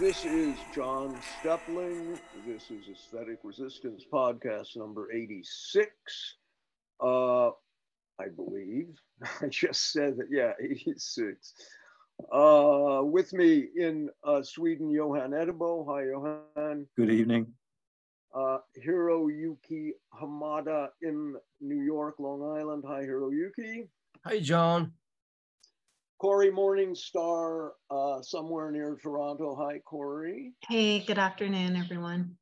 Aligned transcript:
This 0.00 0.24
is 0.24 0.54
John 0.74 1.14
Steppling. 1.38 2.18
This 2.46 2.70
is 2.70 2.88
Aesthetic 2.90 3.40
Resistance 3.44 4.02
Podcast 4.10 4.74
number 4.74 5.12
86. 5.12 5.90
Uh, 6.98 7.48
I 7.48 8.28
believe. 8.34 8.94
I 9.42 9.48
just 9.48 9.92
said 9.92 10.16
that, 10.16 10.28
yeah, 10.30 10.52
86. 10.58 11.52
Uh, 12.32 13.02
with 13.04 13.34
me 13.34 13.66
in 13.76 14.08
uh, 14.24 14.42
Sweden, 14.42 14.90
Johan 14.90 15.32
Eddebo. 15.32 15.84
Hi, 15.86 16.04
Johan. 16.04 16.86
Good 16.96 17.10
evening. 17.10 17.48
Uh, 18.34 18.60
Hiroyuki 18.82 19.90
Hamada 20.18 20.88
in 21.02 21.34
New 21.60 21.82
York, 21.82 22.14
Long 22.18 22.56
Island. 22.56 22.84
Hi, 22.86 23.02
Hiroyuki. 23.02 23.86
Hi, 24.24 24.40
John. 24.40 24.94
Cory 26.20 26.50
Morningstar, 26.50 27.70
uh, 27.90 28.20
somewhere 28.20 28.70
near 28.70 28.98
Toronto. 29.02 29.56
Hi, 29.58 29.78
Corey. 29.78 30.52
Hey, 30.68 30.98
good 30.98 31.18
afternoon, 31.18 31.76
everyone. 31.76 32.36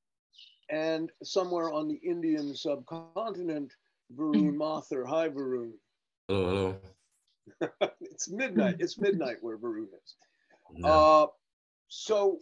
And 0.69 1.12
somewhere 1.23 1.73
on 1.73 1.86
the 1.86 2.00
Indian 2.02 2.56
subcontinent, 2.56 3.72
Varun 4.16 4.55
Mathur. 4.56 5.06
Hi, 5.06 5.28
Varun. 5.28 5.70
Hello, 6.27 6.77
hello. 7.60 7.91
it's 8.00 8.28
midnight. 8.28 8.78
It's 8.80 8.98
midnight 8.98 9.36
where 9.42 9.56
Varun 9.56 9.84
is. 9.84 10.16
No. 10.72 10.88
Uh, 10.88 11.27
so 11.86 12.41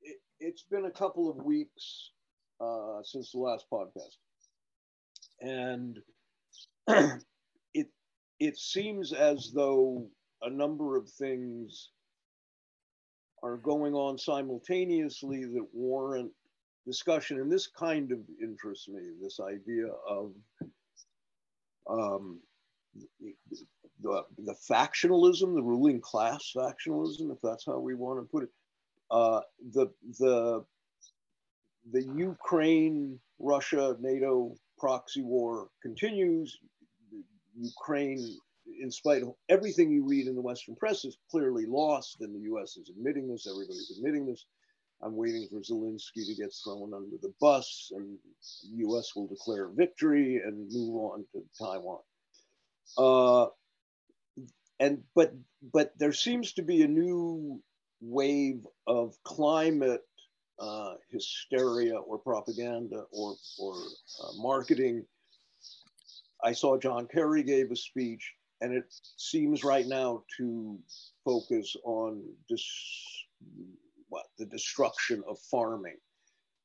it, 0.00 0.18
it's 0.38 0.62
been 0.62 0.84
a 0.84 0.92
couple 0.92 1.28
of 1.28 1.44
weeks 1.44 2.12
uh, 2.60 3.02
since 3.02 3.32
the 3.32 3.38
last 3.38 3.66
podcast, 3.70 4.14
and 5.40 5.98
it 7.74 7.88
it 8.38 8.56
seems 8.56 9.12
as 9.12 9.50
though 9.52 10.06
a 10.42 10.50
number 10.50 10.96
of 10.96 11.08
things 11.08 11.90
are 13.42 13.56
going 13.56 13.94
on 13.94 14.18
simultaneously 14.18 15.44
that 15.44 15.66
warrant 15.72 16.30
discussion, 16.86 17.40
and 17.40 17.50
this 17.50 17.66
kind 17.66 18.12
of 18.12 18.18
interests 18.40 18.88
me. 18.88 19.00
This 19.20 19.40
idea 19.40 19.88
of 20.08 20.32
um, 21.88 22.40
the, 24.02 24.24
the 24.38 24.54
factionalism, 24.70 25.54
the 25.54 25.62
ruling 25.62 26.00
class 26.00 26.52
factionalism, 26.56 27.32
if 27.32 27.38
that's 27.42 27.66
how 27.66 27.78
we 27.78 27.94
want 27.94 28.20
to 28.20 28.30
put 28.30 28.44
it, 28.44 28.50
uh, 29.10 29.40
the 29.72 29.88
the 30.18 30.64
the 31.92 32.02
Ukraine 32.16 33.18
Russia 33.38 33.96
NATO 34.00 34.54
proxy 34.78 35.22
war 35.22 35.68
continues. 35.82 36.58
Ukraine, 37.58 38.36
in 38.80 38.90
spite 38.90 39.22
of 39.22 39.34
everything 39.48 39.90
you 39.90 40.06
read 40.06 40.26
in 40.26 40.34
the 40.34 40.42
Western 40.42 40.76
press, 40.76 41.04
is 41.04 41.18
clearly 41.30 41.66
lost, 41.66 42.20
and 42.20 42.34
the 42.34 42.44
U.S. 42.50 42.76
is 42.76 42.90
admitting 42.90 43.28
this. 43.28 43.46
Everybody's 43.46 43.94
admitting 43.96 44.26
this. 44.26 44.46
I'm 45.02 45.16
waiting 45.16 45.46
for 45.50 45.60
Zelensky 45.60 46.26
to 46.26 46.34
get 46.34 46.54
thrown 46.64 46.94
under 46.94 47.16
the 47.20 47.32
bus, 47.40 47.92
and 47.94 48.18
the 48.70 48.78
U.S. 48.78 49.14
will 49.14 49.26
declare 49.26 49.68
victory 49.68 50.40
and 50.44 50.70
move 50.72 50.96
on 50.96 51.24
to 51.32 51.42
Taiwan. 51.58 52.00
Uh, 52.96 53.46
and 54.78 55.02
but 55.14 55.32
but 55.72 55.92
there 55.98 56.12
seems 56.12 56.52
to 56.54 56.62
be 56.62 56.82
a 56.82 56.88
new 56.88 57.62
wave 58.00 58.66
of 58.86 59.14
climate 59.24 60.02
uh, 60.58 60.94
hysteria 61.10 61.96
or 61.96 62.18
propaganda 62.18 63.04
or 63.10 63.36
or 63.58 63.74
uh, 63.74 64.32
marketing. 64.36 65.04
I 66.42 66.52
saw 66.52 66.78
John 66.78 67.08
Kerry 67.08 67.42
gave 67.42 67.70
a 67.70 67.76
speech, 67.76 68.32
and 68.60 68.72
it 68.72 68.84
seems 69.16 69.64
right 69.64 69.86
now 69.86 70.22
to 70.36 70.78
focus 71.24 71.76
on 71.84 72.22
dis- 72.48 73.24
what 74.08 74.26
the 74.38 74.46
destruction 74.46 75.22
of 75.28 75.38
farming. 75.50 75.96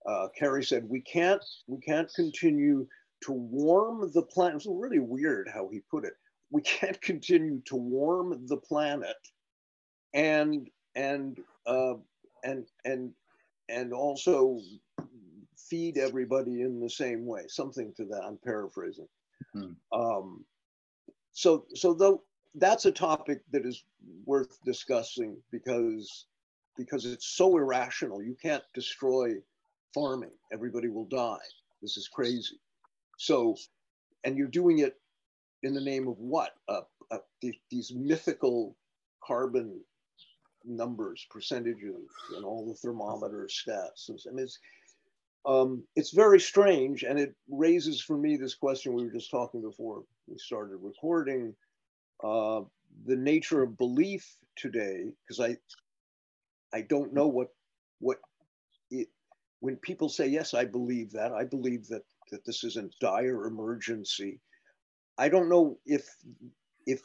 Uh, 0.06 0.28
Kerry 0.38 0.64
said 0.64 0.88
we 0.90 1.02
can't 1.02 1.44
we 1.68 1.80
can't 1.80 2.12
continue 2.14 2.88
to 3.24 3.32
warm 3.34 4.10
the 4.14 4.24
planet. 4.24 4.56
It's 4.58 4.66
really 4.68 5.00
weird 5.00 5.50
how 5.54 5.70
he 5.70 5.82
put 5.92 6.06
it. 6.06 6.14
We 6.50 6.62
can't 6.62 7.00
continue 7.12 7.62
to 7.66 7.76
warm 7.76 8.48
the 8.48 8.58
planet 8.58 9.16
and 10.14 10.70
and 10.96 11.40
uh, 11.66 11.96
and 12.44 12.66
and 12.86 13.12
and 13.70 13.94
also 13.94 14.60
feed 15.58 15.98
everybody 15.98 16.62
in 16.62 16.80
the 16.82 16.90
same 16.90 17.26
way. 17.26 17.44
Something 17.48 17.94
to 17.98 18.06
that. 18.06 18.24
I'm 18.26 18.38
paraphrasing. 18.44 19.08
Mhm. 19.56 19.76
Um, 19.92 20.46
so 21.42 21.66
so 21.74 21.94
though 21.94 22.24
that's 22.56 22.86
a 22.86 22.92
topic 22.92 23.42
that 23.52 23.66
is 23.66 23.84
worth 24.26 24.58
discussing 24.66 25.38
because 25.52 26.26
because 26.78 27.06
it's 27.06 27.28
so 27.28 27.58
irrational. 27.58 28.24
You 28.24 28.36
can't 28.42 28.64
destroy 28.74 29.36
farming. 29.94 30.32
Everybody 30.54 30.88
will 30.90 31.06
die. 31.06 31.46
This 31.82 31.98
is 31.98 32.08
crazy. 32.08 32.60
So, 33.18 33.56
and 34.24 34.38
you're 34.38 34.48
doing 34.48 34.80
it 34.80 34.96
in 35.64 35.74
the 35.74 35.82
name 35.82 36.08
of 36.08 36.18
what? 36.18 36.52
Uh, 36.68 36.82
uh, 37.12 37.18
the, 37.42 37.54
these 37.70 37.92
mythical 37.94 38.76
carbon 39.24 39.80
numbers, 40.64 41.26
percentages, 41.30 42.10
and 42.36 42.46
all 42.46 42.68
the 42.68 42.76
thermometer 42.76 43.48
stats. 43.50 44.10
And, 44.10 44.20
and 44.26 44.40
it's, 44.40 44.58
um, 45.46 45.84
it's 45.96 46.12
very 46.12 46.40
strange, 46.40 47.04
and 47.04 47.20
it 47.20 47.36
raises 47.50 48.02
for 48.02 48.18
me 48.18 48.38
this 48.38 48.56
question 48.56 48.94
we 48.94 49.06
were 49.06 49.12
just 49.12 49.32
talking 49.32 49.62
before 49.62 50.04
we 50.28 50.38
started 50.38 50.78
recording. 50.82 51.56
Uh, 52.24 52.62
the 53.06 53.16
nature 53.16 53.64
of 53.64 53.78
belief 53.78 54.38
today, 54.56 55.12
because 55.24 55.40
I, 55.40 55.58
I 56.78 56.82
don't 56.82 57.14
know 57.14 57.28
what, 57.28 57.48
what 58.00 58.20
it, 58.92 59.08
when 59.60 59.78
people 59.78 60.10
say 60.10 60.28
yes, 60.28 60.54
I 60.54 60.66
believe 60.66 61.12
that. 61.12 61.32
I 61.32 61.46
believe 61.46 61.88
that 61.88 62.04
that 62.32 62.46
this 62.46 62.64
is 62.64 62.78
a 62.78 62.90
dire 63.00 63.46
emergency. 63.46 64.40
I 65.18 65.30
don't 65.30 65.50
know 65.50 65.78
if 65.86 66.08
if 66.86 67.02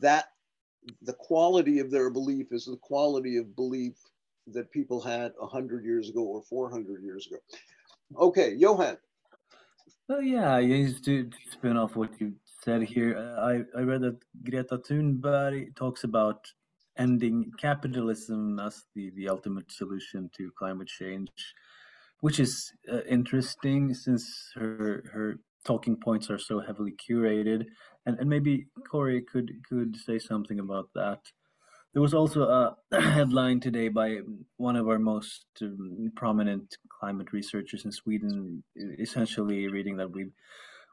that 0.00 0.26
the 1.02 1.12
quality 1.12 1.80
of 1.80 1.90
their 1.90 2.10
belief 2.10 2.52
is 2.52 2.64
the 2.64 2.76
quality 2.76 3.36
of 3.36 3.54
belief 3.56 3.94
that 4.52 4.70
people 4.70 5.00
had 5.00 5.32
100 5.38 5.84
years 5.84 6.08
ago 6.08 6.22
or 6.22 6.42
400 6.42 7.02
years 7.02 7.26
ago. 7.26 7.38
Okay, 8.16 8.54
Johan. 8.54 8.96
Well, 10.08 10.22
yeah, 10.22 10.60
just 10.62 11.04
to 11.04 11.28
spin 11.50 11.76
off 11.76 11.94
what 11.94 12.18
you 12.18 12.32
said 12.64 12.82
here, 12.82 13.18
I, 13.38 13.62
I 13.78 13.82
read 13.82 14.00
that 14.02 14.18
Greta 14.42 14.78
Thunberg 14.78 15.76
talks 15.76 16.04
about 16.04 16.50
ending 16.96 17.52
capitalism 17.58 18.58
as 18.58 18.84
the, 18.94 19.10
the 19.10 19.28
ultimate 19.28 19.70
solution 19.70 20.30
to 20.36 20.50
climate 20.58 20.88
change, 20.88 21.30
which 22.20 22.40
is 22.40 22.72
uh, 22.90 23.02
interesting 23.08 23.94
since 23.94 24.50
her 24.54 25.04
her 25.12 25.38
talking 25.64 25.96
points 25.96 26.30
are 26.30 26.38
so 26.38 26.60
heavily 26.60 26.94
curated. 27.08 27.66
And, 28.06 28.18
and 28.18 28.28
maybe 28.28 28.66
Cory 28.90 29.22
could 29.22 29.52
could 29.68 29.96
say 29.96 30.18
something 30.18 30.58
about 30.58 30.88
that. 30.94 31.20
There 31.98 32.02
was 32.02 32.14
also 32.14 32.42
a 32.42 32.76
headline 33.00 33.58
today 33.58 33.88
by 33.88 34.18
one 34.56 34.76
of 34.76 34.86
our 34.86 35.00
most 35.00 35.46
um, 35.62 36.12
prominent 36.14 36.76
climate 36.88 37.32
researchers 37.32 37.84
in 37.84 37.90
Sweden, 37.90 38.62
essentially 39.00 39.66
reading 39.66 39.96
that 39.96 40.08
we've 40.08 40.30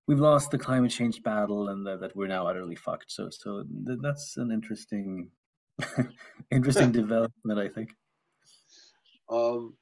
we've 0.07 0.19
lost 0.19 0.49
the 0.49 0.57
climate 0.57 0.89
change 0.89 1.21
battle 1.21 1.69
and 1.69 1.85
that, 1.85 1.99
that 1.99 2.15
we're 2.15 2.25
now 2.25 2.47
utterly 2.47 2.73
fucked. 2.73 3.11
So 3.11 3.29
so 3.29 3.65
th- 3.85 3.99
that's 4.01 4.37
an 4.37 4.51
interesting 4.51 5.29
interesting 6.51 6.91
development, 7.03 7.59
I 7.59 7.69
think. 7.69 7.91
Um, 9.29 9.75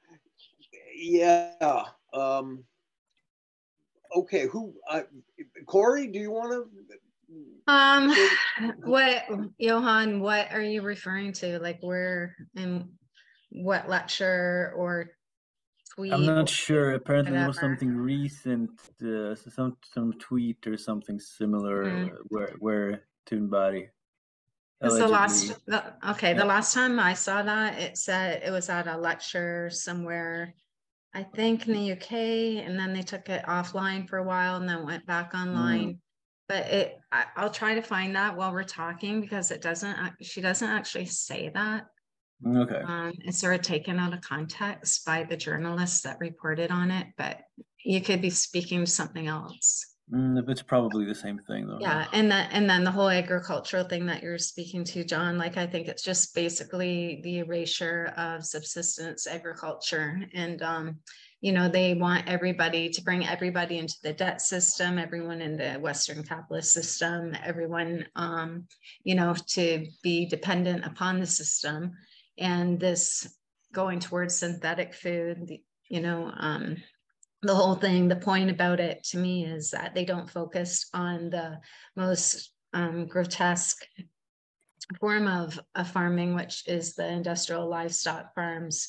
yeah. 0.94 1.84
Um, 2.12 2.64
okay, 4.14 4.46
who? 4.46 4.74
Uh, 4.90 5.04
Cory, 5.64 6.06
do 6.08 6.18
you 6.18 6.32
want 6.32 6.52
to? 6.52 6.68
Um, 7.66 8.14
what, 8.84 9.24
Johan, 9.58 10.20
what 10.20 10.52
are 10.52 10.62
you 10.62 10.82
referring 10.82 11.32
to? 11.34 11.58
Like 11.58 11.78
where 11.80 12.36
and 12.56 12.90
what 13.50 13.88
lecture 13.88 14.72
or 14.76 15.10
tweet? 15.94 16.12
I'm 16.12 16.26
not 16.26 16.48
sure. 16.48 16.92
Apparently, 16.92 17.32
there 17.32 17.46
was 17.46 17.58
something 17.58 17.96
recent, 17.96 18.70
uh, 19.02 19.34
some 19.34 19.76
some 19.92 20.12
tweet 20.18 20.66
or 20.66 20.76
something 20.76 21.18
similar 21.18 21.84
Mm. 21.84 22.10
where 22.28 22.52
where 22.58 23.04
Thunberg. 23.26 23.88
It's 24.80 24.98
the 24.98 25.08
last, 25.08 25.64
the, 25.66 25.94
okay, 26.10 26.34
the 26.34 26.44
last 26.44 26.74
time 26.74 27.00
I 27.00 27.14
saw 27.14 27.42
that, 27.42 27.80
it 27.80 27.96
said 27.96 28.42
it 28.44 28.50
was 28.50 28.68
at 28.68 28.86
a 28.86 28.98
lecture 28.98 29.70
somewhere, 29.70 30.52
I 31.14 31.22
think 31.22 31.66
in 31.66 31.72
the 31.72 31.92
UK, 31.92 32.12
and 32.66 32.78
then 32.78 32.92
they 32.92 33.00
took 33.00 33.30
it 33.30 33.46
offline 33.46 34.06
for 34.06 34.18
a 34.18 34.24
while 34.24 34.56
and 34.56 34.68
then 34.68 34.84
went 34.84 35.06
back 35.06 35.32
online. 35.32 36.00
But 36.48 36.66
it, 36.66 36.98
I, 37.10 37.24
I'll 37.36 37.50
try 37.50 37.74
to 37.74 37.82
find 37.82 38.14
that 38.16 38.36
while 38.36 38.52
we're 38.52 38.64
talking 38.64 39.20
because 39.20 39.50
it 39.50 39.62
doesn't, 39.62 39.96
she 40.20 40.40
doesn't 40.40 40.68
actually 40.68 41.06
say 41.06 41.50
that. 41.54 41.86
Okay. 42.46 42.82
Um, 42.86 43.12
it's 43.20 43.38
sort 43.38 43.54
of 43.54 43.62
taken 43.62 43.98
out 43.98 44.12
of 44.12 44.20
context 44.20 45.06
by 45.06 45.24
the 45.24 45.36
journalists 45.36 46.02
that 46.02 46.18
reported 46.20 46.70
on 46.70 46.90
it, 46.90 47.06
but 47.16 47.38
you 47.84 48.00
could 48.00 48.20
be 48.20 48.30
speaking 48.30 48.84
to 48.84 48.90
something 48.90 49.26
else. 49.26 49.94
Mm, 50.12 50.46
it's 50.50 50.62
probably 50.62 51.06
the 51.06 51.14
same 51.14 51.38
thing 51.38 51.66
though. 51.66 51.78
Yeah, 51.80 52.06
and 52.12 52.30
then 52.30 52.48
and 52.52 52.68
then 52.68 52.84
the 52.84 52.90
whole 52.90 53.08
agricultural 53.08 53.84
thing 53.84 54.04
that 54.06 54.22
you're 54.22 54.36
speaking 54.36 54.84
to, 54.84 55.02
John, 55.02 55.38
like 55.38 55.56
I 55.56 55.66
think 55.66 55.88
it's 55.88 56.02
just 56.02 56.34
basically 56.34 57.20
the 57.24 57.38
erasure 57.38 58.12
of 58.18 58.44
subsistence 58.44 59.26
agriculture. 59.26 60.20
And 60.34 60.60
um, 60.60 60.98
you 61.44 61.52
know, 61.52 61.68
they 61.68 61.92
want 61.92 62.26
everybody 62.26 62.88
to 62.88 63.02
bring 63.02 63.26
everybody 63.26 63.76
into 63.76 63.96
the 64.02 64.14
debt 64.14 64.40
system, 64.40 64.98
everyone 64.98 65.42
in 65.42 65.58
the 65.58 65.74
Western 65.74 66.22
capitalist 66.22 66.72
system, 66.72 67.36
everyone 67.44 68.06
um, 68.16 68.66
you 69.02 69.14
know, 69.14 69.34
to 69.48 69.86
be 70.02 70.24
dependent 70.24 70.86
upon 70.86 71.20
the 71.20 71.26
system. 71.26 71.92
And 72.38 72.80
this 72.80 73.28
going 73.74 74.00
towards 74.00 74.36
synthetic 74.36 74.94
food, 74.94 75.58
you 75.90 76.00
know, 76.00 76.32
um, 76.34 76.78
the 77.42 77.54
whole 77.54 77.74
thing, 77.74 78.08
the 78.08 78.16
point 78.16 78.50
about 78.50 78.80
it 78.80 79.04
to 79.10 79.18
me 79.18 79.44
is 79.44 79.70
that 79.72 79.94
they 79.94 80.06
don't 80.06 80.30
focus 80.30 80.88
on 80.94 81.28
the 81.28 81.58
most 81.94 82.52
um, 82.72 83.06
grotesque 83.06 83.84
form 84.98 85.28
of, 85.28 85.60
of 85.74 85.90
farming, 85.90 86.34
which 86.34 86.66
is 86.66 86.94
the 86.94 87.06
industrial 87.06 87.68
livestock 87.68 88.34
farms, 88.34 88.88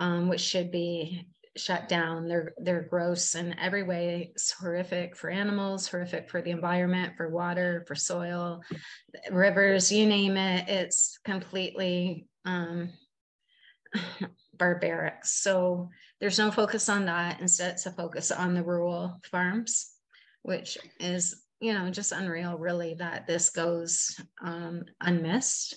um, 0.00 0.28
which 0.28 0.40
should 0.40 0.72
be 0.72 1.28
shut 1.56 1.88
down. 1.88 2.28
They're 2.28 2.54
they're 2.58 2.82
gross 2.82 3.34
in 3.34 3.58
every 3.58 3.82
way. 3.82 4.30
It's 4.32 4.52
horrific 4.52 5.16
for 5.16 5.30
animals, 5.30 5.88
horrific 5.88 6.28
for 6.30 6.42
the 6.42 6.50
environment, 6.50 7.14
for 7.16 7.28
water, 7.30 7.84
for 7.86 7.94
soil, 7.94 8.62
rivers, 9.30 9.92
you 9.92 10.06
name 10.06 10.36
it. 10.36 10.68
It's 10.68 11.18
completely 11.24 12.26
um, 12.44 12.90
barbaric. 14.58 15.24
So 15.24 15.90
there's 16.20 16.38
no 16.38 16.50
focus 16.50 16.88
on 16.88 17.06
that. 17.06 17.40
Instead, 17.40 17.72
it's 17.72 17.86
a 17.86 17.92
focus 17.92 18.30
on 18.30 18.54
the 18.54 18.62
rural 18.62 19.20
farms, 19.30 19.90
which 20.42 20.78
is, 21.00 21.42
you 21.60 21.74
know, 21.74 21.90
just 21.90 22.12
unreal, 22.12 22.56
really, 22.58 22.94
that 22.94 23.26
this 23.26 23.50
goes 23.50 24.18
um, 24.42 24.84
unmissed. 25.00 25.76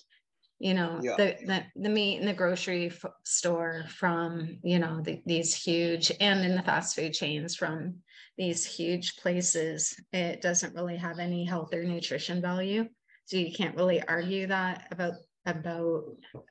You 0.60 0.74
know, 0.74 1.00
yeah. 1.04 1.16
the, 1.18 1.36
the 1.46 1.64
the 1.76 1.90
meat 1.90 2.20
in 2.20 2.26
the 2.26 2.34
grocery 2.34 2.88
f- 2.88 3.12
store 3.24 3.86
from 3.90 4.58
you 4.64 4.80
know 4.80 5.02
the, 5.02 5.22
these 5.26 5.54
huge 5.54 6.12
and 6.20 6.44
in 6.44 6.56
the 6.56 6.64
fast 6.64 6.96
food 6.96 7.14
chains 7.14 7.56
from 7.56 7.98
these 8.38 8.66
huge 8.66 9.18
places, 9.18 9.96
it 10.12 10.42
doesn't 10.42 10.76
really 10.76 10.98
have 10.98 11.20
any 11.20 11.46
health 11.46 11.74
or 11.74 11.84
nutrition 11.84 12.42
value. 12.42 12.88
So 13.26 13.38
you 13.38 13.54
can't 13.54 13.76
really 13.76 14.02
argue 14.02 14.48
that 14.48 14.88
about 14.92 15.14
about 15.46 16.04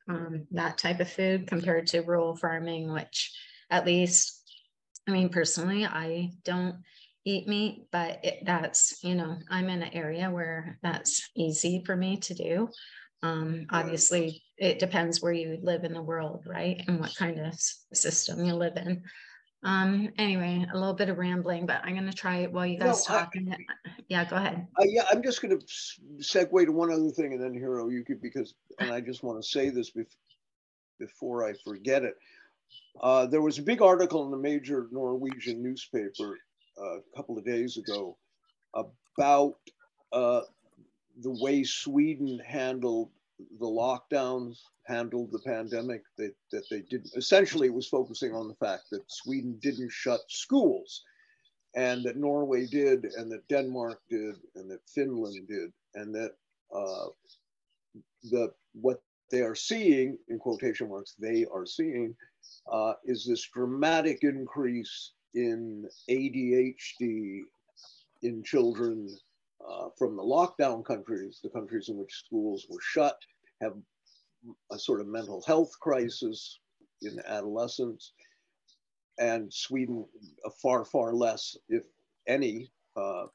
um, 0.08 0.46
that 0.52 0.78
type 0.78 1.00
of 1.00 1.10
food 1.10 1.46
compared 1.46 1.86
to 1.88 2.00
rural 2.00 2.36
farming, 2.36 2.92
which 2.92 3.32
at 3.70 3.86
least, 3.86 4.42
I 5.06 5.12
mean, 5.12 5.28
personally, 5.28 5.84
I 5.84 6.30
don't 6.44 6.76
eat 7.24 7.46
meat, 7.46 7.86
but 7.92 8.24
it, 8.24 8.44
that's, 8.44 9.02
you 9.02 9.14
know, 9.14 9.36
I'm 9.50 9.68
in 9.68 9.82
an 9.82 9.92
area 9.92 10.30
where 10.30 10.78
that's 10.82 11.28
easy 11.36 11.82
for 11.84 11.96
me 11.96 12.18
to 12.18 12.34
do. 12.34 12.68
Um, 13.26 13.66
obviously, 13.70 14.42
it 14.56 14.78
depends 14.78 15.20
where 15.20 15.32
you 15.32 15.58
live 15.62 15.84
in 15.84 15.92
the 15.92 16.02
world, 16.02 16.44
right? 16.46 16.82
And 16.86 17.00
what 17.00 17.14
kind 17.16 17.38
of 17.40 17.54
system 17.92 18.44
you 18.44 18.54
live 18.54 18.76
in. 18.76 19.02
Um, 19.62 20.10
anyway, 20.18 20.64
a 20.72 20.78
little 20.78 20.94
bit 20.94 21.08
of 21.08 21.18
rambling, 21.18 21.66
but 21.66 21.80
I'm 21.82 21.94
going 21.94 22.08
to 22.08 22.16
try 22.16 22.38
it 22.38 22.52
while 22.52 22.66
you 22.66 22.78
guys 22.78 23.08
no, 23.08 23.16
talking. 23.16 23.52
yeah, 24.08 24.24
go 24.24 24.36
ahead. 24.36 24.66
Uh, 24.78 24.84
yeah, 24.84 25.04
I'm 25.10 25.22
just 25.22 25.42
going 25.42 25.58
to 25.58 25.66
segue 26.18 26.66
to 26.66 26.72
one 26.72 26.92
other 26.92 27.10
thing 27.10 27.32
and 27.32 27.42
then 27.42 27.54
Hiro, 27.54 27.88
you 27.88 28.04
could, 28.04 28.22
because, 28.22 28.54
and 28.78 28.90
I 28.90 29.00
just 29.00 29.22
want 29.22 29.42
to 29.42 29.48
say 29.48 29.70
this 29.70 29.90
bef 29.90 30.06
before 30.98 31.46
I 31.46 31.52
forget 31.64 32.04
it. 32.04 32.14
Uh, 33.02 33.26
there 33.26 33.42
was 33.42 33.58
a 33.58 33.62
big 33.62 33.82
article 33.82 34.24
in 34.24 34.30
the 34.30 34.36
major 34.36 34.86
Norwegian 34.90 35.62
newspaper 35.62 36.38
uh, 36.80 36.98
a 36.98 37.16
couple 37.16 37.36
of 37.36 37.44
days 37.44 37.76
ago 37.76 38.16
about 38.74 39.56
uh, 40.12 40.42
the 41.22 41.36
way 41.42 41.64
Sweden 41.64 42.40
handled 42.46 43.10
the 43.38 43.66
lockdowns 43.66 44.58
handled 44.86 45.30
the 45.32 45.40
pandemic 45.40 46.02
that, 46.16 46.34
that 46.52 46.64
they 46.70 46.80
didn't 46.82 47.10
essentially 47.16 47.70
was 47.70 47.88
focusing 47.88 48.34
on 48.34 48.48
the 48.48 48.54
fact 48.54 48.84
that 48.90 49.02
sweden 49.08 49.58
didn't 49.60 49.90
shut 49.90 50.20
schools 50.28 51.02
and 51.74 52.02
that 52.04 52.16
norway 52.16 52.66
did 52.66 53.04
and 53.16 53.30
that 53.30 53.46
denmark 53.48 54.00
did 54.08 54.36
and 54.54 54.70
that 54.70 54.80
finland 54.86 55.46
did 55.48 55.70
and 55.94 56.14
that 56.14 56.32
uh, 56.74 57.06
the 58.24 58.50
what 58.72 59.02
they 59.30 59.40
are 59.40 59.54
seeing 59.54 60.16
in 60.28 60.38
quotation 60.38 60.88
marks 60.88 61.14
they 61.18 61.44
are 61.52 61.66
seeing 61.66 62.14
uh, 62.72 62.94
is 63.04 63.26
this 63.26 63.48
dramatic 63.52 64.20
increase 64.22 65.12
in 65.34 65.84
adhd 66.08 67.40
in 68.22 68.42
children 68.42 69.08
uh, 69.86 69.90
from 69.96 70.16
the 70.16 70.22
lockdown 70.22 70.84
countries, 70.84 71.40
the 71.42 71.50
countries 71.50 71.88
in 71.88 71.96
which 71.96 72.12
schools 72.12 72.66
were 72.68 72.80
shut, 72.80 73.18
have 73.60 73.74
a 74.72 74.78
sort 74.78 75.00
of 75.00 75.06
mental 75.06 75.42
health 75.46 75.72
crisis 75.80 76.58
in 77.02 77.20
adolescence, 77.26 78.12
and 79.18 79.52
Sweden 79.52 80.04
a 80.44 80.50
far, 80.50 80.84
far 80.84 81.14
less, 81.14 81.56
if 81.68 81.82
any, 82.26 82.70
uh, 82.96 83.26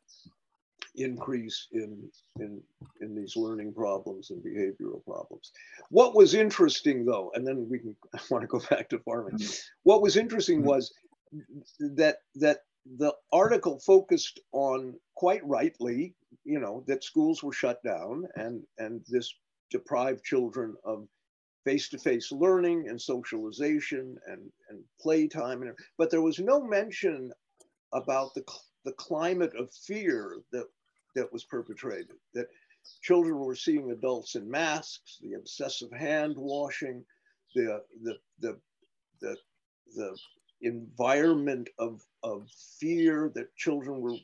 increase 0.96 1.68
in, 1.72 2.10
in, 2.40 2.62
in 3.00 3.16
these 3.16 3.36
learning 3.36 3.74
problems 3.74 4.30
and 4.30 4.44
behavioral 4.44 5.04
problems. 5.06 5.52
What 5.90 6.16
was 6.16 6.34
interesting 6.34 7.06
though, 7.06 7.32
and 7.34 7.48
then 7.48 7.68
we 7.70 7.80
can, 7.80 7.96
I 8.14 8.20
want 8.30 8.42
to 8.42 8.48
go 8.48 8.62
back 8.70 8.90
to 8.90 9.00
farming. 9.00 9.40
What 9.84 10.02
was 10.02 10.18
interesting 10.18 10.64
was 10.64 10.94
that, 11.80 12.18
that 12.36 12.60
the 12.98 13.14
article 13.32 13.80
focused 13.80 14.40
on 14.52 14.96
quite 15.16 15.46
rightly, 15.46 16.16
you 16.44 16.60
know, 16.60 16.84
that 16.88 17.04
schools 17.04 17.44
were 17.44 17.54
shut 17.54 17.82
down 17.84 18.26
and, 18.36 18.64
and 18.78 19.02
this 19.08 19.34
deprived 19.70 20.24
children 20.24 20.76
of 20.84 21.08
face-to-face 21.64 22.32
learning 22.32 22.88
and 22.90 23.00
socialization 23.00 24.18
and, 24.28 24.42
and 24.70 24.84
playtime. 25.00 25.62
And, 25.62 25.74
but 25.98 26.10
there 26.10 26.22
was 26.22 26.40
no 26.40 26.62
mention 26.64 27.32
about 27.94 28.34
the, 28.34 28.44
the 28.84 28.94
climate 28.94 29.54
of 29.58 29.72
fear 29.72 30.38
that, 30.52 30.66
that 31.16 31.32
was 31.32 31.46
perpetrated, 31.46 32.16
that 32.34 32.48
children 33.04 33.38
were 33.38 33.56
seeing 33.56 33.92
adults 33.92 34.36
in 34.36 34.50
masks, 34.50 35.20
the 35.22 35.34
obsessive 35.34 35.92
hand 35.92 36.34
washing, 36.36 37.06
the, 37.54 37.82
the, 38.04 38.16
the, 38.40 38.60
the, 39.22 39.38
the 39.96 40.18
environment 40.62 41.70
of, 41.80 42.02
of 42.24 42.48
fear 42.80 43.32
that 43.36 43.56
children 43.56 44.02
were 44.02 44.16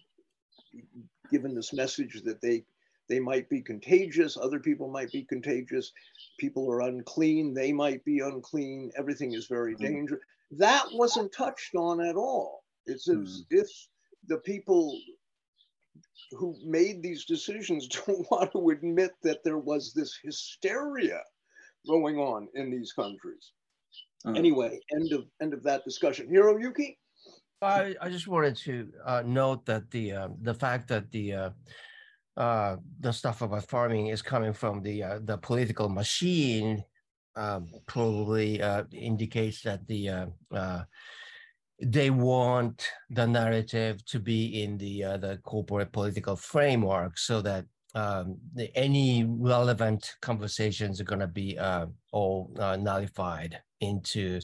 given 1.32 1.56
this 1.56 1.74
message 1.74 2.22
that 2.24 2.42
they 2.42 2.64
they 3.10 3.20
might 3.20 3.50
be 3.50 3.62
contagious 3.62 4.38
other 4.38 4.60
people 4.60 4.90
might 4.90 5.12
be 5.12 5.24
contagious 5.24 5.92
people 6.40 6.70
are 6.72 6.82
unclean 6.82 7.54
they 7.54 7.72
might 7.72 8.04
be 8.06 8.20
unclean 8.20 8.92
everything 8.98 9.34
is 9.34 9.48
very 9.48 9.76
mm. 9.76 9.80
dangerous 9.80 10.22
that 10.52 10.86
wasn't 10.94 11.32
touched 11.32 11.76
on 11.76 12.02
at 12.02 12.16
all 12.16 12.64
it's 12.86 13.08
as 13.10 13.18
mm. 13.18 13.46
if 13.50 13.70
the 14.28 14.38
people 14.38 14.98
who 16.32 16.56
made 16.66 17.02
these 17.02 17.26
decisions 17.26 17.88
don't 18.08 18.30
want 18.30 18.52
to 18.52 18.70
admit 18.70 19.12
that 19.24 19.44
there 19.44 19.58
was 19.58 19.94
this 19.94 20.18
hysteria 20.24 21.22
going 21.88 22.18
on 22.18 22.48
in 22.56 22.70
these 22.70 22.92
countries 22.94 23.52
uh-huh. 24.28 24.38
Anyway, 24.38 24.80
end 24.94 25.14
of 25.14 25.26
end 25.42 25.54
of 25.54 25.64
that 25.64 25.84
discussion. 25.86 26.28
Hiroyuki. 26.28 26.98
I, 27.62 27.96
I 28.02 28.10
just 28.10 28.28
wanted 28.28 28.56
to 28.58 28.92
uh, 29.06 29.24
note 29.26 29.66
that 29.66 29.90
the 29.90 30.12
uh, 30.12 30.28
the 30.42 30.54
fact 30.54 30.88
that 30.90 31.10
the 31.12 31.34
uh, 31.34 31.50
uh, 32.38 32.76
the 33.00 33.12
stuff 33.12 33.42
about 33.42 33.64
farming 33.64 34.08
is 34.08 34.22
coming 34.22 34.54
from 34.54 34.82
the 34.84 35.04
uh, 35.04 35.20
the 35.24 35.38
political 35.38 35.90
machine 35.90 36.84
um, 37.36 37.68
probably 37.86 38.62
uh, 38.62 38.84
indicates 38.92 39.62
that 39.62 39.88
the 39.88 40.10
uh, 40.10 40.26
uh, 40.54 40.84
they 41.82 42.10
want 42.10 42.88
the 43.10 43.26
narrative 43.26 44.04
to 44.06 44.20
be 44.20 44.64
in 44.64 44.78
the 44.78 45.04
uh, 45.04 45.18
the 45.18 45.38
corporate 45.38 45.92
political 45.92 46.36
framework 46.36 47.18
so 47.18 47.42
that 47.42 47.66
um, 47.96 48.38
the, 48.54 48.76
any 48.78 49.24
relevant 49.24 50.16
conversations 50.22 51.00
are 51.02 51.06
going 51.06 51.20
to 51.20 51.28
be 51.28 51.58
uh, 51.58 51.86
all 52.12 52.52
uh, 52.60 52.76
nullified 52.76 53.60
into 53.82 54.40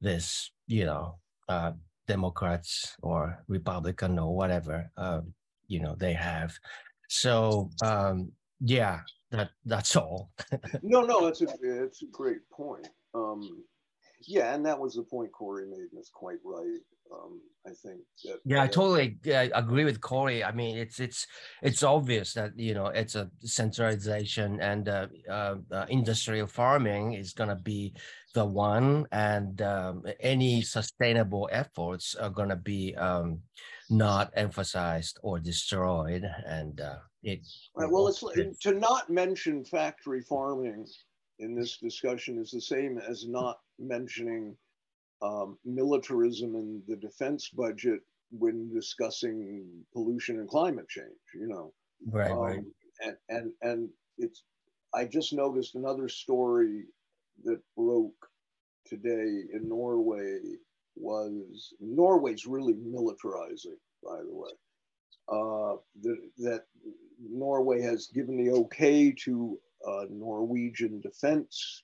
this, 0.00 0.50
you 0.66 0.84
know, 0.84 1.18
uh, 1.48 1.72
Democrats 2.06 2.96
or 3.02 3.42
Republican 3.48 4.18
or 4.18 4.34
whatever, 4.36 4.90
uh, 4.96 5.20
you 5.68 5.80
know, 5.80 5.94
they 5.98 6.12
have. 6.12 6.52
So 7.08 7.70
um, 7.82 8.32
yeah, 8.60 9.00
that 9.30 9.50
that's 9.64 9.96
all. 9.96 10.30
no, 10.82 11.02
no, 11.02 11.24
that's 11.24 11.42
a 11.42 11.48
it's 11.62 12.02
a 12.02 12.06
great 12.06 12.48
point. 12.50 12.88
Um, 13.14 13.64
yeah, 14.22 14.54
and 14.54 14.64
that 14.66 14.78
was 14.78 14.94
the 14.94 15.02
point 15.02 15.32
Cory 15.32 15.66
made, 15.66 15.90
and 15.90 15.98
it's 15.98 16.10
quite 16.10 16.38
right. 16.44 16.80
Um, 17.12 17.40
I 17.66 17.70
think 17.70 18.00
that. 18.24 18.40
Yeah, 18.44 18.62
I 18.62 18.66
uh, 18.66 18.68
totally 18.68 19.18
I 19.26 19.50
agree 19.54 19.84
with 19.84 20.00
Cory. 20.00 20.42
I 20.42 20.52
mean, 20.52 20.76
it's 20.76 21.00
it's 21.00 21.26
it's 21.62 21.82
obvious 21.82 22.32
that 22.34 22.58
you 22.58 22.74
know 22.74 22.86
it's 22.86 23.14
a 23.14 23.30
centralization 23.40 24.60
and 24.60 24.88
uh, 24.88 25.06
uh, 25.28 25.56
uh, 25.70 25.86
industrial 25.88 26.46
farming 26.46 27.14
is 27.14 27.32
going 27.32 27.50
to 27.50 27.56
be 27.56 27.94
the 28.34 28.44
one, 28.44 29.06
and 29.12 29.60
um, 29.62 30.04
any 30.20 30.62
sustainable 30.62 31.48
efforts 31.52 32.14
are 32.14 32.30
going 32.30 32.48
to 32.48 32.56
be 32.56 32.94
um, 32.96 33.40
not 33.90 34.30
emphasized 34.34 35.18
or 35.22 35.38
destroyed, 35.38 36.24
and 36.46 36.80
uh, 36.80 36.96
it. 37.22 37.40
Right, 37.74 37.90
well, 37.90 38.08
it's 38.08 38.58
to 38.60 38.72
not 38.72 39.10
mention 39.10 39.64
factory 39.64 40.22
farming 40.22 40.86
in 41.38 41.54
this 41.54 41.78
discussion 41.78 42.38
is 42.38 42.50
the 42.50 42.60
same 42.60 42.98
as 42.98 43.26
not 43.26 43.58
mentioning 43.78 44.56
um, 45.22 45.58
militarism 45.64 46.54
and 46.54 46.82
the 46.86 46.96
defense 46.96 47.48
budget 47.48 48.00
when 48.30 48.72
discussing 48.72 49.66
pollution 49.92 50.38
and 50.38 50.48
climate 50.48 50.88
change. 50.88 51.08
You 51.34 51.48
know, 51.48 51.72
right, 52.10 52.32
right. 52.32 52.58
Um, 52.58 52.72
and 53.02 53.16
and 53.28 53.52
and 53.62 53.88
it's. 54.18 54.42
I 54.94 55.06
just 55.06 55.32
noticed 55.32 55.74
another 55.74 56.08
story 56.08 56.84
that 57.42 57.60
broke 57.76 58.28
today 58.86 59.42
in 59.52 59.68
Norway 59.68 60.38
was 60.96 61.74
Norway's 61.80 62.46
really 62.46 62.74
militarizing, 62.74 63.78
by 64.04 64.18
the 64.18 64.32
way. 64.32 64.50
Uh, 65.26 65.76
that, 66.02 66.18
that 66.36 66.64
Norway 67.18 67.80
has 67.80 68.08
given 68.08 68.36
the 68.36 68.52
okay 68.52 69.10
to 69.10 69.58
a 69.86 70.06
Norwegian 70.10 71.00
defense 71.00 71.82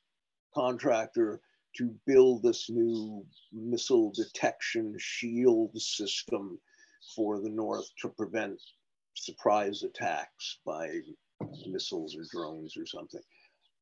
contractor 0.54 1.40
to 1.76 1.94
build 2.06 2.42
this 2.42 2.68
new 2.68 3.24
missile 3.52 4.12
detection 4.14 4.94
shield 4.98 5.70
system 5.80 6.58
for 7.14 7.40
the 7.40 7.48
North 7.48 7.88
to 8.02 8.08
prevent 8.08 8.60
surprise 9.14 9.82
attacks 9.82 10.58
by 10.66 10.88
missiles 11.66 12.16
or 12.16 12.24
drones 12.30 12.76
or 12.76 12.86
something. 12.86 13.20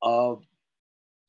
Uh, 0.02 0.34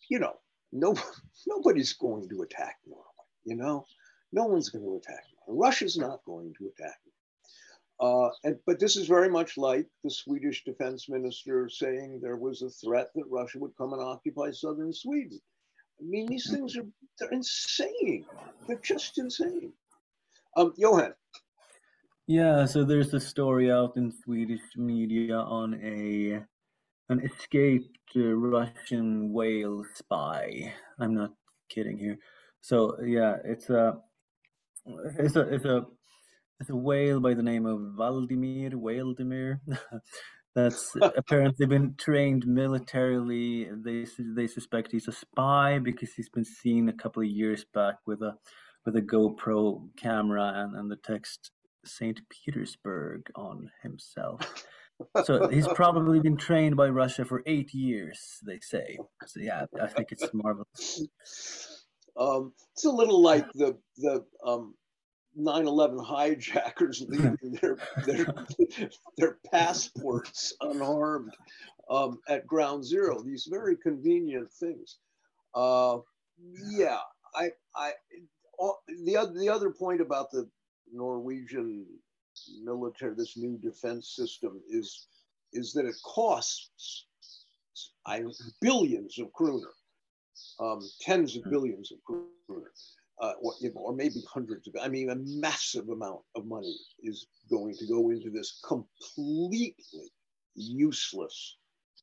you 0.10 0.20
know, 0.20 0.36
no, 0.72 0.96
nobody's 1.48 1.94
going 1.94 2.28
to 2.30 2.42
attack 2.42 2.78
Norway, 2.88 3.06
you 3.46 3.56
know? 3.56 3.86
No 4.32 4.46
one's 4.46 4.70
going 4.70 4.84
to 4.84 4.98
attack 4.98 5.24
Norway. 5.48 5.60
Russia's 5.66 5.98
not 5.98 6.24
going 6.26 6.54
to 6.60 6.68
attack 6.68 6.98
uh, 8.00 8.30
and, 8.44 8.58
but 8.66 8.80
this 8.80 8.96
is 8.96 9.08
very 9.08 9.30
much 9.30 9.58
like 9.58 9.88
the 10.04 10.10
Swedish 10.10 10.64
defense 10.64 11.10
minister 11.10 11.68
saying 11.70 12.20
there 12.22 12.38
was 12.38 12.62
a 12.62 12.70
threat 12.70 13.10
that 13.16 13.26
Russia 13.30 13.60
would 13.60 13.76
come 13.78 13.94
and 13.94 14.02
occupy 14.02 14.52
southern 14.52 14.94
Sweden. 14.94 15.40
I 16.00 16.06
mean, 16.06 16.28
these 16.28 16.50
things 16.50 16.78
are 16.78 16.86
they're 17.20 17.32
insane. 17.32 18.26
They're 18.68 18.80
just 18.80 19.18
insane. 19.18 19.74
Um, 20.56 20.74
Johan. 20.78 21.14
Yeah, 22.26 22.66
so 22.66 22.86
there's 22.86 23.14
a 23.14 23.20
story 23.20 23.72
out 23.72 23.98
in 23.98 24.14
Swedish 24.24 24.62
media 24.78 25.36
on 25.36 25.74
a 25.84 26.44
an 27.12 27.20
escaped 27.22 27.98
uh, 28.16 28.22
Russian 28.22 29.34
whale 29.34 29.84
spy. 29.96 30.74
I'm 31.00 31.16
not 31.16 31.34
kidding 31.70 31.98
here. 31.98 32.18
So 32.62 33.02
yeah, 33.04 33.38
it's 33.44 33.70
a 33.70 33.98
it's 35.18 35.36
a 35.36 35.42
it's 35.54 35.66
a 35.66 35.86
a 36.68 36.76
whale 36.76 37.20
by 37.20 37.34
the 37.34 37.44
name 37.44 37.66
of 37.66 37.80
Valdimir 37.98 38.74
Waldimir. 38.74 39.60
That's 40.56 40.94
apparently 41.16 41.66
been 41.68 41.96
trained 41.98 42.46
militarily. 42.48 43.70
They 43.72 44.06
they 44.36 44.48
suspect 44.48 44.92
he's 44.92 45.08
a 45.08 45.14
spy 45.14 45.80
because 45.80 46.14
he's 46.14 46.30
been 46.30 46.44
seen 46.44 46.90
a 46.90 46.94
couple 46.94 47.22
of 47.22 47.30
years 47.30 47.66
back 47.74 47.96
with 48.06 48.22
a 48.22 48.36
with 48.86 48.96
a 48.96 49.02
GoPro 49.02 49.90
camera 49.96 50.52
and, 50.56 50.76
and 50.76 50.92
the 50.92 50.98
text 50.98 51.52
Saint 51.86 52.22
Petersburg 52.30 53.30
on 53.36 53.72
himself. 53.84 54.66
So 55.24 55.48
he's 55.48 55.68
probably 55.68 56.20
been 56.20 56.36
trained 56.36 56.76
by 56.76 56.90
Russia 56.90 57.24
for 57.24 57.42
eight 57.46 57.74
years, 57.74 58.20
they 58.46 58.60
say. 58.60 58.98
So 59.28 59.40
yeah, 59.40 59.66
I 59.82 59.88
think 59.88 60.12
it's 60.12 60.30
marvelous. 60.34 61.08
Um, 62.20 62.52
it's 62.74 62.84
a 62.84 62.90
little 62.90 63.22
like 63.22 63.46
the 63.54 63.78
the 63.96 64.26
um, 64.46 64.74
9/11 65.40 66.04
hijackers 66.04 67.02
leaving 67.08 67.58
their 67.62 67.78
their, 68.06 68.34
their 69.18 69.38
passports 69.52 70.54
unharmed 70.62 71.34
um, 71.90 72.20
at 72.28 72.48
ground 72.48 72.86
zero. 72.86 73.22
These 73.22 73.48
very 73.50 73.76
convenient 73.76 74.52
things. 74.52 74.98
Uh, 75.56 76.00
yeah, 76.70 77.00
I 77.36 77.50
I 77.76 77.94
the 79.04 79.18
other 79.18 79.34
the 79.34 79.50
other 79.50 79.72
point 79.72 80.02
about 80.02 80.32
the 80.32 80.50
Norwegian 80.92 81.86
military, 82.64 83.14
this 83.16 83.38
new 83.38 83.58
defense 83.58 84.16
system 84.16 84.62
is 84.70 85.08
is 85.54 85.74
that 85.74 85.86
it 85.86 85.96
costs 86.04 87.06
I 88.06 88.24
billions 88.62 89.20
of 89.20 89.32
kroner, 89.34 89.72
um, 90.60 90.82
tens 91.02 91.36
of 91.36 91.44
billions 91.50 91.92
of 91.92 92.04
kroner 92.04 92.72
uh, 93.20 93.34
or, 93.42 93.54
you 93.60 93.70
know, 93.74 93.82
or 93.82 93.94
maybe 93.94 94.24
hundreds 94.32 94.68
of, 94.68 94.76
I 94.82 94.88
mean, 94.88 95.10
a 95.10 95.16
massive 95.16 95.90
amount 95.90 96.22
of 96.36 96.46
money 96.46 96.76
is 97.04 97.28
going 97.50 97.76
to 97.76 97.88
go 97.88 98.10
into 98.10 98.30
this 98.30 98.62
completely 98.66 100.12
useless 100.56 101.58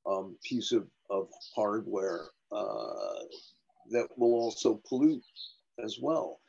um, 0.06 0.36
piece 0.44 0.72
of, 0.72 0.86
of 1.10 1.28
hardware 1.54 2.26
uh, 2.52 3.24
that 3.90 4.08
will 4.16 4.34
also 4.34 4.80
pollute 4.88 5.24
as 5.82 5.98
well 6.00 6.40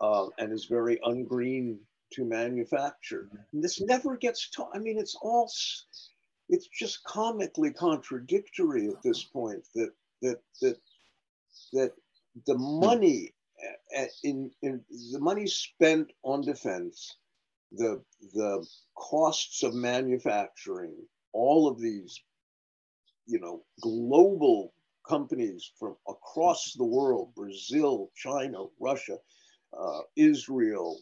uh, 0.00 0.26
and 0.38 0.52
is 0.52 0.66
very 0.66 0.98
ungreen 1.04 1.78
to 2.12 2.24
manufacture. 2.24 3.28
And 3.52 3.62
this 3.62 3.80
never 3.80 4.16
gets 4.16 4.50
taught. 4.50 4.70
I 4.74 4.78
mean, 4.78 4.98
it's 4.98 5.16
all, 5.20 5.50
it's 6.48 6.68
just 6.68 7.02
comically 7.04 7.72
contradictory 7.72 8.88
at 8.88 9.02
this 9.02 9.24
point 9.24 9.66
that, 9.74 9.92
that, 10.20 10.40
that, 10.60 10.78
that 11.72 11.92
the 12.46 12.56
money 12.56 13.32
in, 14.22 14.50
in 14.62 14.80
the 15.12 15.20
money 15.20 15.46
spent 15.46 16.12
on 16.22 16.40
defense, 16.42 17.16
the 17.72 18.02
the 18.34 18.66
costs 18.96 19.62
of 19.62 19.74
manufacturing, 19.74 20.94
all 21.32 21.68
of 21.68 21.80
these, 21.80 22.20
you 23.26 23.40
know, 23.40 23.62
global 23.80 24.72
companies 25.08 25.72
from 25.78 25.96
across 26.08 26.74
the 26.74 26.84
world, 26.84 27.34
Brazil, 27.34 28.10
China, 28.14 28.66
Russia, 28.78 29.16
uh, 29.78 30.00
Israel, 30.16 30.98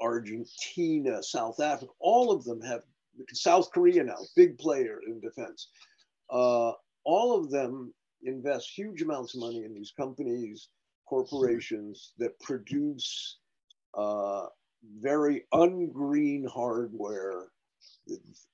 Argentina, 0.00 1.22
South 1.22 1.60
Africa, 1.60 1.92
all 2.00 2.32
of 2.32 2.44
them 2.44 2.60
have 2.62 2.82
South 3.32 3.70
Korea 3.72 4.04
now, 4.04 4.18
big 4.36 4.58
player 4.58 5.00
in 5.06 5.20
defense. 5.20 5.68
Uh, 6.30 6.72
all 7.04 7.36
of 7.36 7.50
them 7.50 7.92
invest 8.22 8.70
huge 8.70 9.02
amounts 9.02 9.34
of 9.34 9.40
money 9.40 9.64
in 9.64 9.74
these 9.74 9.92
companies 9.96 10.68
corporations 11.08 12.12
that 12.18 12.38
produce 12.40 13.38
uh, 13.96 14.46
very 15.00 15.44
ungreen 15.54 16.46
hardware, 16.46 17.46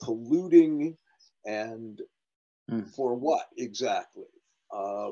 polluting, 0.01 0.97
and 1.45 2.01
mm. 2.71 2.89
for 2.95 3.15
what 3.15 3.47
exactly? 3.59 4.25
Uh, 4.73 5.11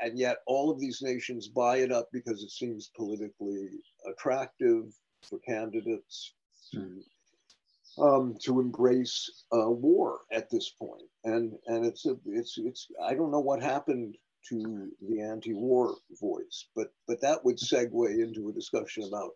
and 0.00 0.18
yet, 0.18 0.38
all 0.46 0.70
of 0.70 0.78
these 0.78 1.00
nations 1.02 1.48
buy 1.48 1.78
it 1.78 1.92
up 1.92 2.08
because 2.12 2.42
it 2.42 2.50
seems 2.50 2.90
politically 2.96 3.68
attractive 4.10 4.94
for 5.22 5.38
candidates 5.40 6.34
to 6.72 6.78
mm. 6.78 8.02
um, 8.02 8.36
to 8.42 8.60
embrace 8.60 9.44
uh, 9.52 9.68
war 9.70 10.20
at 10.32 10.50
this 10.50 10.70
point. 10.70 11.08
And 11.24 11.54
and 11.66 11.84
it's 11.84 12.06
a 12.06 12.16
it's 12.26 12.56
it's 12.58 12.86
I 13.02 13.14
don't 13.14 13.30
know 13.30 13.40
what 13.40 13.62
happened 13.62 14.16
to 14.48 14.88
the 15.08 15.20
anti-war 15.20 15.96
voice. 16.20 16.66
But 16.74 16.88
but 17.06 17.20
that 17.22 17.44
would 17.44 17.58
segue 17.58 18.10
into 18.18 18.48
a 18.48 18.52
discussion 18.52 19.04
about 19.04 19.30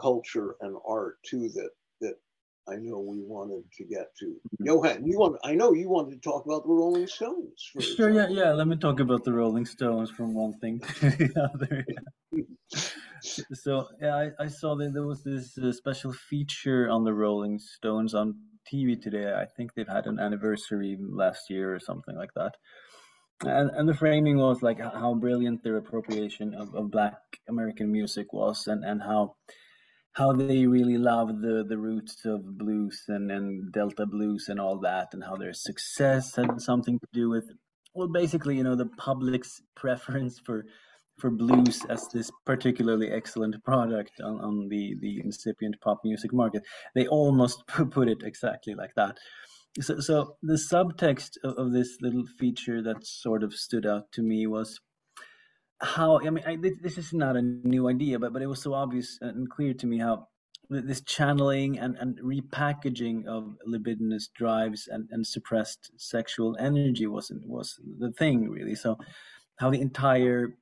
culture 0.00 0.56
and 0.60 0.76
art 0.86 1.18
too 1.24 1.48
that 1.54 1.70
that 2.00 2.14
I 2.68 2.76
know 2.76 2.98
we 2.98 3.22
wanted 3.22 3.64
to 3.78 3.84
get 3.84 4.14
to. 4.18 4.26
Mm-hmm. 4.26 4.66
Johan, 4.66 5.06
you 5.06 5.18
want 5.18 5.36
I 5.44 5.54
know 5.54 5.72
you 5.72 5.88
wanted 5.88 6.22
to 6.22 6.28
talk 6.28 6.44
about 6.44 6.64
the 6.64 6.72
Rolling 6.72 7.06
Stones. 7.06 7.70
Sure, 7.80 8.10
yeah, 8.10 8.28
yeah. 8.28 8.52
Let 8.52 8.66
me 8.66 8.76
talk 8.76 9.00
about 9.00 9.24
the 9.24 9.32
Rolling 9.32 9.66
Stones 9.66 10.10
from 10.10 10.34
one 10.34 10.54
thing 10.58 10.80
to 10.80 11.10
the 11.10 11.50
other. 11.54 11.84
So 13.54 13.88
yeah, 14.00 14.14
I, 14.14 14.44
I 14.44 14.46
saw 14.46 14.76
that 14.76 14.92
there 14.92 15.02
was 15.06 15.24
this 15.24 15.58
uh, 15.58 15.72
special 15.72 16.12
feature 16.12 16.88
on 16.88 17.02
the 17.02 17.12
Rolling 17.12 17.58
Stones 17.58 18.14
on 18.14 18.36
TV 18.72 19.00
today. 19.00 19.32
I 19.32 19.46
think 19.46 19.74
they've 19.74 19.88
had 19.88 20.06
an 20.06 20.20
anniversary 20.20 20.96
last 21.00 21.50
year 21.50 21.74
or 21.74 21.80
something 21.80 22.14
like 22.14 22.34
that 22.34 22.54
and, 23.44 23.70
and 23.70 23.88
the 23.88 23.94
framing 23.94 24.38
was 24.38 24.62
like 24.62 24.80
how 24.80 25.14
brilliant 25.14 25.62
their 25.62 25.76
appropriation 25.76 26.54
of, 26.54 26.74
of 26.74 26.90
black 26.90 27.14
american 27.48 27.90
music 27.92 28.32
was 28.32 28.66
and, 28.66 28.84
and 28.84 29.02
how 29.02 29.34
how 30.12 30.32
they 30.32 30.66
really 30.66 30.96
love 30.96 31.28
the 31.40 31.64
the 31.68 31.76
roots 31.76 32.24
of 32.24 32.58
blues 32.58 33.04
and, 33.08 33.30
and 33.30 33.72
delta 33.72 34.06
blues 34.06 34.46
and 34.48 34.58
all 34.58 34.78
that 34.78 35.08
and 35.12 35.24
how 35.24 35.36
their 35.36 35.52
success 35.52 36.34
had 36.36 36.60
something 36.60 36.98
to 36.98 37.06
do 37.12 37.28
with 37.28 37.50
well 37.94 38.08
basically 38.08 38.56
you 38.56 38.64
know 38.64 38.76
the 38.76 38.90
public's 38.96 39.60
preference 39.76 40.38
for 40.38 40.64
for 41.18 41.30
blues 41.30 41.82
as 41.88 42.06
this 42.08 42.30
particularly 42.44 43.10
excellent 43.10 43.62
product 43.64 44.20
on, 44.22 44.40
on 44.40 44.68
the 44.68 44.96
the 45.00 45.20
incipient 45.24 45.76
pop 45.80 46.00
music 46.04 46.32
market. 46.32 46.62
They 46.94 47.06
almost 47.06 47.66
put 47.90 48.08
it 48.08 48.22
exactly 48.22 48.74
like 48.74 48.94
that. 48.96 49.18
So, 49.80 50.00
so 50.00 50.36
the 50.42 50.54
subtext 50.54 51.36
of, 51.44 51.58
of 51.58 51.72
this 51.72 51.98
little 52.00 52.24
feature 52.38 52.82
that 52.82 53.06
sort 53.06 53.42
of 53.42 53.54
stood 53.54 53.86
out 53.86 54.10
to 54.12 54.22
me 54.22 54.46
was 54.46 54.80
how 55.80 56.18
I 56.20 56.30
mean 56.30 56.44
I, 56.46 56.56
this 56.56 56.96
is 56.96 57.12
not 57.12 57.36
a 57.36 57.42
new 57.42 57.88
idea, 57.88 58.18
but 58.18 58.32
but 58.32 58.42
it 58.42 58.46
was 58.46 58.62
so 58.62 58.72
obvious 58.72 59.18
and 59.20 59.50
clear 59.50 59.74
to 59.74 59.86
me 59.86 59.98
how 59.98 60.28
this 60.68 61.00
channeling 61.02 61.78
and, 61.78 61.96
and 61.98 62.18
repackaging 62.18 63.26
of 63.26 63.56
libidinous 63.64 64.28
drives 64.28 64.88
and, 64.90 65.08
and 65.12 65.26
suppressed 65.26 65.92
sexual 65.96 66.56
energy 66.58 67.06
wasn't 67.06 67.46
was 67.46 67.78
the 67.98 68.10
thing 68.12 68.48
really. 68.48 68.74
So 68.74 68.96
how 69.58 69.70
the 69.70 69.80
entire 69.80 70.56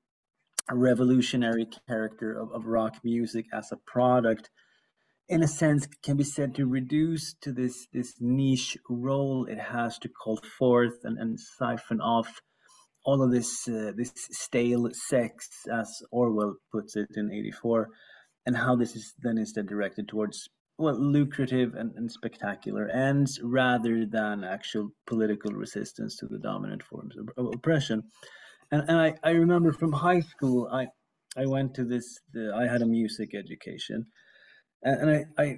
revolutionary 0.71 1.69
character 1.89 2.33
of, 2.33 2.51
of 2.53 2.67
rock 2.67 2.97
music 3.05 3.47
as 3.53 3.71
a 3.71 3.77
product 3.77 4.51
in 5.29 5.43
a 5.43 5.49
sense 5.49 5.87
can 6.03 6.17
be 6.17 6.25
said 6.25 6.55
to 6.55 6.67
reduce 6.67 7.35
to 7.41 7.53
this 7.53 7.87
this 7.93 8.15
niche 8.21 8.77
role 8.91 9.47
it 9.47 9.59
has 9.59 9.99
to 9.99 10.09
call 10.09 10.39
forth 10.59 10.99
and, 11.05 11.19
and 11.19 11.39
siphon 11.41 12.01
off 12.01 12.41
all 13.05 13.23
of 13.23 13.31
this 13.31 13.67
uh, 13.69 13.93
this 13.97 14.13
stale 14.31 14.89
sex 14.93 15.49
as 15.73 16.03
orwell 16.11 16.55
puts 16.71 16.97
it 16.97 17.09
in 17.17 17.33
84 17.33 17.89
and 18.47 18.57
how 18.57 18.77
this 18.77 18.95
is 18.95 19.15
then 19.23 19.39
instead 19.39 19.67
directed 19.67 20.09
towards 20.09 20.49
well 20.79 20.99
lucrative 20.99 21.75
and, 21.75 21.93
and 21.97 22.11
spectacular 22.11 22.89
ends 22.89 23.41
rather 23.43 24.05
than 24.07 24.45
actual 24.45 24.91
political 25.07 25.53
resistance 25.53 26.17
to 26.17 26.27
the 26.27 26.39
dominant 26.39 26.83
forms 26.83 27.17
of, 27.17 27.29
of 27.37 27.55
oppression. 27.55 28.03
And, 28.73 28.83
and 28.89 28.99
I, 28.99 29.15
I 29.23 29.31
remember 29.31 29.73
from 29.73 29.93
high 29.93 30.21
school 30.21 30.69
i 30.73 30.87
i 31.37 31.47
went 31.47 31.75
to 31.75 31.85
this 31.85 32.19
the, 32.33 32.53
i 32.57 32.67
had 32.67 32.83
a 32.83 32.87
music 32.87 33.35
education 33.35 34.07
and, 34.85 35.11
I, 35.11 35.43
I 35.43 35.57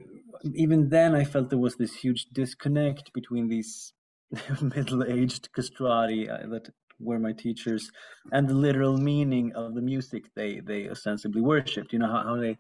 even 0.54 0.88
then 0.88 1.14
i 1.14 1.24
felt 1.24 1.50
there 1.50 1.58
was 1.58 1.76
this 1.76 1.94
huge 1.94 2.26
disconnect 2.32 3.12
between 3.12 3.48
these 3.48 3.92
middle-aged 4.60 5.52
castrati 5.52 6.28
uh, 6.28 6.46
that 6.48 6.68
were 6.98 7.18
my 7.18 7.32
teachers 7.32 7.90
and 8.32 8.48
the 8.48 8.54
literal 8.54 8.96
meaning 8.96 9.52
of 9.54 9.74
the 9.74 9.82
music 9.82 10.24
they 10.34 10.60
they 10.60 10.88
ostensibly 10.88 11.42
worshipped 11.42 11.92
you 11.92 11.98
know 11.98 12.10
how, 12.10 12.22
how 12.22 12.36
they 12.36 12.56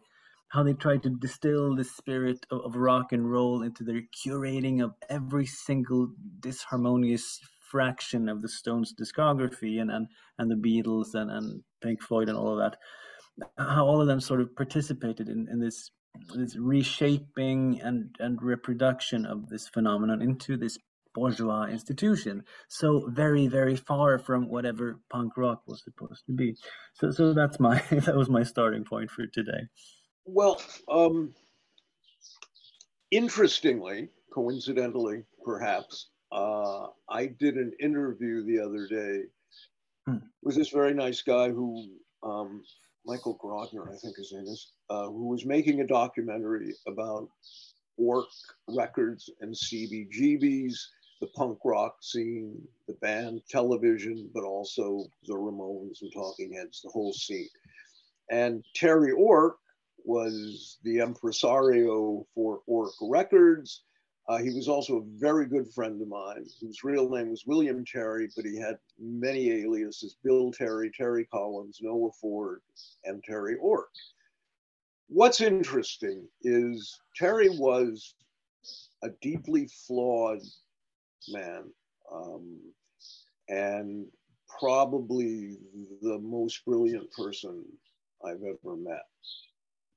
how 0.48 0.62
they 0.62 0.74
tried 0.74 1.02
to 1.02 1.10
distill 1.10 1.74
the 1.74 1.84
spirit 1.84 2.46
of, 2.50 2.60
of, 2.66 2.76
rock 2.76 3.12
and 3.12 3.30
roll 3.30 3.62
into 3.62 3.82
their 3.82 4.02
curating 4.24 4.82
of 4.82 4.92
every 5.08 5.44
single 5.44 6.08
disharmonious 6.40 7.40
fraction 7.70 8.28
of 8.28 8.42
the 8.42 8.48
Stones 8.48 8.94
discography 8.94 9.80
and 9.80 9.90
and, 9.90 10.06
and 10.38 10.50
the 10.50 10.54
Beatles 10.54 11.14
and, 11.14 11.30
and 11.30 11.62
Pink 11.82 12.00
Floyd 12.02 12.28
and 12.28 12.38
all 12.38 12.52
of 12.52 12.58
that. 12.58 12.78
How 13.58 13.84
all 13.84 14.00
of 14.00 14.06
them 14.06 14.20
sort 14.20 14.40
of 14.40 14.54
participated 14.56 15.28
in, 15.28 15.48
in 15.50 15.60
this 15.60 15.90
this 16.34 16.56
reshaping 16.56 17.80
and, 17.80 18.14
and 18.18 18.42
reproduction 18.42 19.26
of 19.26 19.48
this 19.48 19.68
phenomenon 19.68 20.22
into 20.22 20.56
this 20.56 20.78
bourgeois 21.14 21.64
institution. 21.64 22.44
So 22.68 23.08
very, 23.08 23.46
very 23.48 23.76
far 23.76 24.18
from 24.18 24.48
whatever 24.48 25.00
punk 25.10 25.36
rock 25.36 25.62
was 25.66 25.82
supposed 25.82 26.26
to 26.26 26.32
be. 26.32 26.56
So 26.94 27.10
so 27.10 27.32
that's 27.32 27.58
my 27.58 27.82
that 27.90 28.16
was 28.16 28.28
my 28.28 28.42
starting 28.42 28.84
point 28.84 29.10
for 29.10 29.26
today. 29.26 29.68
Well, 30.26 30.60
um, 30.90 31.34
interestingly, 33.10 34.10
coincidentally, 34.34 35.22
perhaps, 35.44 36.08
uh, 36.32 36.88
I 37.08 37.26
did 37.26 37.54
an 37.54 37.72
interview 37.80 38.44
the 38.44 38.60
other 38.64 38.86
day 38.88 39.22
hmm. 40.06 40.26
with 40.42 40.56
this 40.56 40.70
very 40.70 40.94
nice 40.94 41.22
guy 41.22 41.50
who, 41.50 41.86
um, 42.22 42.62
Michael 43.06 43.38
Grodner, 43.38 43.92
I 43.92 43.96
think 43.96 44.16
his 44.16 44.32
name 44.32 44.46
is, 44.46 44.72
uh, 44.90 45.06
who 45.06 45.28
was 45.28 45.46
making 45.46 45.80
a 45.80 45.86
documentary 45.86 46.74
about 46.88 47.28
Ork 47.96 48.26
Records 48.68 49.30
and 49.40 49.54
CBGBs, 49.54 50.74
the 51.20 51.28
punk 51.28 51.58
rock 51.64 51.96
scene, 52.02 52.60
the 52.88 52.94
band, 52.94 53.42
television, 53.48 54.28
but 54.34 54.44
also 54.44 55.06
the 55.24 55.34
Ramones 55.34 56.02
and 56.02 56.12
Talking 56.12 56.52
Heads, 56.52 56.82
the 56.82 56.90
whole 56.90 57.12
scene. 57.12 57.48
And 58.30 58.64
Terry 58.74 59.12
Ork 59.12 59.56
was 60.04 60.78
the 60.82 60.98
impresario 60.98 62.26
for 62.34 62.60
Ork 62.66 62.92
Records. 63.00 63.82
Uh, 64.28 64.38
he 64.38 64.52
was 64.52 64.68
also 64.68 64.98
a 64.98 65.18
very 65.18 65.46
good 65.46 65.72
friend 65.72 66.02
of 66.02 66.08
mine, 66.08 66.44
whose 66.60 66.82
real 66.82 67.08
name 67.08 67.30
was 67.30 67.46
William 67.46 67.84
Terry, 67.84 68.28
but 68.34 68.44
he 68.44 68.58
had 68.58 68.78
many 68.98 69.50
aliases 69.50 70.16
Bill 70.24 70.50
Terry, 70.50 70.90
Terry 70.90 71.24
Collins, 71.26 71.78
Noah 71.80 72.10
Ford, 72.20 72.60
and 73.04 73.22
Terry 73.22 73.56
Ork. 73.56 73.90
What's 75.08 75.40
interesting 75.40 76.26
is 76.42 77.00
Terry 77.14 77.48
was 77.50 78.14
a 79.02 79.10
deeply 79.22 79.68
flawed 79.86 80.40
man 81.28 81.64
um, 82.12 82.58
and 83.48 84.06
probably 84.58 85.56
the 86.02 86.18
most 86.18 86.64
brilliant 86.64 87.10
person 87.12 87.64
I've 88.24 88.42
ever 88.42 88.76
met 88.76 89.06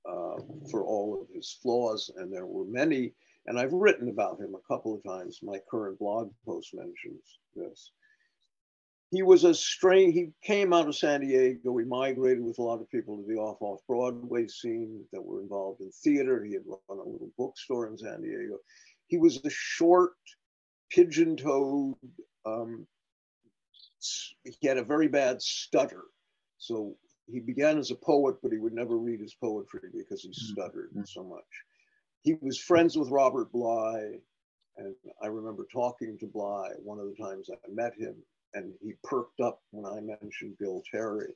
uh, 0.08 0.38
for 0.70 0.84
all 0.84 1.20
of 1.20 1.34
his 1.34 1.58
flaws, 1.62 2.12
and 2.18 2.32
there 2.32 2.46
were 2.46 2.66
many. 2.66 3.14
And 3.46 3.60
I've 3.60 3.74
written 3.74 4.10
about 4.10 4.40
him 4.40 4.54
a 4.56 4.74
couple 4.74 4.94
of 4.94 5.04
times. 5.04 5.40
My 5.42 5.60
current 5.70 5.98
blog 6.00 6.32
post 6.46 6.70
mentions 6.74 7.40
this. 7.56 7.92
He 9.12 9.24
was 9.24 9.44
a 9.44 9.56
strange, 9.56 10.14
he 10.14 10.30
came 10.44 10.72
out 10.72 10.88
of 10.88 10.96
San 10.96 11.22
Diego. 11.22 11.76
He 11.78 11.86
migrated 11.86 12.44
with 12.44 12.60
a 12.60 12.64
lot 12.64 12.80
of 12.80 12.90
people 12.92 13.18
to 13.18 13.26
the 13.28 13.40
off 13.40 13.58
off 13.62 13.80
Broadway 13.88 14.48
scene 14.48 15.04
that 15.12 15.22
were 15.22 15.42
involved 15.42 15.82
in 15.82 15.90
theater. 15.92 16.44
He 16.44 16.54
had 16.54 16.62
run 16.68 17.00
a 17.00 17.10
little 17.10 17.32
bookstore 17.38 17.88
in 17.88 17.98
San 17.98 18.22
Diego. 18.22 18.58
He 19.08 19.18
was 19.18 19.38
a 19.44 19.50
short, 19.50 20.14
pigeon 20.92 21.36
toed, 21.38 21.96
um, 22.46 22.86
he 24.44 24.68
had 24.68 24.78
a 24.78 24.84
very 24.84 25.08
bad 25.08 25.42
stutter. 25.42 26.04
So 26.58 26.96
he 27.28 27.40
began 27.40 27.78
as 27.78 27.92
a 27.92 27.96
poet, 27.96 28.38
but 28.42 28.52
he 28.52 28.58
would 28.58 28.74
never 28.74 28.98
read 28.98 29.20
his 29.20 29.36
poetry 29.36 29.90
because 29.96 30.22
he 30.22 30.30
mm-hmm. 30.30 30.54
stuttered 30.54 30.92
so 31.08 31.24
much. 31.24 31.44
He 32.24 32.36
was 32.42 32.58
friends 32.58 32.98
with 32.98 33.10
Robert 33.10 33.52
Bly, 33.52 34.20
and 34.78 34.96
I 35.22 35.28
remember 35.28 35.66
talking 35.72 36.18
to 36.20 36.28
Bly 36.28 36.72
one 36.84 37.00
of 37.00 37.08
the 37.08 37.22
times 37.22 37.50
I 37.50 37.72
met 37.72 37.94
him, 37.96 38.16
and 38.54 38.74
he 38.82 38.94
perked 39.04 39.40
up 39.40 39.62
when 39.72 39.86
I 39.86 40.00
mentioned 40.02 40.58
Bill 40.60 40.82
Terry. 40.90 41.34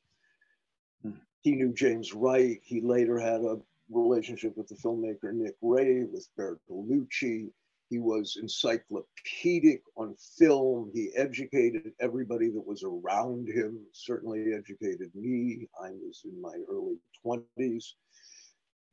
Mm-hmm. 1.06 1.18
He 1.42 1.52
knew 1.54 1.74
James 1.74 2.14
Wright. 2.14 2.60
He 2.64 2.82
later 2.82 3.20
had 3.20 3.42
a 3.42 3.60
relationship 3.92 4.58
with 4.58 4.68
the 4.68 4.76
filmmaker 4.76 5.34
Nick 5.34 5.56
Ray, 5.62 6.04
with 6.04 6.28
Bertolucci. 6.38 7.50
He 7.90 8.00
was 8.00 8.38
encyclopedic 8.42 9.84
on 9.98 10.16
film. 10.38 10.90
He 10.94 11.12
educated 11.16 11.92
everybody 12.00 12.50
that 12.50 12.66
was 12.66 12.84
around 12.84 13.50
him, 13.50 13.80
certainly 13.92 14.54
educated 14.54 15.12
me. 15.14 15.68
I 15.80 15.92
was 15.92 16.22
in 16.26 16.42
my 16.42 16.56
early 16.70 16.98
20s. 17.26 17.94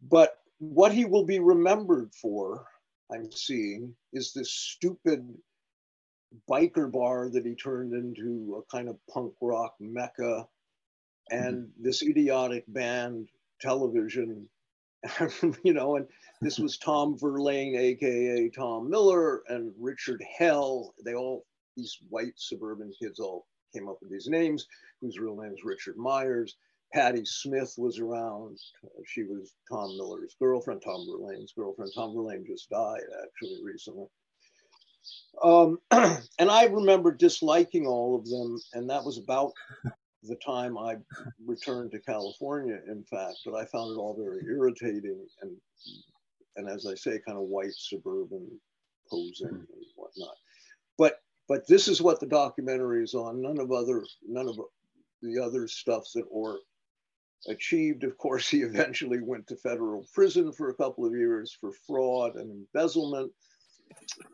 But 0.02 0.39
what 0.60 0.92
he 0.92 1.04
will 1.04 1.24
be 1.24 1.40
remembered 1.40 2.14
for, 2.14 2.64
I'm 3.12 3.32
seeing, 3.32 3.94
is 4.12 4.32
this 4.32 4.52
stupid 4.52 5.26
biker 6.48 6.90
bar 6.90 7.28
that 7.30 7.44
he 7.44 7.56
turned 7.56 7.92
into 7.92 8.62
a 8.62 8.74
kind 8.74 8.88
of 8.88 8.96
punk 9.12 9.34
rock 9.42 9.74
mecca 9.80 10.46
and 11.30 11.56
mm-hmm. 11.56 11.82
this 11.82 12.02
idiotic 12.02 12.64
band 12.68 13.28
television 13.60 14.48
you 15.64 15.72
know, 15.72 15.96
and 15.96 16.06
this 16.40 16.58
was 16.58 16.76
Tom 16.76 17.16
Verlaine, 17.18 17.76
aka 17.76 18.50
Tom 18.50 18.90
Miller, 18.90 19.42
and 19.48 19.72
Richard 19.78 20.22
Hell. 20.38 20.94
They 21.04 21.14
all, 21.14 21.46
these 21.76 21.98
white 22.08 22.34
suburban 22.36 22.92
kids, 23.00 23.18
all 23.18 23.46
came 23.74 23.88
up 23.88 23.98
with 24.00 24.10
these 24.10 24.28
names, 24.28 24.66
whose 25.00 25.18
real 25.18 25.36
name 25.36 25.52
is 25.52 25.64
Richard 25.64 25.96
Meyers. 25.96 26.56
Patti 26.92 27.24
Smith 27.24 27.74
was 27.78 27.98
around. 27.98 28.58
She 29.06 29.22
was 29.22 29.52
Tom 29.70 29.96
Miller's 29.96 30.34
girlfriend, 30.40 30.82
Tom 30.84 31.06
Verlaine's 31.08 31.52
girlfriend. 31.52 31.92
Tom 31.94 32.14
Verlaine 32.14 32.44
just 32.46 32.68
died 32.70 33.02
actually 33.22 33.58
recently. 33.62 34.06
Um, 35.42 35.78
and 35.90 36.50
I 36.50 36.64
remember 36.64 37.12
disliking 37.12 37.86
all 37.86 38.16
of 38.16 38.28
them, 38.28 38.58
and 38.74 38.90
that 38.90 39.04
was 39.04 39.18
about 39.18 39.52
the 40.22 40.36
time 40.36 40.76
I 40.76 40.96
returned 41.46 41.92
to 41.92 42.00
California, 42.00 42.78
in 42.88 43.04
fact, 43.04 43.38
but 43.44 43.54
I 43.54 43.64
found 43.66 43.92
it 43.92 44.00
all 44.00 44.14
very 44.18 44.44
irritating 44.44 45.26
and, 45.40 45.56
and 46.56 46.68
as 46.68 46.86
I 46.86 46.94
say, 46.94 47.20
kind 47.26 47.38
of 47.38 47.44
white 47.44 47.72
suburban 47.72 48.50
posing 49.08 49.48
and 49.48 49.66
whatnot. 49.96 50.34
But 50.98 51.20
but 51.48 51.66
this 51.66 51.88
is 51.88 52.02
what 52.02 52.20
the 52.20 52.26
documentary 52.26 53.02
is 53.02 53.14
on. 53.14 53.42
None 53.42 53.58
of 53.58 53.72
other 53.72 54.04
none 54.26 54.48
of 54.48 54.60
the 55.22 55.42
other 55.42 55.66
stuff 55.66 56.04
that 56.14 56.24
Ork 56.30 56.60
achieved. 57.48 58.04
Of 58.04 58.16
course, 58.18 58.48
he 58.50 58.58
eventually 58.58 59.20
went 59.20 59.46
to 59.48 59.56
federal 59.56 60.06
prison 60.14 60.52
for 60.52 60.70
a 60.70 60.74
couple 60.74 61.06
of 61.06 61.14
years 61.14 61.56
for 61.60 61.72
fraud 61.86 62.36
and 62.36 62.50
embezzlement. 62.50 63.32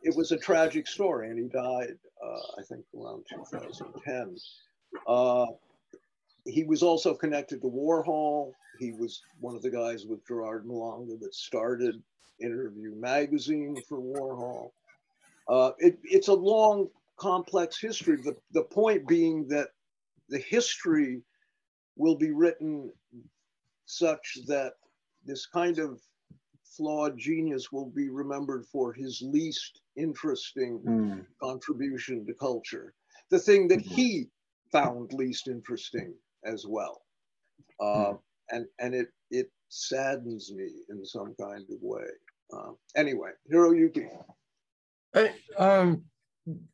It 0.03 0.15
was 0.15 0.33
a 0.33 0.39
tragic 0.39 0.87
story, 0.87 1.31
and 1.31 1.39
he 1.39 1.49
died, 1.49 1.97
uh, 2.25 2.61
I 2.61 2.63
think, 2.69 2.85
around 2.95 3.25
2010. 3.31 4.37
Uh, 5.07 5.47
he 6.45 6.65
was 6.65 6.83
also 6.83 7.15
connected 7.15 7.63
to 7.63 7.69
Warhol. 7.69 8.53
He 8.79 8.93
was 8.93 9.23
one 9.41 9.57
of 9.57 9.63
the 9.63 9.71
guys 9.71 10.05
with 10.07 10.27
Gerard 10.27 10.67
Malanga 10.67 11.19
that 11.21 11.35
started 11.35 12.03
Interview 12.41 12.95
Magazine 12.95 13.77
for 13.89 13.99
Warhol. 13.99 14.71
Uh, 15.49 15.73
it, 15.79 15.99
it's 16.05 16.29
a 16.29 16.35
long, 16.35 16.89
complex 17.17 17.81
history. 17.81 18.17
The, 18.23 18.37
the 18.53 18.63
point 18.63 19.09
being 19.09 19.49
that 19.49 19.69
the 20.29 20.39
history 20.39 21.23
will 21.97 22.17
be 22.17 22.31
written 22.31 22.91
such 23.87 24.39
that 24.47 24.75
this 25.25 25.47
kind 25.47 25.79
of 25.79 26.01
flawed 26.77 27.19
genius 27.19 27.73
will 27.73 27.91
be 27.91 28.09
remembered 28.09 28.67
for 28.67 28.93
his 28.93 29.23
least 29.23 29.81
interesting 29.97 30.81
mm. 30.87 31.25
contribution 31.43 32.27
to 32.27 32.35
culture, 32.35 32.95
the 33.31 33.39
thing 33.39 33.67
that 33.69 33.81
mm-hmm. 33.81 33.95
he 33.95 34.31
found 34.71 35.13
least 35.13 35.49
interesting 35.49 36.15
as 36.45 36.67
well. 36.69 37.03
Uh, 37.81 37.85
mm. 37.85 38.19
And, 38.51 38.67
and 38.79 38.95
it, 38.95 39.09
it 39.31 39.51
saddens 39.69 40.53
me 40.53 40.69
in 40.89 41.05
some 41.05 41.35
kind 41.41 41.65
of 41.71 41.79
way. 41.81 42.05
Uh, 42.53 42.73
anyway, 42.95 43.31
Hiroyuki. 43.53 44.09
Uh, 45.15 45.29
um, 45.59 46.05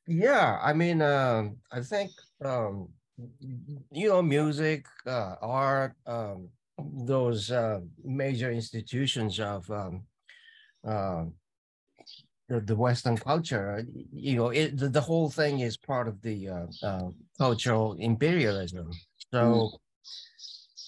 yeah, 0.07 0.59
I 0.63 0.73
mean, 0.73 1.01
uh, 1.01 1.49
I 1.71 1.81
think, 1.81 2.11
um, 2.45 2.89
you 3.91 4.09
know, 4.09 4.23
music, 4.23 4.87
uh, 5.07 5.37
art, 5.43 5.95
um, 6.07 6.49
those 6.79 7.51
uh, 7.51 7.81
major 8.05 8.51
institutions 8.51 9.39
of 9.39 9.71
um, 9.71 10.03
uh, 10.87 11.25
the, 12.49 12.61
the 12.61 12.77
Western 12.77 13.17
culture, 13.17 13.85
you 14.13 14.37
know, 14.37 14.49
it, 14.49 14.77
the, 14.77 14.89
the 14.89 15.01
whole 15.01 15.31
thing 15.31 15.61
is 15.61 15.77
part 15.77 16.09
of 16.09 16.21
the 16.23 16.49
uh, 16.49 16.67
uh, 16.83 17.09
cultural 17.39 17.95
imperialism. 17.99 18.91
So, 19.33 19.41
mm. 19.41 19.71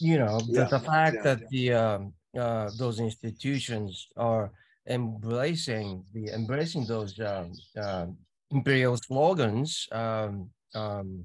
you 0.00 0.18
know, 0.18 0.40
yeah, 0.46 0.64
the, 0.64 0.78
the, 0.78 0.80
fact 0.80 1.16
yeah, 1.16 1.22
that 1.22 1.40
yeah. 1.40 1.46
the 1.50 1.72
um, 1.72 2.12
uh, 2.38 2.70
those 2.78 3.00
institutions 3.00 4.08
are 4.16 4.50
embracing 4.88 6.04
the 6.12 6.28
embracing 6.34 6.84
those 6.86 7.18
uh, 7.18 7.46
uh, 7.80 8.06
imperial 8.50 8.96
slogans, 8.96 9.88
um, 9.92 10.50
um, 10.74 11.24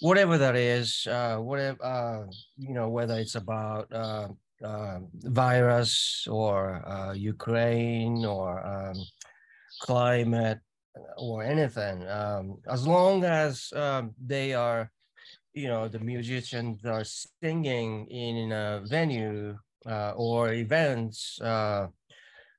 whatever 0.00 0.38
that 0.38 0.56
is, 0.56 1.06
uh, 1.10 1.36
whatever 1.36 1.84
uh, 1.84 2.22
you 2.56 2.74
know, 2.74 2.88
whether 2.88 3.14
it's 3.14 3.34
about 3.34 3.90
uh, 3.92 4.28
uh, 4.62 4.98
virus 5.24 6.26
or 6.30 6.82
uh, 6.86 7.12
Ukraine 7.12 8.24
or 8.24 8.64
um, 8.66 8.96
climate 9.80 10.60
or 11.18 11.42
anything, 11.42 12.06
um, 12.08 12.56
as 12.68 12.86
long 12.86 13.24
as 13.24 13.70
um, 13.74 14.14
they 14.24 14.54
are, 14.54 14.90
you 15.52 15.68
know, 15.68 15.88
the 15.88 15.98
musicians 15.98 16.84
are 16.84 17.04
singing 17.04 18.06
in 18.06 18.52
a 18.52 18.82
venue 18.86 19.56
uh, 19.86 20.12
or 20.16 20.52
events. 20.52 21.38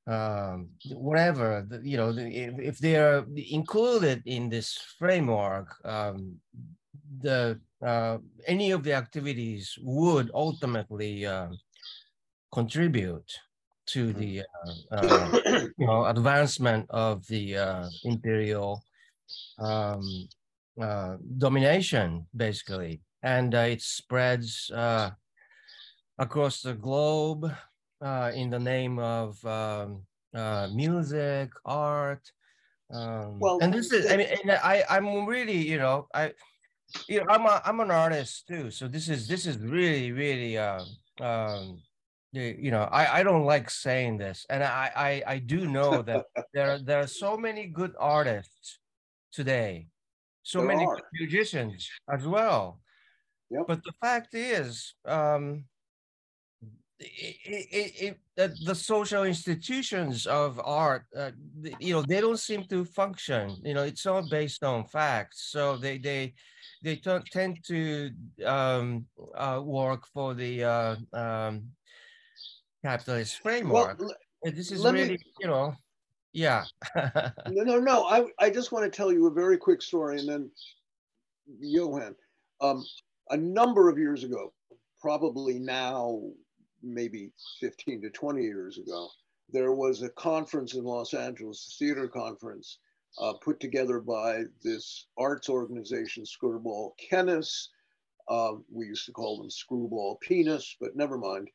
Um, 0.10 0.70
whatever 0.92 1.68
you 1.84 1.98
know, 1.98 2.14
if, 2.16 2.58
if 2.60 2.78
they 2.78 2.96
are 2.96 3.26
included 3.36 4.24
in 4.26 4.48
this 4.48 4.80
framework, 4.98 5.68
um, 5.84 6.40
the 7.22 7.60
uh, 7.86 8.18
any 8.48 8.72
of 8.72 8.84
the 8.84 8.94
activities 8.94 9.78
would 9.82 10.32
ultimately 10.34 11.26
uh, 11.26 11.48
contribute 12.52 13.32
to 13.88 14.08
mm-hmm. 14.08 14.20
the 14.20 14.42
uh, 14.92 14.96
uh, 14.96 15.68
you 15.78 15.86
know 15.86 16.06
advancement 16.06 16.86
of 16.90 17.26
the 17.28 17.58
uh, 17.58 17.90
imperial 18.04 18.84
um, 19.60 20.28
uh, 20.82 21.18
domination, 21.38 22.26
basically, 22.36 23.02
and 23.24 23.54
it 23.54 23.82
spreads 23.82 24.72
across 26.20 26.62
the 26.62 26.74
globe 26.74 27.52
in 28.34 28.50
the 28.50 28.60
name 28.60 29.00
of 29.00 29.44
um, 29.46 30.02
music, 30.74 31.52
art. 31.66 32.32
Um, 32.90 33.40
well, 33.40 33.60
and 33.62 33.74
this 33.74 33.92
is, 33.92 34.10
I 34.10 34.16
mean, 34.16 34.28
I, 34.50 34.84
I'm 34.90 35.26
really, 35.26 35.58
you 35.58 35.78
know, 35.78 36.08
I, 36.14 36.32
you 37.08 37.20
know, 37.20 37.26
I'm 37.30 37.46
a, 37.46 37.62
I'm 37.66 37.80
an 37.80 37.92
artist 37.92 38.48
too. 38.48 38.72
So 38.72 38.88
this 38.88 39.10
is 39.10 39.28
this 39.28 39.46
is 39.46 39.58
really 39.58 40.12
really 40.12 40.58
uh, 40.58 40.84
um, 41.20 41.82
you 42.32 42.72
know 42.72 42.84
I, 42.84 43.20
I 43.20 43.24
don't 43.24 43.46
like 43.46 43.70
saying 43.70 44.18
this, 44.18 44.46
and 44.50 44.64
I 44.64 44.92
I, 44.96 45.34
I 45.36 45.40
do 45.40 45.68
know 45.68 46.02
that 46.02 46.26
there 46.54 46.72
are, 46.72 46.80
there 46.80 47.00
are 47.00 47.08
so 47.08 47.38
many 47.38 47.68
good 47.68 47.94
artists 48.00 48.80
today, 49.32 49.88
so 50.44 50.60
there 50.60 50.68
many 50.68 50.88
musicians 51.14 51.90
as 52.12 52.26
well. 52.26 52.80
Yep. 53.50 53.64
But 53.68 53.84
the 53.84 53.94
fact 54.02 54.34
is, 54.34 54.94
um, 55.06 55.64
it, 57.00 57.68
it, 57.72 58.18
it, 58.36 58.52
the 58.66 58.76
social 58.76 59.24
institutions 59.24 60.26
of 60.26 60.60
art, 60.64 61.06
uh, 61.16 61.32
you 61.80 61.94
know, 61.94 62.02
they 62.02 62.20
don't 62.22 62.40
seem 62.40 62.66
to 62.66 62.86
function. 62.86 63.56
You 63.64 63.74
know, 63.74 63.84
it's 63.84 64.06
all 64.06 64.28
based 64.28 64.64
on 64.64 64.86
facts. 64.86 65.50
So 65.52 65.78
they 65.78 65.98
they 65.98 66.34
they 66.84 66.96
tend 66.96 67.64
to 67.66 68.12
um, 68.46 69.06
uh, 69.36 69.62
work 69.64 70.08
for 70.14 70.34
the 70.34 70.64
uh, 70.64 70.96
um, 71.14 71.64
capitalist 72.84 73.40
framework. 73.42 74.00
Well, 74.00 74.12
this 74.44 74.72
is 74.72 74.84
really, 74.84 75.10
me, 75.10 75.18
you 75.40 75.48
know, 75.48 75.74
yeah. 76.34 76.66
no, 76.96 77.64
no, 77.64 77.80
no. 77.80 78.06
I, 78.06 78.26
I 78.40 78.50
just 78.50 78.72
want 78.72 78.86
to 78.86 78.96
tell 78.96 79.12
you 79.12 79.28
a 79.28 79.32
very 79.32 79.58
quick 79.58 79.82
story 79.82 80.20
and 80.20 80.30
then 80.30 80.52
Johan. 81.60 82.16
Um, 82.62 82.84
a 83.30 83.38
number 83.38 83.90
of 83.90 83.98
years 83.98 84.24
ago, 84.24 84.54
probably 85.02 85.60
now, 85.60 86.22
maybe 86.84 87.32
15 87.60 88.02
to 88.04 88.10
20 88.10 88.44
years 88.44 88.78
ago, 88.78 89.10
there 89.50 89.72
was 89.72 90.02
a 90.02 90.10
conference 90.10 90.74
in 90.74 90.84
Los 90.84 91.14
Angeles, 91.14 91.68
a 91.68 91.84
theater 91.84 92.08
conference, 92.08 92.80
uh, 93.20 93.34
put 93.34 93.60
together 93.60 94.00
by 94.00 94.44
this 94.64 95.08
arts 95.18 95.50
organization, 95.50 96.26
Screwball 96.26 96.96
Kennus. 96.98 97.70
Uh, 98.28 98.54
we 98.72 98.86
used 98.88 99.06
to 99.06 99.12
call 99.12 99.38
them 99.38 99.50
Screwball 99.50 100.18
Penis, 100.22 100.76
but 100.80 100.96
never 100.96 101.18
mind. 101.18 101.50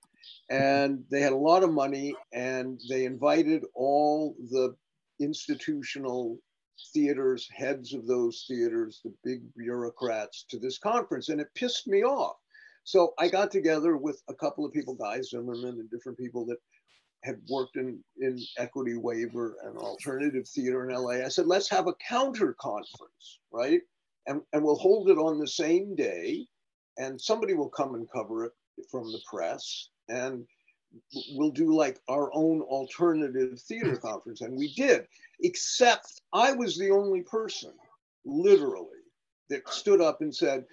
And 0.50 1.04
they 1.10 1.20
had 1.20 1.32
a 1.32 1.36
lot 1.36 1.62
of 1.62 1.72
money 1.72 2.14
and 2.32 2.80
they 2.88 3.04
invited 3.04 3.64
all 3.74 4.34
the 4.50 4.74
institutional 5.20 6.38
theaters, 6.92 7.48
heads 7.54 7.92
of 7.92 8.06
those 8.06 8.44
theaters, 8.48 9.00
the 9.04 9.12
big 9.22 9.42
bureaucrats 9.56 10.44
to 10.50 10.58
this 10.58 10.78
conference. 10.78 11.28
And 11.28 11.40
it 11.40 11.54
pissed 11.54 11.86
me 11.86 12.02
off. 12.02 12.36
So 12.84 13.14
I 13.18 13.28
got 13.28 13.50
together 13.50 13.96
with 13.96 14.22
a 14.28 14.34
couple 14.34 14.64
of 14.64 14.72
people, 14.72 14.94
Guy 14.94 15.20
Zimmerman 15.20 15.78
and 15.78 15.90
different 15.90 16.18
people 16.18 16.44
that 16.46 16.58
had 17.22 17.40
worked 17.48 17.76
in, 17.76 18.02
in 18.20 18.40
equity 18.58 18.96
waiver 18.96 19.56
and 19.64 19.76
alternative 19.78 20.46
theater 20.48 20.88
in 20.88 20.94
LA. 20.94 21.24
I 21.24 21.28
said, 21.28 21.46
let's 21.46 21.70
have 21.70 21.86
a 21.86 21.94
counter 22.06 22.54
conference, 22.60 23.38
right? 23.52 23.80
And, 24.26 24.42
and 24.52 24.62
we'll 24.64 24.76
hold 24.76 25.08
it 25.08 25.18
on 25.18 25.38
the 25.38 25.46
same 25.46 25.94
day, 25.94 26.46
and 26.98 27.20
somebody 27.20 27.54
will 27.54 27.68
come 27.68 27.94
and 27.94 28.10
cover 28.10 28.44
it 28.44 28.52
from 28.90 29.10
the 29.10 29.20
press, 29.30 29.88
and 30.08 30.44
we'll 31.32 31.50
do 31.50 31.74
like 31.74 32.00
our 32.08 32.30
own 32.34 32.60
alternative 32.62 33.60
theater 33.60 33.96
conference. 34.02 34.40
And 34.40 34.56
we 34.56 34.74
did, 34.74 35.06
except 35.40 36.22
I 36.32 36.52
was 36.52 36.76
the 36.76 36.90
only 36.90 37.22
person, 37.22 37.72
literally, 38.24 38.88
that 39.48 39.68
stood 39.68 40.00
up 40.00 40.22
and 40.22 40.34
said, 40.34 40.64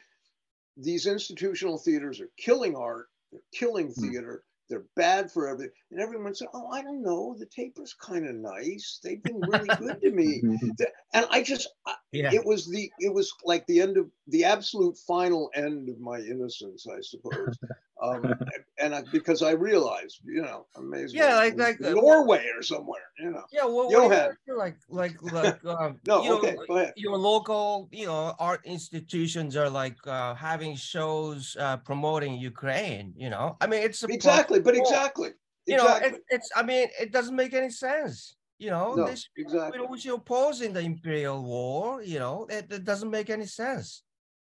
these 0.77 1.05
institutional 1.05 1.77
theaters 1.77 2.21
are 2.21 2.29
killing 2.37 2.75
art, 2.75 3.07
they're 3.31 3.41
killing 3.53 3.87
hmm. 3.91 4.09
theater 4.09 4.43
they're 4.69 4.85
bad 4.95 5.31
for 5.31 5.47
everything. 5.47 5.73
And 5.91 5.99
everyone 5.99 6.35
said, 6.35 6.47
Oh, 6.53 6.67
I 6.67 6.81
don't 6.81 7.01
know. 7.01 7.35
The 7.37 7.45
taper's 7.45 7.93
kind 7.93 8.27
of 8.27 8.35
nice. 8.35 8.99
They've 9.03 9.21
been 9.21 9.41
really 9.41 9.69
good 9.77 10.01
to 10.01 10.11
me. 10.11 10.41
Mm-hmm. 10.49 10.69
and 11.13 11.25
I 11.29 11.43
just, 11.43 11.67
yeah. 12.11 12.31
it 12.33 12.45
was 12.45 12.67
the, 12.67 12.91
it 12.99 13.13
was 13.13 13.31
like 13.43 13.65
the 13.67 13.81
end 13.81 13.97
of 13.97 14.09
the 14.27 14.45
absolute 14.45 14.97
final 14.97 15.49
end 15.53 15.89
of 15.89 15.99
my 15.99 16.19
innocence, 16.19 16.87
I 16.87 17.01
suppose. 17.01 17.57
Um, 18.01 18.33
and 18.79 18.95
I, 18.95 19.03
because 19.11 19.41
I 19.41 19.51
realized, 19.51 20.21
you 20.23 20.41
know, 20.41 20.65
amazing. 20.75 21.19
Yeah, 21.19 21.35
like, 21.35 21.57
like 21.57 21.79
Norway 21.79 22.45
or 22.55 22.63
somewhere, 22.63 23.01
you 23.19 23.31
know. 23.31 23.43
Yeah, 23.51 23.65
well, 23.65 23.91
Johan. 23.91 24.37
like, 24.47 24.77
like, 24.89 25.21
like, 25.21 25.63
um, 25.65 25.99
no, 26.07 26.23
you 26.23 26.33
okay, 26.35 26.55
know, 26.55 26.65
go 26.67 26.77
ahead. 26.77 26.93
Your 26.95 27.17
local, 27.17 27.89
you 27.91 28.05
know, 28.05 28.35
art 28.39 28.61
institutions 28.65 29.55
are 29.57 29.69
like 29.69 29.97
uh, 30.07 30.33
having 30.35 30.75
shows 30.75 31.57
uh, 31.59 31.77
promoting 31.77 32.35
Ukraine. 32.37 33.13
You 33.17 33.29
know, 33.29 33.57
I 33.61 33.67
mean, 33.67 33.83
it's 33.83 34.03
exactly, 34.03 34.59
but 34.59 34.75
exactly, 34.75 35.29
you 35.65 35.75
exactly. 35.75 36.09
know, 36.11 36.15
it, 36.15 36.23
it's. 36.29 36.49
I 36.55 36.63
mean, 36.63 36.87
it 36.99 37.11
doesn't 37.11 37.35
make 37.35 37.53
any 37.53 37.69
sense. 37.69 38.35
You 38.59 38.71
know, 38.71 38.93
no, 38.93 39.07
this, 39.07 39.27
exactly. 39.37 39.79
You 39.79 39.87
know, 39.87 39.95
you're 39.95 40.15
opposing 40.15 40.73
the 40.73 40.81
imperial 40.81 41.43
war. 41.43 42.01
You 42.01 42.19
know, 42.19 42.45
it, 42.49 42.71
it 42.71 42.83
doesn't 42.83 43.09
make 43.09 43.29
any 43.29 43.45
sense. 43.45 44.03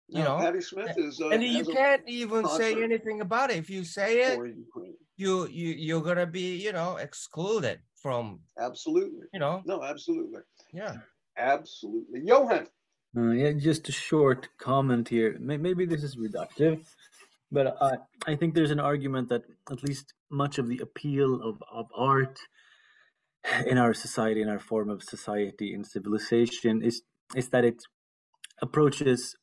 You 0.09 0.23
no, 0.23 0.38
know, 0.38 0.45
Patti 0.45 0.61
Smith 0.61 0.97
is, 0.97 1.21
uh, 1.21 1.31
and 1.31 1.42
you 1.42 1.64
can't 1.64 2.03
even 2.07 2.47
say 2.47 2.81
anything 2.81 3.21
about 3.21 3.51
it. 3.51 3.57
If 3.57 3.69
you 3.69 3.85
say 3.85 4.21
it, 4.21 4.38
you 5.16 5.49
you 5.49 5.69
you're 5.77 6.03
gonna 6.03 6.27
be 6.27 6.57
you 6.57 6.73
know 6.73 6.97
excluded 6.97 7.81
from. 7.97 8.40
Absolutely. 8.59 9.27
You 9.33 9.40
know. 9.40 9.62
No, 9.64 9.83
absolutely. 9.83 10.42
Yeah. 10.73 10.99
Absolutely, 11.37 12.21
Johan. 12.25 12.66
Uh, 13.16 13.31
yeah, 13.31 13.53
just 13.53 13.88
a 13.88 13.92
short 13.92 14.49
comment 14.59 15.09
here. 15.09 15.37
Maybe 15.40 15.87
this 15.87 16.03
is 16.03 16.16
reductive, 16.16 16.85
but 17.51 17.77
I, 17.81 17.97
I 18.27 18.37
think 18.37 18.55
there's 18.55 18.71
an 18.71 18.81
argument 18.81 19.29
that 19.31 19.42
at 19.71 19.83
least 19.83 20.12
much 20.31 20.59
of 20.59 20.69
the 20.69 20.79
appeal 20.79 21.40
of, 21.42 21.62
of 21.73 21.87
art 21.97 22.38
in 23.66 23.79
our 23.79 23.95
society, 23.95 24.42
in 24.42 24.49
our 24.49 24.59
form 24.59 24.90
of 24.90 25.03
society 25.03 25.73
and 25.73 25.87
civilization, 25.87 26.83
is 26.83 27.03
is 27.35 27.49
that 27.51 27.64
it 27.64 27.83
approaches 28.61 29.35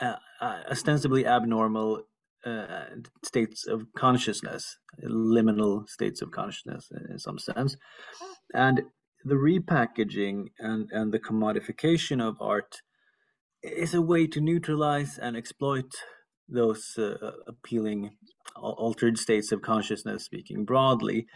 uh, 0.00 0.16
uh, 0.40 0.62
ostensibly 0.70 1.26
abnormal 1.26 2.02
uh, 2.44 2.84
states 3.24 3.66
of 3.66 3.86
consciousness, 3.96 4.76
liminal 5.04 5.88
states 5.88 6.22
of 6.22 6.30
consciousness 6.30 6.88
in 7.10 7.18
some 7.18 7.38
sense, 7.38 7.76
and 8.54 8.82
the 9.24 9.34
repackaging 9.34 10.46
and 10.58 10.88
and 10.92 11.12
the 11.12 11.18
commodification 11.18 12.22
of 12.22 12.36
art 12.40 12.76
is 13.62 13.94
a 13.94 14.02
way 14.02 14.26
to 14.26 14.40
neutralize 14.40 15.18
and 15.18 15.36
exploit 15.36 15.90
those 16.48 16.94
uh, 16.96 17.32
appealing 17.46 18.10
altered 18.56 19.18
states 19.18 19.52
of 19.52 19.62
consciousness 19.62 20.24
speaking 20.24 20.64
broadly. 20.64 21.26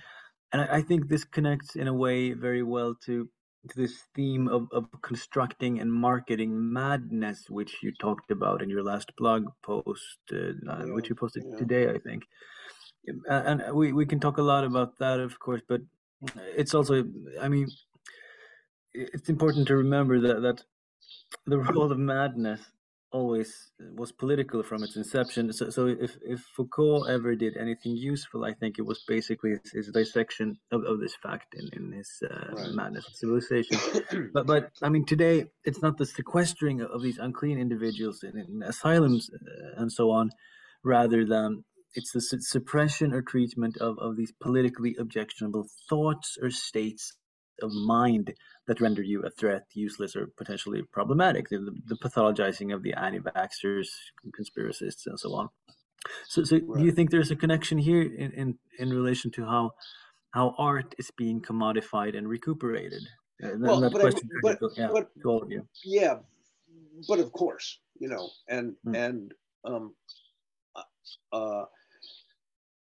And 0.53 0.62
I, 0.62 0.77
I, 0.77 0.83
think 0.83 1.09
this 1.09 1.25
connects 1.25 1.77
in 1.77 1.87
a 1.87 1.94
way 1.94 2.33
very 2.33 2.62
well 2.62 2.94
to, 3.05 3.25
to 3.25 3.29
this 3.77 4.05
theme 4.14 4.48
of, 4.48 4.68
of 4.72 4.87
constructing 5.03 5.79
and 5.79 5.92
marketing 5.92 6.72
madness 6.72 7.48
which 7.48 7.77
you 7.83 7.92
talked 7.92 8.31
about 8.31 8.62
in 8.62 8.68
your 8.68 8.83
last 8.83 9.14
blog 9.16 9.46
post 9.62 10.18
uh, 10.33 10.53
yeah, 10.66 10.85
which 10.87 11.09
you 11.09 11.14
posted 11.14 11.44
yeah. 11.48 11.57
today 11.57 11.88
i 11.88 11.98
think 11.98 12.25
and 13.29 13.62
we, 13.72 13.92
we 13.92 14.07
can 14.07 14.20
talk 14.20 14.38
a 14.38 14.42
lot 14.42 14.64
about 14.64 14.98
that 14.98 15.20
of 15.20 15.38
course 15.38 15.62
but 15.68 15.81
it's 16.57 16.75
also 16.75 17.05
i 17.40 17.48
mean 17.48 17.68
it's 18.94 19.29
important 19.29 19.66
to 19.66 19.77
remember 19.77 20.20
that 20.20 20.42
that 20.42 20.62
the 21.46 21.59
role 21.72 21.90
of 21.90 21.98
madness 21.98 22.61
always 23.12 23.72
was 23.94 24.12
political 24.12 24.62
from 24.62 24.83
its 24.83 24.96
inception. 24.96 25.53
So, 25.53 25.70
so 25.70 25.87
if, 25.87 26.16
if 26.22 26.40
Foucault 26.57 27.05
ever 27.05 27.35
did 27.35 27.57
anything 27.57 27.96
useful, 27.96 28.44
I 28.44 28.53
think 28.55 28.79
it 28.79 28.87
was 28.87 29.05
basically 29.07 29.53
his, 29.62 29.72
his 29.72 29.90
dissection 29.92 30.59
of, 30.70 30.85
of 30.85 31.01
this 31.01 31.14
fact 31.22 31.55
in, 31.55 31.68
in 31.72 31.92
his 31.92 32.22
uh, 32.29 32.55
right. 32.55 32.75
Madness 32.75 33.07
of 33.07 33.14
Civilization. 33.14 33.79
but, 34.35 34.46
but 34.46 34.70
I 34.83 34.88
mean, 34.88 35.05
today 35.05 35.46
it's 35.64 35.83
not 35.83 35.98
the 35.98 36.07
sequestering 36.07 36.81
of 36.81 37.03
these 37.03 37.18
unclean 37.18 37.59
individuals 37.59 38.22
in, 38.22 38.38
in 38.38 38.62
asylums 38.62 39.31
uh, 39.33 39.81
and 39.81 39.92
so 39.92 40.11
on, 40.11 40.31
rather 40.85 41.25
than 41.25 41.64
it's 41.94 42.12
the 42.12 42.20
suppression 42.20 43.12
or 43.12 43.22
treatment 43.22 43.77
of, 43.77 43.98
of 43.98 44.16
these 44.16 44.33
politically 44.40 44.96
objectionable 44.98 45.66
thoughts 45.88 46.38
or 46.40 46.51
states 46.51 47.12
of 47.62 47.72
mind 47.72 48.35
that 48.66 48.81
render 48.81 49.03
you 49.03 49.22
a 49.22 49.31
threat, 49.31 49.66
useless, 49.75 50.14
or 50.16 50.29
potentially 50.37 50.83
problematic. 50.92 51.48
The, 51.48 51.75
the 51.87 51.96
pathologizing 51.96 52.75
of 52.75 52.83
the 52.83 52.94
anti-vaxxers, 52.94 53.88
conspiracists, 54.38 55.07
and 55.07 55.18
so 55.18 55.35
on. 55.35 55.48
So, 56.29 56.44
so 56.44 56.57
right. 56.57 56.79
do 56.81 56.85
you 56.85 56.92
think 56.92 57.11
there's 57.11 57.31
a 57.31 57.37
connection 57.37 57.79
here 57.79 58.03
in, 58.03 58.33
in, 58.33 58.59
in 58.79 58.90
relation 58.90 59.31
to 59.33 59.44
how 59.44 59.72
how 60.33 60.55
art 60.59 60.94
is 60.98 61.11
being 61.16 61.40
commodified 61.40 62.16
and 62.16 62.29
recuperated? 62.29 63.03
And 63.40 63.62
well, 63.62 63.81
but, 63.81 64.01
question 64.01 64.29
I, 64.44 64.57
but, 64.61 64.70
yeah, 64.77 64.88
but, 64.92 65.11
to 65.22 65.29
all 65.29 65.42
of 65.42 65.51
you. 65.51 65.66
Yeah, 65.85 66.16
but 67.09 67.18
of 67.18 67.33
course, 67.33 67.79
you 67.98 68.09
know, 68.09 68.31
and 68.48 68.75
mm. 68.87 68.96
and 68.96 69.33
um, 69.64 69.94
uh, 71.33 71.64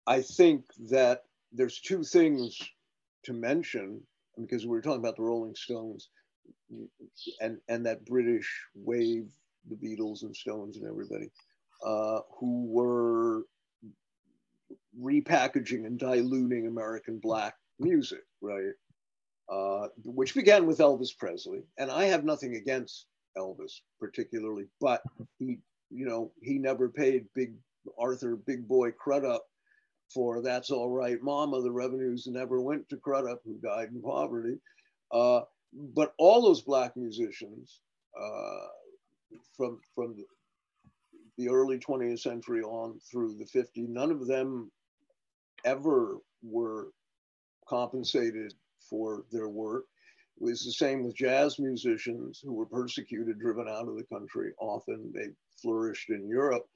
I 0.07 0.23
think 0.23 0.64
that 0.90 1.25
there's 1.53 1.81
two 1.81 2.03
things 2.05 2.59
to 3.25 3.33
mention 3.33 4.03
because 4.42 4.64
we 4.64 4.70
were 4.70 4.83
talking 4.83 5.00
about 5.00 5.16
the 5.16 5.22
Rolling 5.22 5.55
Stones 5.55 6.09
and 7.40 7.59
and 7.68 7.87
that 7.87 8.05
British 8.05 8.48
wave, 8.74 9.31
the 9.68 9.76
Beatles 9.76 10.22
and 10.22 10.35
Stones 10.35 10.76
and 10.76 10.87
everybody, 10.87 11.31
uh, 11.85 12.20
who 12.38 12.66
were 12.66 13.42
repackaging 15.00 15.87
and 15.87 15.98
diluting 15.98 16.66
American 16.66 17.18
black 17.18 17.55
music, 17.79 18.22
right? 18.40 18.72
Uh, 19.50 19.88
which 20.05 20.35
began 20.35 20.66
with 20.66 20.79
Elvis 20.79 21.16
Presley, 21.16 21.62
and 21.79 21.90
I 21.90 22.05
have 22.05 22.24
nothing 22.24 22.55
against 22.57 23.07
Elvis 23.37 23.81
particularly, 23.98 24.66
but 24.81 25.03
he, 25.38 25.59
you 25.90 26.07
know, 26.07 26.31
he 26.40 26.59
never 26.59 26.88
paid 26.88 27.26
Big 27.35 27.55
Arthur 27.98 28.37
Big 28.37 28.68
Boy 28.68 28.92
Crudup 28.92 29.44
for 30.12 30.42
That's 30.42 30.70
All 30.70 30.90
Right 30.90 31.23
Mama, 31.23 31.62
the 31.62 31.70
revenues 31.70 32.27
never 32.27 32.61
went 32.61 32.88
to 32.88 32.96
Crudup, 32.96 33.40
who 33.44 33.59
died 33.59 33.90
in 33.92 34.03
poverty. 34.03 34.59
Uh, 35.12 35.42
but 35.73 36.14
all 36.18 36.42
those 36.42 36.62
black 36.62 36.96
musicians 36.96 37.81
uh, 38.20 38.66
from, 39.57 39.81
from 39.94 40.16
the 41.38 41.49
early 41.49 41.79
20th 41.79 42.20
century 42.20 42.62
on 42.62 42.99
through 43.11 43.37
the 43.37 43.44
50s, 43.44 43.88
none 43.88 44.11
of 44.11 44.27
them 44.27 44.70
ever 45.64 46.18
were 46.42 46.88
compensated 47.68 48.53
for 48.88 49.25
their 49.31 49.49
work. 49.49 49.85
It 50.40 50.44
was 50.44 50.64
the 50.64 50.73
same 50.73 51.05
with 51.05 51.16
jazz 51.16 51.59
musicians 51.59 52.40
who 52.42 52.53
were 52.53 52.66
persecuted, 52.66 53.38
driven 53.38 53.68
out 53.68 53.88
of 53.88 53.96
the 53.96 54.05
country. 54.05 54.53
Often 54.59 55.12
they 55.14 55.29
flourished 55.62 56.11
in 56.11 56.29
Europe. 56.29 56.66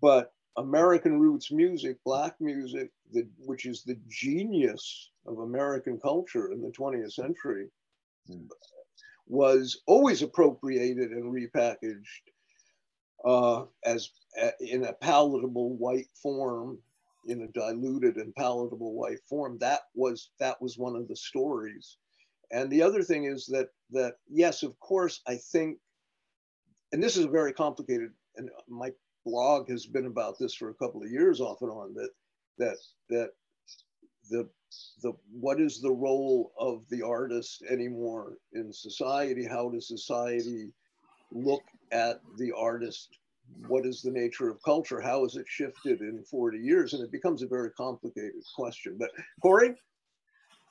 But 0.00 0.32
American 0.56 1.20
roots 1.20 1.52
music, 1.52 1.98
black 2.04 2.34
music, 2.40 2.90
the, 3.12 3.26
which 3.38 3.66
is 3.66 3.82
the 3.82 3.98
genius 4.08 5.10
of 5.26 5.38
American 5.38 5.98
culture 5.98 6.52
in 6.52 6.60
the 6.60 6.70
20th 6.70 7.12
century, 7.12 7.68
mm. 8.28 8.46
was 9.26 9.80
always 9.86 10.22
appropriated 10.22 11.12
and 11.12 11.32
repackaged 11.32 12.04
uh, 13.24 13.64
as 13.84 14.10
uh, 14.40 14.50
in 14.60 14.84
a 14.84 14.92
palatable 14.94 15.76
white 15.76 16.08
form, 16.22 16.78
in 17.26 17.42
a 17.42 17.48
diluted 17.48 18.16
and 18.16 18.34
palatable 18.34 18.94
white 18.94 19.20
form. 19.28 19.58
That 19.60 19.80
was 19.94 20.30
that 20.40 20.60
was 20.60 20.78
one 20.78 20.96
of 20.96 21.06
the 21.06 21.16
stories. 21.16 21.96
And 22.50 22.70
the 22.70 22.82
other 22.82 23.02
thing 23.02 23.24
is 23.24 23.46
that 23.46 23.68
that 23.90 24.14
yes, 24.28 24.62
of 24.62 24.78
course, 24.80 25.20
I 25.26 25.36
think, 25.36 25.78
and 26.92 27.02
this 27.02 27.16
is 27.16 27.26
a 27.26 27.30
very 27.30 27.52
complicated, 27.52 28.10
and 28.36 28.50
my 28.68 28.90
blog 29.24 29.68
has 29.68 29.86
been 29.86 30.06
about 30.06 30.38
this 30.38 30.54
for 30.54 30.70
a 30.70 30.74
couple 30.74 31.02
of 31.02 31.10
years 31.10 31.40
off 31.40 31.62
and 31.62 31.70
on 31.70 31.94
that 31.94 32.10
that 32.58 32.76
that 33.08 33.30
the 34.30 34.48
the 35.02 35.12
what 35.32 35.60
is 35.60 35.80
the 35.80 35.90
role 35.90 36.52
of 36.58 36.84
the 36.90 37.02
artist 37.02 37.62
anymore 37.68 38.34
in 38.52 38.72
society? 38.72 39.44
How 39.44 39.68
does 39.68 39.88
society 39.88 40.72
look 41.32 41.62
at 41.92 42.20
the 42.38 42.52
artist? 42.56 43.08
What 43.66 43.84
is 43.84 44.00
the 44.00 44.12
nature 44.12 44.48
of 44.48 44.62
culture? 44.62 45.00
How 45.00 45.24
has 45.24 45.34
it 45.34 45.46
shifted 45.48 46.00
in 46.02 46.22
40 46.30 46.58
years? 46.58 46.92
And 46.92 47.02
it 47.02 47.10
becomes 47.10 47.42
a 47.42 47.48
very 47.48 47.70
complicated 47.72 48.42
question. 48.54 48.96
But 48.98 49.10
cory? 49.42 49.74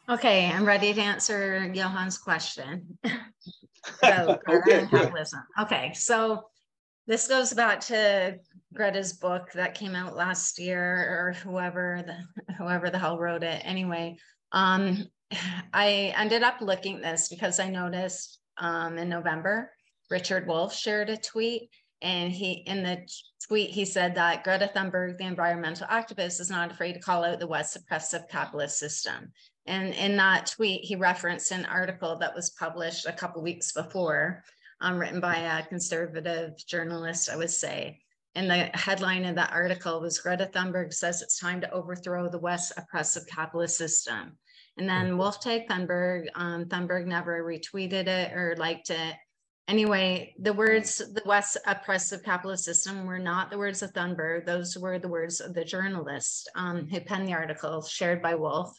Okay 0.08 0.50
i'm 0.50 0.66
ready 0.66 0.94
to 0.94 1.02
answer 1.02 1.72
johan's 1.74 2.18
question. 2.18 2.98
So, 4.04 4.38
okay, 4.50 4.88
okay 5.60 5.94
so 5.94 6.50
this 7.08 7.28
goes 7.28 7.54
back 7.54 7.80
to 7.82 8.40
Greta's 8.74 9.14
book 9.14 9.52
that 9.54 9.76
came 9.76 9.96
out 9.96 10.16
last 10.16 10.60
year, 10.60 10.84
or 10.84 11.34
whoever 11.34 12.04
the 12.06 12.54
whoever 12.54 12.90
the 12.90 13.00
hell 13.00 13.18
wrote 13.18 13.44
it. 13.44 13.62
Anyway, 13.66 14.18
um, 14.52 15.06
I 15.74 16.14
ended 16.16 16.44
up 16.44 16.62
looking 16.62 17.02
this 17.02 17.30
because 17.30 17.60
I 17.60 17.70
noticed 17.70 18.40
um, 18.58 18.98
in 18.98 19.10
November 19.10 19.72
Richard 20.10 20.48
Wolff 20.48 20.74
shared 20.74 21.10
a 21.10 21.18
tweet, 21.18 21.70
and 22.02 22.32
he 22.32 22.64
in 22.66 22.84
the 22.84 23.08
tweet 23.48 23.70
he 23.70 23.86
said 23.86 24.16
that 24.16 24.44
Greta 24.44 24.72
Thunberg, 24.76 25.18
the 25.18 25.26
environmental 25.26 25.88
activist, 25.88 26.40
is 26.40 26.50
not 26.50 26.72
afraid 26.72 26.94
to 26.94 27.00
call 27.00 27.24
out 27.24 27.40
the 27.40 27.48
West's 27.48 27.76
oppressive 27.76 28.28
capitalist 28.30 28.80
system. 28.80 29.32
And 29.66 29.94
in 29.94 30.18
that 30.18 30.48
tweet, 30.48 30.84
he 30.84 30.96
referenced 30.96 31.52
an 31.52 31.66
article 31.66 32.18
that 32.18 32.34
was 32.36 32.50
published 32.52 33.06
a 33.06 33.14
couple 33.14 33.44
weeks 33.44 33.72
before 33.72 34.44
um, 34.82 34.98
written 34.98 35.20
by 35.20 35.38
a 35.38 35.66
conservative 35.66 36.58
journalist, 36.68 37.30
I 37.30 37.36
would 37.36 37.50
say. 37.50 38.00
And 38.36 38.50
the 38.50 38.70
headline 38.74 39.26
of 39.26 39.36
that 39.36 39.52
article 39.52 40.00
was 40.02 40.20
Greta 40.20 40.50
Thunberg 40.54 40.94
says 40.94 41.22
it's 41.22 41.40
time 41.40 41.62
to 41.62 41.72
overthrow 41.72 42.30
the 42.30 42.40
West's 42.40 42.78
oppressive 42.78 43.28
capitalist 43.28 43.78
system. 43.78 44.38
And 44.78 44.88
then 44.88 45.12
mm-hmm. 45.12 45.20
Wolftag 45.20 45.68
Thunberg, 45.68 46.28
um, 46.36 46.66
Thunberg 46.66 47.06
never 47.06 47.44
retweeted 47.44 48.08
it 48.08 48.34
or 48.34 48.56
liked 48.58 48.92
it. 48.92 49.16
Anyway, 49.68 50.34
the 50.40 50.54
words 50.54 50.98
the 50.98 51.22
West's 51.26 51.58
oppressive 51.68 52.24
capitalist 52.24 52.64
system 52.64 53.06
were 53.06 53.20
not 53.20 53.52
the 53.52 53.58
words 53.58 53.84
of 53.84 53.94
Thunberg. 53.94 54.46
Those 54.46 54.78
were 54.78 54.98
the 54.98 55.08
words 55.08 55.42
of 55.42 55.54
the 55.54 55.64
journalist 55.64 56.50
um, 56.56 56.88
who 56.88 57.02
penned 57.02 57.28
the 57.28 57.34
article 57.34 57.82
shared 57.84 58.22
by 58.22 58.36
Wolff. 58.36 58.72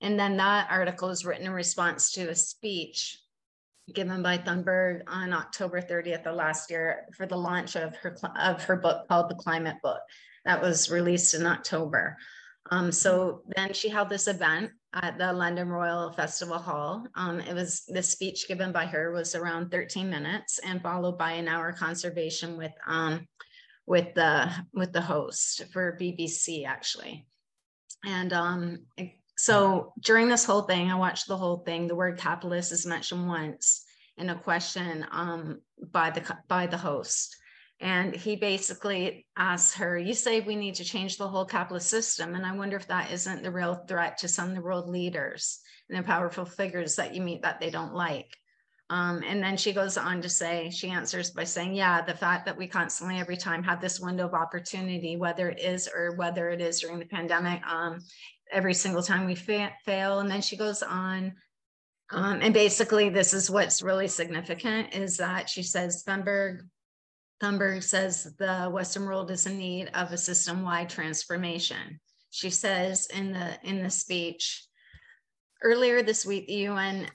And 0.00 0.18
then 0.18 0.36
that 0.36 0.68
article 0.70 1.08
was 1.08 1.24
written 1.24 1.46
in 1.46 1.52
response 1.52 2.12
to 2.12 2.28
a 2.28 2.34
speech 2.34 3.18
given 3.94 4.22
by 4.22 4.38
Thunberg 4.38 5.02
on 5.06 5.32
October 5.32 5.80
30th 5.80 6.26
of 6.26 6.36
last 6.36 6.70
year 6.70 7.06
for 7.16 7.26
the 7.26 7.36
launch 7.36 7.76
of 7.76 7.96
her 7.96 8.16
of 8.38 8.62
her 8.64 8.76
book 8.76 9.08
called 9.08 9.30
The 9.30 9.34
Climate 9.36 9.76
Book 9.82 10.00
that 10.44 10.60
was 10.60 10.90
released 10.90 11.34
in 11.34 11.46
October. 11.46 12.16
Um, 12.70 12.92
so 12.92 13.42
then 13.56 13.72
she 13.72 13.88
held 13.88 14.08
this 14.08 14.28
event 14.28 14.70
at 14.92 15.18
the 15.18 15.32
London 15.32 15.68
Royal 15.68 16.12
Festival 16.12 16.58
Hall. 16.58 17.06
Um, 17.14 17.40
it 17.40 17.54
was 17.54 17.84
the 17.88 18.02
speech 18.02 18.48
given 18.48 18.72
by 18.72 18.86
her 18.86 19.12
was 19.12 19.34
around 19.34 19.70
13 19.70 20.10
minutes 20.10 20.58
and 20.60 20.82
followed 20.82 21.18
by 21.18 21.32
an 21.32 21.48
hour 21.48 21.72
conservation 21.72 22.56
with 22.56 22.72
um, 22.86 23.26
with 23.86 24.14
the 24.14 24.50
with 24.72 24.92
the 24.92 25.00
host 25.00 25.64
for 25.72 25.98
BBC 26.00 26.66
actually. 26.66 27.26
And 28.04 28.32
um, 28.32 28.86
so 29.40 29.94
during 30.00 30.28
this 30.28 30.44
whole 30.44 30.60
thing, 30.60 30.90
I 30.90 30.96
watched 30.96 31.26
the 31.26 31.36
whole 31.38 31.62
thing. 31.64 31.86
The 31.86 31.94
word 31.94 32.18
capitalist 32.18 32.72
is 32.72 32.84
mentioned 32.84 33.26
once 33.26 33.86
in 34.18 34.28
a 34.28 34.38
question 34.38 35.06
um, 35.10 35.62
by 35.90 36.10
the 36.10 36.36
by 36.46 36.66
the 36.66 36.76
host. 36.76 37.34
And 37.80 38.14
he 38.14 38.36
basically 38.36 39.26
asks 39.38 39.74
her, 39.76 39.96
You 39.96 40.12
say 40.12 40.40
we 40.40 40.56
need 40.56 40.74
to 40.74 40.84
change 40.84 41.16
the 41.16 41.26
whole 41.26 41.46
capitalist 41.46 41.88
system. 41.88 42.34
And 42.34 42.44
I 42.44 42.54
wonder 42.54 42.76
if 42.76 42.88
that 42.88 43.12
isn't 43.12 43.42
the 43.42 43.50
real 43.50 43.76
threat 43.88 44.18
to 44.18 44.28
some 44.28 44.50
of 44.50 44.56
the 44.56 44.60
world 44.60 44.90
leaders 44.90 45.60
and 45.88 45.98
the 45.98 46.02
powerful 46.02 46.44
figures 46.44 46.96
that 46.96 47.14
you 47.14 47.22
meet 47.22 47.40
that 47.40 47.60
they 47.60 47.70
don't 47.70 47.94
like. 47.94 48.36
Um, 48.90 49.22
and 49.24 49.42
then 49.42 49.56
she 49.56 49.72
goes 49.72 49.96
on 49.96 50.20
to 50.20 50.28
say, 50.28 50.68
she 50.68 50.90
answers 50.90 51.30
by 51.30 51.44
saying, 51.44 51.74
Yeah, 51.74 52.02
the 52.02 52.12
fact 52.12 52.44
that 52.44 52.58
we 52.58 52.66
constantly, 52.66 53.18
every 53.18 53.38
time, 53.38 53.62
have 53.62 53.80
this 53.80 54.00
window 54.00 54.26
of 54.26 54.34
opportunity, 54.34 55.16
whether 55.16 55.48
it 55.48 55.60
is 55.60 55.88
or 55.88 56.16
whether 56.16 56.50
it 56.50 56.60
is 56.60 56.80
during 56.80 56.98
the 56.98 57.06
pandemic, 57.06 57.62
um, 57.66 58.00
every 58.52 58.74
single 58.74 59.02
time 59.02 59.26
we 59.26 59.34
fa- 59.34 59.72
fail. 59.84 60.20
And 60.20 60.30
then 60.30 60.42
she 60.42 60.56
goes 60.56 60.82
on 60.82 61.34
um, 62.12 62.40
and 62.42 62.52
basically, 62.52 63.08
this 63.08 63.32
is 63.32 63.50
what's 63.50 63.82
really 63.82 64.08
significant 64.08 64.94
is 64.94 65.16
that 65.18 65.48
she 65.48 65.62
says 65.62 66.02
Thunberg 66.06 66.60
Thunberg 67.40 67.82
says 67.82 68.34
the 68.38 68.68
Western 68.70 69.06
world 69.06 69.30
is 69.30 69.46
in 69.46 69.56
need 69.56 69.90
of 69.94 70.12
a 70.12 70.18
system-wide 70.18 70.90
transformation. 70.90 72.00
She 72.30 72.50
says 72.50 73.06
in 73.14 73.32
the 73.32 73.58
in 73.62 73.82
the 73.82 73.90
speech, 73.90 74.66
earlier 75.62 76.02
this 76.02 76.26
week, 76.26 76.48
the 76.48 76.66
UN, 76.66 77.06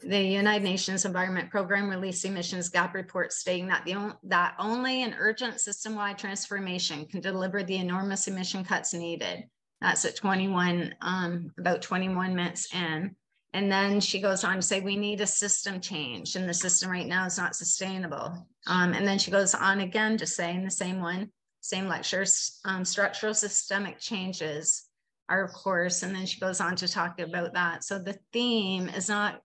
the 0.00 0.22
United 0.22 0.64
Nations 0.64 1.04
Environment 1.04 1.50
Program 1.50 1.90
released 1.90 2.24
emissions 2.24 2.68
gap 2.68 2.94
report 2.94 3.32
stating 3.32 3.66
that 3.68 3.84
the 3.84 4.16
that 4.22 4.54
only 4.60 5.02
an 5.02 5.16
urgent 5.18 5.60
system-wide 5.60 6.16
transformation 6.16 7.06
can 7.06 7.20
deliver 7.20 7.64
the 7.64 7.76
enormous 7.76 8.28
emission 8.28 8.64
cuts 8.64 8.94
needed. 8.94 9.44
That's 9.84 10.06
at 10.06 10.16
21, 10.16 10.94
um, 11.02 11.52
about 11.58 11.82
21 11.82 12.34
minutes 12.34 12.74
in. 12.74 13.14
And 13.52 13.70
then 13.70 14.00
she 14.00 14.18
goes 14.18 14.42
on 14.42 14.56
to 14.56 14.62
say, 14.62 14.80
we 14.80 14.96
need 14.96 15.20
a 15.20 15.26
system 15.26 15.78
change, 15.78 16.36
and 16.36 16.48
the 16.48 16.54
system 16.54 16.90
right 16.90 17.06
now 17.06 17.26
is 17.26 17.36
not 17.36 17.54
sustainable. 17.54 18.48
Um, 18.66 18.94
and 18.94 19.06
then 19.06 19.18
she 19.18 19.30
goes 19.30 19.54
on 19.54 19.80
again 19.80 20.16
to 20.16 20.26
say 20.26 20.54
in 20.54 20.64
the 20.64 20.70
same 20.70 21.02
one, 21.02 21.30
same 21.60 21.86
lectures, 21.86 22.60
um, 22.64 22.82
structural 22.86 23.34
systemic 23.34 23.98
changes 23.98 24.88
are 25.28 25.44
of 25.44 25.52
course, 25.52 26.02
and 26.02 26.14
then 26.14 26.24
she 26.24 26.40
goes 26.40 26.62
on 26.62 26.76
to 26.76 26.88
talk 26.88 27.20
about 27.20 27.52
that. 27.52 27.84
So 27.84 27.98
the 27.98 28.18
theme 28.32 28.88
is 28.88 29.10
not 29.10 29.42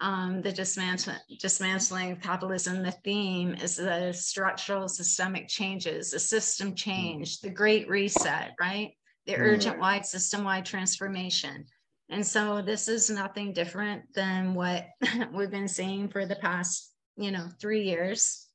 um, 0.00 0.40
the 0.40 0.52
dismantling, 0.52 1.18
dismantling 1.38 2.16
capitalism. 2.16 2.82
The 2.82 2.92
theme 3.04 3.54
is 3.54 3.76
the 3.76 4.12
structural 4.12 4.88
systemic 4.88 5.48
changes, 5.48 6.12
the 6.12 6.18
system 6.18 6.74
change, 6.74 7.40
the 7.40 7.50
great 7.50 7.90
reset, 7.90 8.52
right? 8.58 8.92
The 9.26 9.34
mm. 9.34 9.40
urgent 9.40 9.78
wide 9.78 10.06
system 10.06 10.44
wide 10.44 10.66
transformation. 10.66 11.66
And 12.08 12.24
so 12.24 12.62
this 12.62 12.88
is 12.88 13.10
nothing 13.10 13.52
different 13.52 14.02
than 14.14 14.54
what 14.54 14.86
we've 15.32 15.50
been 15.50 15.68
seeing 15.68 16.08
for 16.08 16.24
the 16.26 16.36
past, 16.36 16.92
you 17.16 17.30
know, 17.30 17.48
three 17.60 17.82
years. 17.82 18.46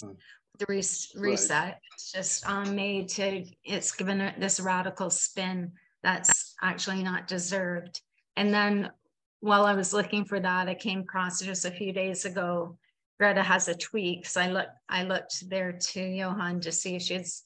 Hmm. 0.00 0.12
The 0.58 0.66
res- 0.68 1.12
reset, 1.14 1.64
right. 1.64 1.74
it's 1.94 2.10
just 2.10 2.48
um, 2.48 2.74
made 2.74 3.08
to, 3.10 3.44
it's 3.62 3.92
given 3.92 4.32
this 4.38 4.58
radical 4.58 5.08
spin 5.08 5.70
that's 6.02 6.56
actually 6.60 7.04
not 7.04 7.28
deserved. 7.28 8.00
And 8.36 8.52
then 8.52 8.90
while 9.38 9.64
I 9.64 9.74
was 9.74 9.92
looking 9.92 10.24
for 10.24 10.40
that, 10.40 10.68
I 10.68 10.74
came 10.74 11.00
across 11.00 11.40
just 11.40 11.64
a 11.64 11.70
few 11.70 11.92
days 11.92 12.24
ago. 12.24 12.76
Greta 13.20 13.42
has 13.42 13.68
a 13.68 13.74
tweet 13.74 14.26
so 14.26 14.40
I 14.40 14.48
looked, 14.48 14.70
I 14.88 15.04
looked 15.04 15.48
there 15.48 15.72
to 15.72 16.00
Johan 16.00 16.60
to 16.60 16.72
see 16.72 16.96
if 16.96 17.02
she's 17.02 17.44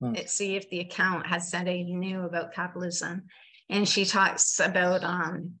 hmm. 0.00 0.14
see 0.26 0.56
if 0.56 0.68
the 0.70 0.80
account 0.80 1.26
has 1.26 1.50
said 1.50 1.68
anything 1.68 2.00
new 2.00 2.22
about 2.22 2.54
capitalism 2.54 3.24
and 3.70 3.88
she 3.88 4.04
talks 4.04 4.58
about 4.58 5.04
um, 5.04 5.54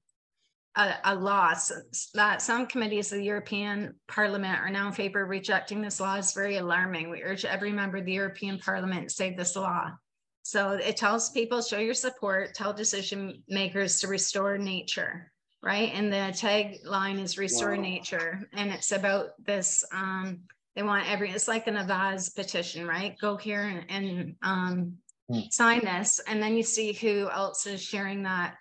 a, 0.76 0.94
a 1.04 1.14
loss 1.14 1.72
that 2.14 2.42
some 2.42 2.66
committees 2.66 3.12
of 3.12 3.18
the 3.18 3.24
European 3.24 3.94
Parliament 4.08 4.58
are 4.58 4.70
now 4.70 4.88
in 4.88 4.92
favor 4.92 5.22
of 5.22 5.28
rejecting 5.28 5.80
this 5.80 6.00
law 6.00 6.16
is 6.16 6.32
very 6.32 6.56
alarming. 6.56 7.08
We 7.08 7.22
urge 7.22 7.44
every 7.44 7.72
member 7.72 7.98
of 7.98 8.04
the 8.04 8.12
European 8.12 8.58
Parliament 8.58 9.08
to 9.08 9.14
save 9.14 9.36
this 9.36 9.56
law. 9.56 9.92
So 10.42 10.72
it 10.72 10.96
tells 10.96 11.30
people 11.30 11.62
show 11.62 11.78
your 11.78 11.94
support, 11.94 12.54
tell 12.54 12.72
decision 12.72 13.42
makers 13.48 14.00
to 14.00 14.08
restore 14.08 14.58
nature, 14.58 15.30
right? 15.62 15.90
And 15.94 16.12
the 16.12 16.32
tagline 16.32 17.22
is 17.22 17.38
restore 17.38 17.76
wow. 17.76 17.82
nature. 17.82 18.40
And 18.52 18.72
it's 18.72 18.90
about 18.90 19.30
this 19.44 19.84
um, 19.92 20.40
they 20.76 20.82
want 20.82 21.10
every 21.10 21.30
it's 21.30 21.48
like 21.48 21.66
an 21.66 21.74
Avaaz 21.74 22.34
petition, 22.34 22.86
right? 22.86 23.16
Go 23.20 23.36
here 23.36 23.62
and, 23.62 23.84
and 23.88 24.36
um, 24.42 24.94
mm. 25.30 25.52
sign 25.52 25.84
this. 25.84 26.20
And 26.26 26.42
then 26.42 26.56
you 26.56 26.62
see 26.62 26.92
who 26.92 27.28
else 27.30 27.66
is 27.66 27.82
sharing 27.82 28.22
that 28.22 28.54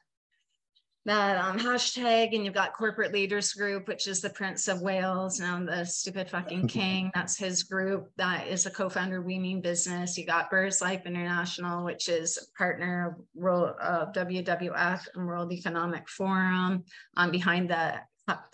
that 1.05 1.37
um, 1.37 1.57
hashtag. 1.57 2.35
And 2.35 2.43
you've 2.43 2.53
got 2.53 2.75
corporate 2.75 3.13
leaders 3.13 3.53
group 3.53 3.87
which 3.87 4.07
is 4.07 4.21
the 4.21 4.29
prince 4.29 4.67
of 4.67 4.81
wales 4.81 5.39
now 5.39 5.63
the 5.63 5.85
stupid 5.85 6.29
fucking 6.29 6.67
king. 6.67 7.11
That's 7.13 7.37
his 7.37 7.63
group. 7.63 8.09
That 8.17 8.47
is 8.47 8.65
a 8.65 8.71
co-founder 8.71 9.21
we 9.21 9.37
mean 9.37 9.61
business. 9.61 10.17
You 10.17 10.25
got 10.25 10.51
BirdLife 10.51 11.05
International 11.05 11.85
which 11.85 12.09
is 12.09 12.37
a 12.37 12.57
partner 12.57 13.17
of 13.37 14.13
wwf 14.13 15.07
and 15.15 15.27
world 15.27 15.53
economic 15.53 16.09
forum 16.09 16.83
um, 17.17 17.31
behind 17.31 17.69
the 17.69 17.99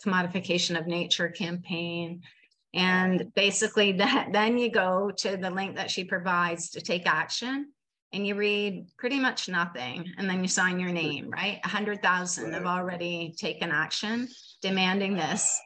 commodification 0.06 0.78
of 0.80 0.88
nature 0.88 1.30
campaign 1.30 2.22
and 2.76 3.34
basically 3.36 3.92
that 3.94 4.30
then 4.32 4.58
you 4.58 4.70
go 4.70 5.12
to 5.18 5.38
the 5.38 5.50
link 5.50 5.76
that 5.78 5.90
she 5.90 6.04
provides 6.04 6.70
to 6.72 6.82
take 6.82 7.08
action 7.08 7.72
and 8.14 8.28
you 8.28 8.36
read 8.36 8.88
pretty 8.98 9.20
much 9.20 9.50
nothing 9.50 10.06
and 10.18 10.30
then 10.30 10.42
you 10.42 10.48
sign 10.48 10.80
your 10.80 10.92
name 10.92 11.30
right? 11.30 11.60
100000 11.64 12.54
have 12.54 12.66
already 12.66 13.34
taken 13.38 13.72
action 13.72 14.28
demanding 14.62 15.16
this. 15.16 15.60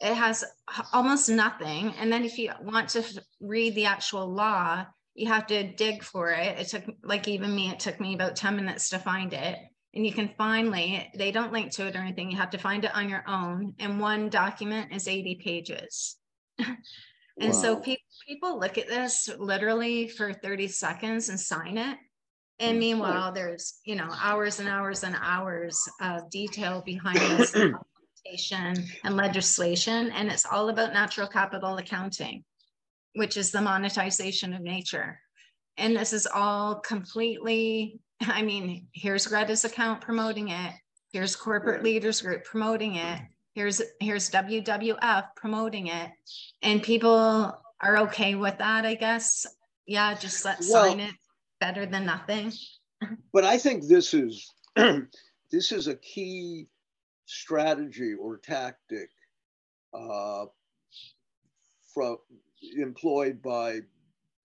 It 0.00 0.14
has 0.14 0.44
almost 0.92 1.28
nothing 1.28 1.94
and 1.98 2.12
then 2.12 2.24
if 2.24 2.38
you 2.38 2.52
want 2.62 2.90
to 2.90 3.04
read 3.40 3.74
the 3.74 3.86
actual 3.86 4.32
law 4.32 4.86
you 5.14 5.26
have 5.26 5.46
to 5.48 5.72
dig 5.72 6.02
for 6.04 6.30
it. 6.30 6.58
It 6.58 6.68
took 6.68 6.84
like 7.02 7.26
even 7.26 7.54
me 7.54 7.70
it 7.70 7.80
took 7.80 8.00
me 8.00 8.14
about 8.14 8.36
10 8.36 8.56
minutes 8.56 8.88
to 8.90 8.98
find 8.98 9.32
it 9.32 9.58
and 9.92 10.06
you 10.06 10.12
can 10.12 10.30
finally 10.38 11.10
they 11.16 11.32
don't 11.32 11.52
link 11.52 11.72
to 11.72 11.86
it 11.86 11.96
or 11.96 11.98
anything 11.98 12.30
you 12.30 12.36
have 12.36 12.50
to 12.50 12.58
find 12.58 12.84
it 12.84 12.94
on 12.94 13.08
your 13.08 13.24
own 13.28 13.74
and 13.78 14.00
one 14.00 14.28
document 14.28 14.92
is 14.92 15.08
80 15.08 15.34
pages 15.44 16.16
and 17.40 17.52
wow. 17.52 17.52
so 17.52 17.76
people 17.76 18.04
people 18.26 18.58
look 18.58 18.78
at 18.78 18.88
this 18.88 19.28
literally 19.38 20.08
for 20.08 20.32
30 20.32 20.68
seconds 20.68 21.28
and 21.28 21.40
sign 21.40 21.78
it. 21.78 21.98
And 22.60 22.76
mm, 22.76 22.80
meanwhile, 22.80 23.32
there's 23.32 23.80
you 23.84 23.96
know 23.96 24.08
hours 24.22 24.60
and 24.60 24.68
hours 24.68 25.02
and 25.02 25.16
hours 25.20 25.80
of 26.00 26.30
detail 26.30 26.82
behind 26.84 27.18
this 27.18 27.54
implementation 27.56 28.86
and 29.04 29.16
legislation, 29.16 30.10
and 30.12 30.30
it's 30.30 30.46
all 30.46 30.68
about 30.68 30.92
natural 30.92 31.26
capital 31.26 31.76
accounting, 31.78 32.44
which 33.14 33.36
is 33.36 33.50
the 33.50 33.60
monetization 33.60 34.52
of 34.52 34.60
nature. 34.60 35.18
And 35.76 35.96
this 35.96 36.12
is 36.12 36.26
all 36.26 36.76
completely. 36.76 38.00
I 38.20 38.42
mean, 38.42 38.86
here's 38.92 39.26
Greta's 39.26 39.64
account 39.64 40.02
promoting 40.02 40.48
it. 40.48 40.72
Here's 41.12 41.34
corporate 41.34 41.82
leaders 41.82 42.20
group 42.20 42.44
promoting 42.44 42.96
it. 42.96 43.20
Here's 43.60 43.82
here's 44.00 44.30
WWF 44.30 45.36
promoting 45.36 45.88
it, 45.88 46.10
and 46.62 46.82
people 46.82 47.62
are 47.82 47.98
okay 47.98 48.34
with 48.34 48.56
that, 48.56 48.86
I 48.86 48.94
guess. 48.94 49.46
Yeah, 49.86 50.14
just 50.14 50.46
let's 50.46 50.72
well, 50.72 50.86
sign 50.86 51.00
it. 51.00 51.12
Better 51.60 51.84
than 51.84 52.06
nothing. 52.06 52.52
but 53.34 53.44
I 53.44 53.58
think 53.58 53.86
this 53.86 54.14
is 54.14 54.50
this 54.76 55.72
is 55.72 55.88
a 55.88 55.96
key 55.96 56.68
strategy 57.26 58.14
or 58.14 58.38
tactic 58.38 59.10
uh, 59.92 60.46
from 61.92 62.16
employed 62.78 63.42
by 63.42 63.80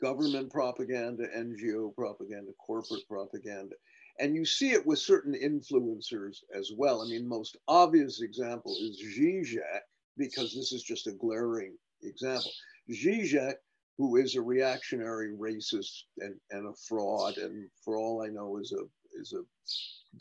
government 0.01 0.51
propaganda, 0.51 1.23
NGO 1.33 1.95
propaganda, 1.95 2.51
corporate 2.59 3.07
propaganda. 3.07 3.75
And 4.19 4.35
you 4.35 4.45
see 4.45 4.71
it 4.71 4.85
with 4.85 4.99
certain 4.99 5.33
influencers 5.33 6.37
as 6.53 6.71
well. 6.77 7.01
I 7.01 7.05
mean, 7.09 7.27
most 7.27 7.57
obvious 7.67 8.21
example 8.21 8.75
is 8.79 9.03
Zizek, 9.17 9.81
because 10.17 10.53
this 10.53 10.71
is 10.71 10.83
just 10.83 11.07
a 11.07 11.11
glaring 11.11 11.75
example. 12.01 12.51
Zizek, 12.89 13.55
who 13.97 14.17
is 14.17 14.35
a 14.35 14.41
reactionary 14.41 15.33
racist 15.33 16.03
and, 16.19 16.35
and 16.51 16.67
a 16.67 16.73
fraud, 16.87 17.37
and 17.37 17.69
for 17.83 17.97
all 17.97 18.23
I 18.23 18.27
know 18.27 18.57
is 18.57 18.71
a 18.73 18.83
is 19.19 19.33
a 19.33 19.43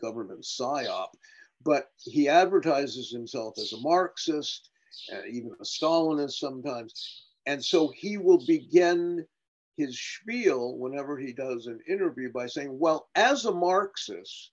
government 0.01 0.43
psyop, 0.43 1.09
but 1.65 1.91
he 1.99 2.29
advertises 2.29 3.11
himself 3.11 3.55
as 3.59 3.73
a 3.73 3.81
Marxist, 3.81 4.71
uh, 5.13 5.23
even 5.31 5.51
a 5.61 5.65
Stalinist 5.65 6.35
sometimes, 6.35 7.25
and 7.47 7.65
so 7.65 7.93
he 7.95 8.17
will 8.17 8.45
begin 8.47 9.27
his 9.77 10.01
spiel 10.01 10.77
whenever 10.79 11.19
he 11.19 11.33
does 11.33 11.67
an 11.67 11.81
interview 11.89 12.31
by 12.33 12.47
saying, 12.47 12.79
Well, 12.79 13.09
as 13.15 13.45
a 13.45 13.53
Marxist, 13.53 14.53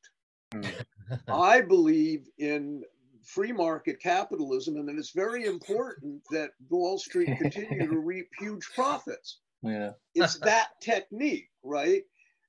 I 1.27 1.61
believe 1.61 2.27
in 2.37 2.83
free 3.23 3.51
market 3.51 4.01
capitalism 4.01 4.77
and 4.77 4.87
that 4.87 4.97
it's 4.97 5.11
very 5.11 5.45
important 5.45 6.21
that 6.31 6.51
Wall 6.69 6.97
Street 6.97 7.29
continue 7.37 7.87
to 7.87 7.99
reap 7.99 8.27
huge 8.39 8.67
profits. 8.75 9.39
Yeah. 9.63 9.91
It's 10.15 10.39
that 10.39 10.69
technique, 10.81 11.51
right? 11.61 12.01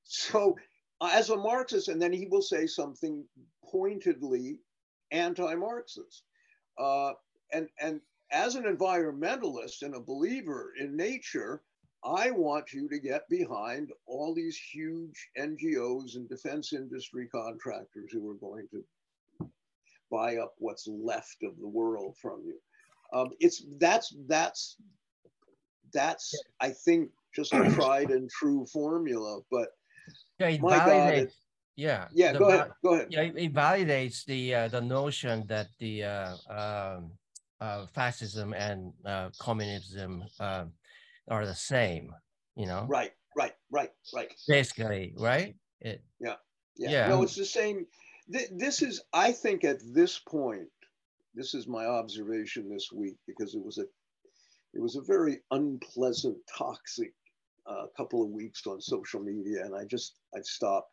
So, 0.05 0.57
as 1.03 1.29
a 1.29 1.37
Marxist, 1.37 1.89
and 1.89 2.01
then 2.01 2.11
he 2.11 2.27
will 2.27 2.41
say 2.41 2.67
something 2.67 3.23
pointedly 3.71 4.61
anti-Marxist. 5.11 6.23
Uh, 6.79 7.13
and 7.53 7.69
and 7.79 8.01
as 8.31 8.55
an 8.55 8.65
environmentalist 8.65 9.83
and 9.83 9.95
a 9.95 10.01
believer 10.01 10.73
in 10.81 10.97
nature, 10.97 11.63
I 12.05 12.31
want 12.33 12.73
you 12.73 12.89
to 12.89 12.99
get 12.99 13.29
behind 13.29 13.93
all 14.07 14.35
these 14.35 14.59
huge 14.59 15.29
NGOs 15.39 16.17
and 16.17 16.29
defense 16.29 16.73
industry 16.73 17.29
contractors 17.29 18.11
who 18.13 18.29
are 18.31 18.35
going 18.35 18.67
to 18.73 19.49
buy 20.11 20.37
up 20.37 20.55
what's 20.59 20.87
left 20.89 21.43
of 21.43 21.59
the 21.59 21.69
world 21.69 22.17
from 22.21 22.43
you. 22.45 22.59
Um, 23.13 23.31
it's 23.41 23.65
that's 23.79 24.15
that's 24.27 24.77
that's 25.93 26.35
I 26.61 26.71
think 26.71 27.11
just 27.35 27.53
a 27.53 27.71
tried 27.75 28.11
and 28.11 28.29
true 28.31 28.67
formula. 28.67 29.41
But 29.51 29.69
Yeah, 30.39 30.49
it 30.49 30.61
My 30.61 30.79
God, 30.79 31.15
it- 31.15 31.35
yeah. 31.77 32.09
yeah, 32.13 32.33
the 32.33 32.39
go 32.41 32.49
ahead, 32.49 32.71
go 32.85 32.95
ahead. 32.95 33.07
Yeah, 33.11 33.23
it, 33.23 33.35
it 33.37 33.53
validates 33.55 34.25
the 34.27 34.55
uh, 34.55 34.69
the 34.69 34.81
notion 34.81 35.47
that 35.47 35.69
the 35.79 36.05
uh, 36.05 36.37
um, 36.51 37.13
uh, 37.61 37.87
fascism 37.87 38.53
and 38.53 38.93
uh, 39.07 39.31
communism 39.39 40.25
uh, 40.39 40.67
are 41.29 41.47
the 41.47 41.55
same. 41.55 42.13
You 42.57 42.67
know, 42.67 42.87
Right, 42.89 43.13
right, 43.37 43.55
right, 43.71 43.91
right. 44.15 44.33
basically, 44.47 45.15
right? 45.19 45.57
It, 45.81 46.03
Yeah. 46.21 46.37
Yeah. 46.77 47.09
No, 47.09 47.23
it's 47.23 47.37
the 47.37 47.45
same. 47.45 47.87
Th- 48.33 48.51
This 48.57 48.83
is, 48.83 49.03
I 49.13 49.33
think, 49.33 49.65
at 49.65 49.79
this 49.95 50.19
point, 50.19 50.69
this 51.35 51.55
is 51.55 51.67
my 51.67 51.87
observation 51.87 52.69
this 52.69 52.91
week 52.93 53.17
because 53.27 53.55
it 53.55 53.65
was 53.65 53.79
a, 53.79 53.83
it 54.75 54.81
was 54.81 54.97
a 54.97 55.03
very 55.03 55.41
unpleasant, 55.51 56.37
toxic 56.57 57.15
uh, 57.67 57.87
couple 57.97 58.23
of 58.23 58.31
weeks 58.31 58.67
on 58.67 58.81
social 58.81 59.21
media, 59.21 59.65
and 59.65 59.75
I 59.75 59.85
just, 59.85 60.17
I've 60.37 60.45
stopped. 60.47 60.93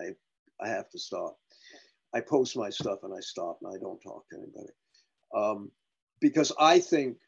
I, 0.00 0.10
I 0.60 0.68
have 0.68 0.88
to 0.90 0.98
stop. 0.98 1.38
I 2.14 2.20
post 2.20 2.56
my 2.56 2.70
stuff 2.70 3.00
and 3.02 3.12
I 3.14 3.20
stop, 3.20 3.58
and 3.62 3.74
I 3.74 3.78
don't 3.78 4.00
talk 4.00 4.28
to 4.30 4.36
anybody, 4.36 4.72
um, 5.34 5.70
because 6.20 6.52
I 6.58 6.78
think 6.78 7.18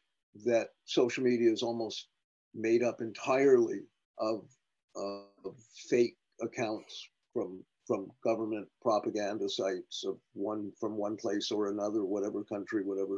that 0.45 0.69
social 0.85 1.23
media 1.23 1.51
is 1.51 1.63
almost 1.63 2.07
made 2.53 2.83
up 2.83 3.01
entirely 3.01 3.81
of, 4.17 4.45
of 4.95 5.55
fake 5.89 6.17
accounts 6.41 7.07
from 7.33 7.63
from 7.89 8.11
government 8.23 8.67
propaganda 8.83 9.49
sites 9.49 10.03
of 10.05 10.19
one 10.33 10.71
from 10.79 10.95
one 10.95 11.17
place 11.17 11.49
or 11.49 11.69
another, 11.69 12.05
whatever 12.05 12.43
country, 12.43 12.83
whatever. 12.83 13.17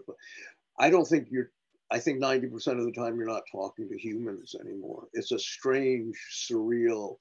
I 0.80 0.90
don't 0.90 1.06
think 1.06 1.28
you're. 1.30 1.52
I 1.92 2.00
think 2.00 2.24
90% 2.24 2.80
of 2.80 2.86
the 2.86 2.94
time 2.94 3.18
you're 3.18 3.28
not 3.28 3.44
talking 3.52 3.90
to 3.90 3.98
humans 3.98 4.56
anymore. 4.58 5.08
It's 5.12 5.34
a 5.34 5.40
strange, 5.40 6.16
surreal, 6.32 7.18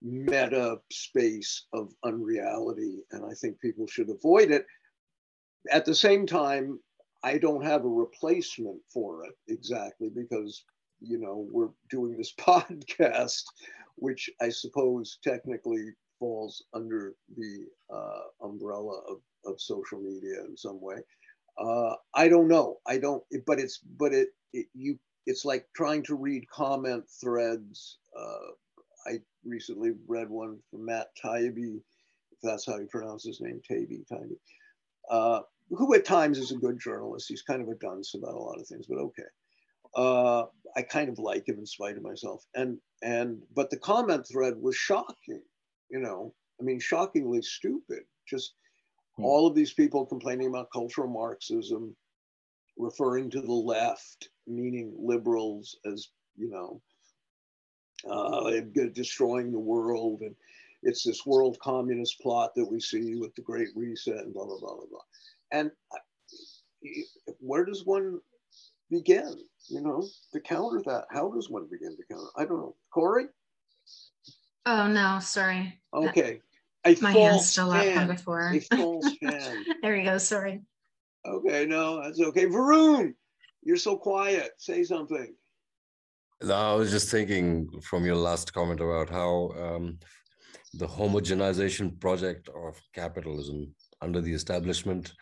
meta 0.00 0.78
space 0.90 1.66
of 1.74 1.92
unreality, 2.02 3.04
and 3.12 3.26
I 3.26 3.34
think 3.34 3.60
people 3.60 3.86
should 3.86 4.08
avoid 4.08 4.50
it. 4.50 4.64
At 5.70 5.84
the 5.84 5.94
same 5.94 6.26
time, 6.26 6.80
I 7.22 7.36
don't 7.36 7.62
have 7.62 7.84
a 7.84 7.88
replacement 7.88 8.80
for 8.90 9.26
it 9.26 9.34
exactly 9.48 10.08
because 10.08 10.64
you 11.06 11.18
know 11.18 11.46
we're 11.50 11.70
doing 11.90 12.16
this 12.16 12.32
podcast, 12.38 13.44
which 13.96 14.30
I 14.40 14.48
suppose 14.48 15.18
technically 15.22 15.90
falls 16.18 16.62
under 16.72 17.14
the 17.36 17.66
uh, 17.92 18.46
umbrella 18.46 19.00
of, 19.08 19.18
of 19.44 19.60
social 19.60 20.00
media 20.00 20.44
in 20.48 20.56
some 20.56 20.80
way. 20.80 20.96
Uh, 21.58 21.94
I 22.14 22.28
don't 22.28 22.48
know. 22.48 22.78
I 22.86 22.98
don't. 22.98 23.22
But 23.46 23.60
it's 23.60 23.78
but 23.78 24.12
it, 24.12 24.28
it 24.52 24.66
you. 24.74 24.98
It's 25.26 25.44
like 25.44 25.66
trying 25.74 26.02
to 26.04 26.16
read 26.16 26.48
comment 26.50 27.04
threads. 27.20 27.98
Uh, 28.18 28.52
I 29.06 29.18
recently 29.44 29.92
read 30.06 30.28
one 30.28 30.58
from 30.70 30.84
Matt 30.86 31.08
Taibbi, 31.22 31.76
if 31.76 32.38
that's 32.42 32.66
how 32.66 32.78
you 32.78 32.86
pronounce 32.86 33.24
his 33.24 33.40
name, 33.40 33.60
Taibbi, 33.70 34.04
Taibbi, 34.10 34.36
uh, 35.10 35.40
who 35.70 35.94
at 35.94 36.04
times 36.04 36.38
is 36.38 36.52
a 36.52 36.56
good 36.56 36.78
journalist. 36.78 37.28
He's 37.28 37.42
kind 37.42 37.62
of 37.62 37.68
a 37.68 37.74
dunce 37.74 38.14
about 38.14 38.34
a 38.34 38.38
lot 38.38 38.60
of 38.60 38.66
things, 38.66 38.86
but 38.86 38.98
okay. 38.98 39.22
Uh, 39.96 40.46
I 40.76 40.82
kind 40.82 41.08
of 41.08 41.18
like 41.18 41.48
him 41.48 41.58
in 41.58 41.66
spite 41.66 41.96
of 41.96 42.02
myself. 42.02 42.44
And 42.54 42.80
and 43.02 43.42
but 43.54 43.70
the 43.70 43.78
comment 43.78 44.26
thread 44.30 44.56
was 44.60 44.76
shocking 44.76 45.42
you 45.90 46.00
know, 46.00 46.34
I 46.60 46.64
mean, 46.64 46.80
shockingly 46.80 47.42
stupid. 47.42 48.04
Just 48.28 48.54
Hmm. 49.16 49.24
all 49.24 49.46
of 49.46 49.54
these 49.54 49.72
people 49.74 50.06
complaining 50.06 50.48
about 50.48 50.72
cultural 50.72 51.08
Marxism, 51.08 51.96
referring 52.76 53.30
to 53.30 53.40
the 53.40 53.52
left, 53.52 54.30
meaning 54.46 54.94
liberals 54.98 55.78
as, 55.84 56.10
you 56.36 56.48
know, 56.50 56.82
uh, 58.10 58.60
destroying 58.92 59.52
the 59.52 59.60
world. 59.60 60.22
And 60.22 60.36
it's 60.82 61.04
this 61.04 61.24
world 61.24 61.58
communist 61.60 62.20
plot 62.20 62.54
that 62.56 62.66
we 62.66 62.80
see 62.80 63.16
with 63.16 63.34
the 63.36 63.42
Great 63.42 63.68
Reset 63.76 64.16
and 64.18 64.34
blah, 64.34 64.46
blah, 64.46 64.58
blah, 64.58 64.74
blah, 64.76 64.86
blah. 64.86 65.04
And 65.52 65.72
I- 65.92 67.04
where 67.38 67.64
does 67.64 67.84
one 67.84 68.20
begin, 68.94 69.34
you 69.68 69.80
know, 69.80 70.06
to 70.32 70.40
counter 70.40 70.82
that? 70.86 71.04
How 71.10 71.30
does 71.30 71.50
one 71.50 71.66
begin 71.70 71.96
to 71.96 72.02
counter? 72.10 72.30
I 72.36 72.44
don't 72.44 72.58
know. 72.58 72.76
Cory? 72.92 73.26
Oh, 74.66 74.86
no, 74.86 75.18
sorry. 75.20 75.80
Okay. 75.92 76.40
A 76.86 76.96
My 77.00 77.12
hand's 77.12 77.36
false 77.36 77.48
still 77.50 77.70
up 77.72 77.84
from 77.84 77.94
fan. 77.94 78.08
before. 78.08 78.52
A 78.52 78.60
false 78.60 79.10
fan. 79.16 79.64
There 79.82 79.96
you 79.96 80.04
go, 80.04 80.18
sorry. 80.18 80.60
Okay, 81.26 81.64
no, 81.66 82.02
that's 82.02 82.20
okay. 82.20 82.46
Varun, 82.46 83.14
you're 83.62 83.78
so 83.78 83.96
quiet. 83.96 84.50
Say 84.58 84.84
something. 84.84 85.34
No, 86.42 86.54
I 86.54 86.74
was 86.74 86.90
just 86.90 87.10
thinking 87.10 87.68
from 87.82 88.04
your 88.04 88.16
last 88.16 88.52
comment 88.52 88.80
about 88.80 89.08
how 89.08 89.50
um, 89.58 89.98
the 90.74 90.86
homogenization 90.86 91.98
project 92.00 92.50
of 92.50 92.78
capitalism 92.92 93.74
under 94.02 94.20
the 94.20 94.34
establishment 94.34 95.14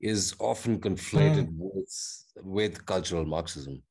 is 0.00 0.34
often 0.38 0.78
conflated 0.78 1.48
with 1.56 2.24
with 2.42 2.84
cultural 2.86 3.24
Marxism. 3.24 3.82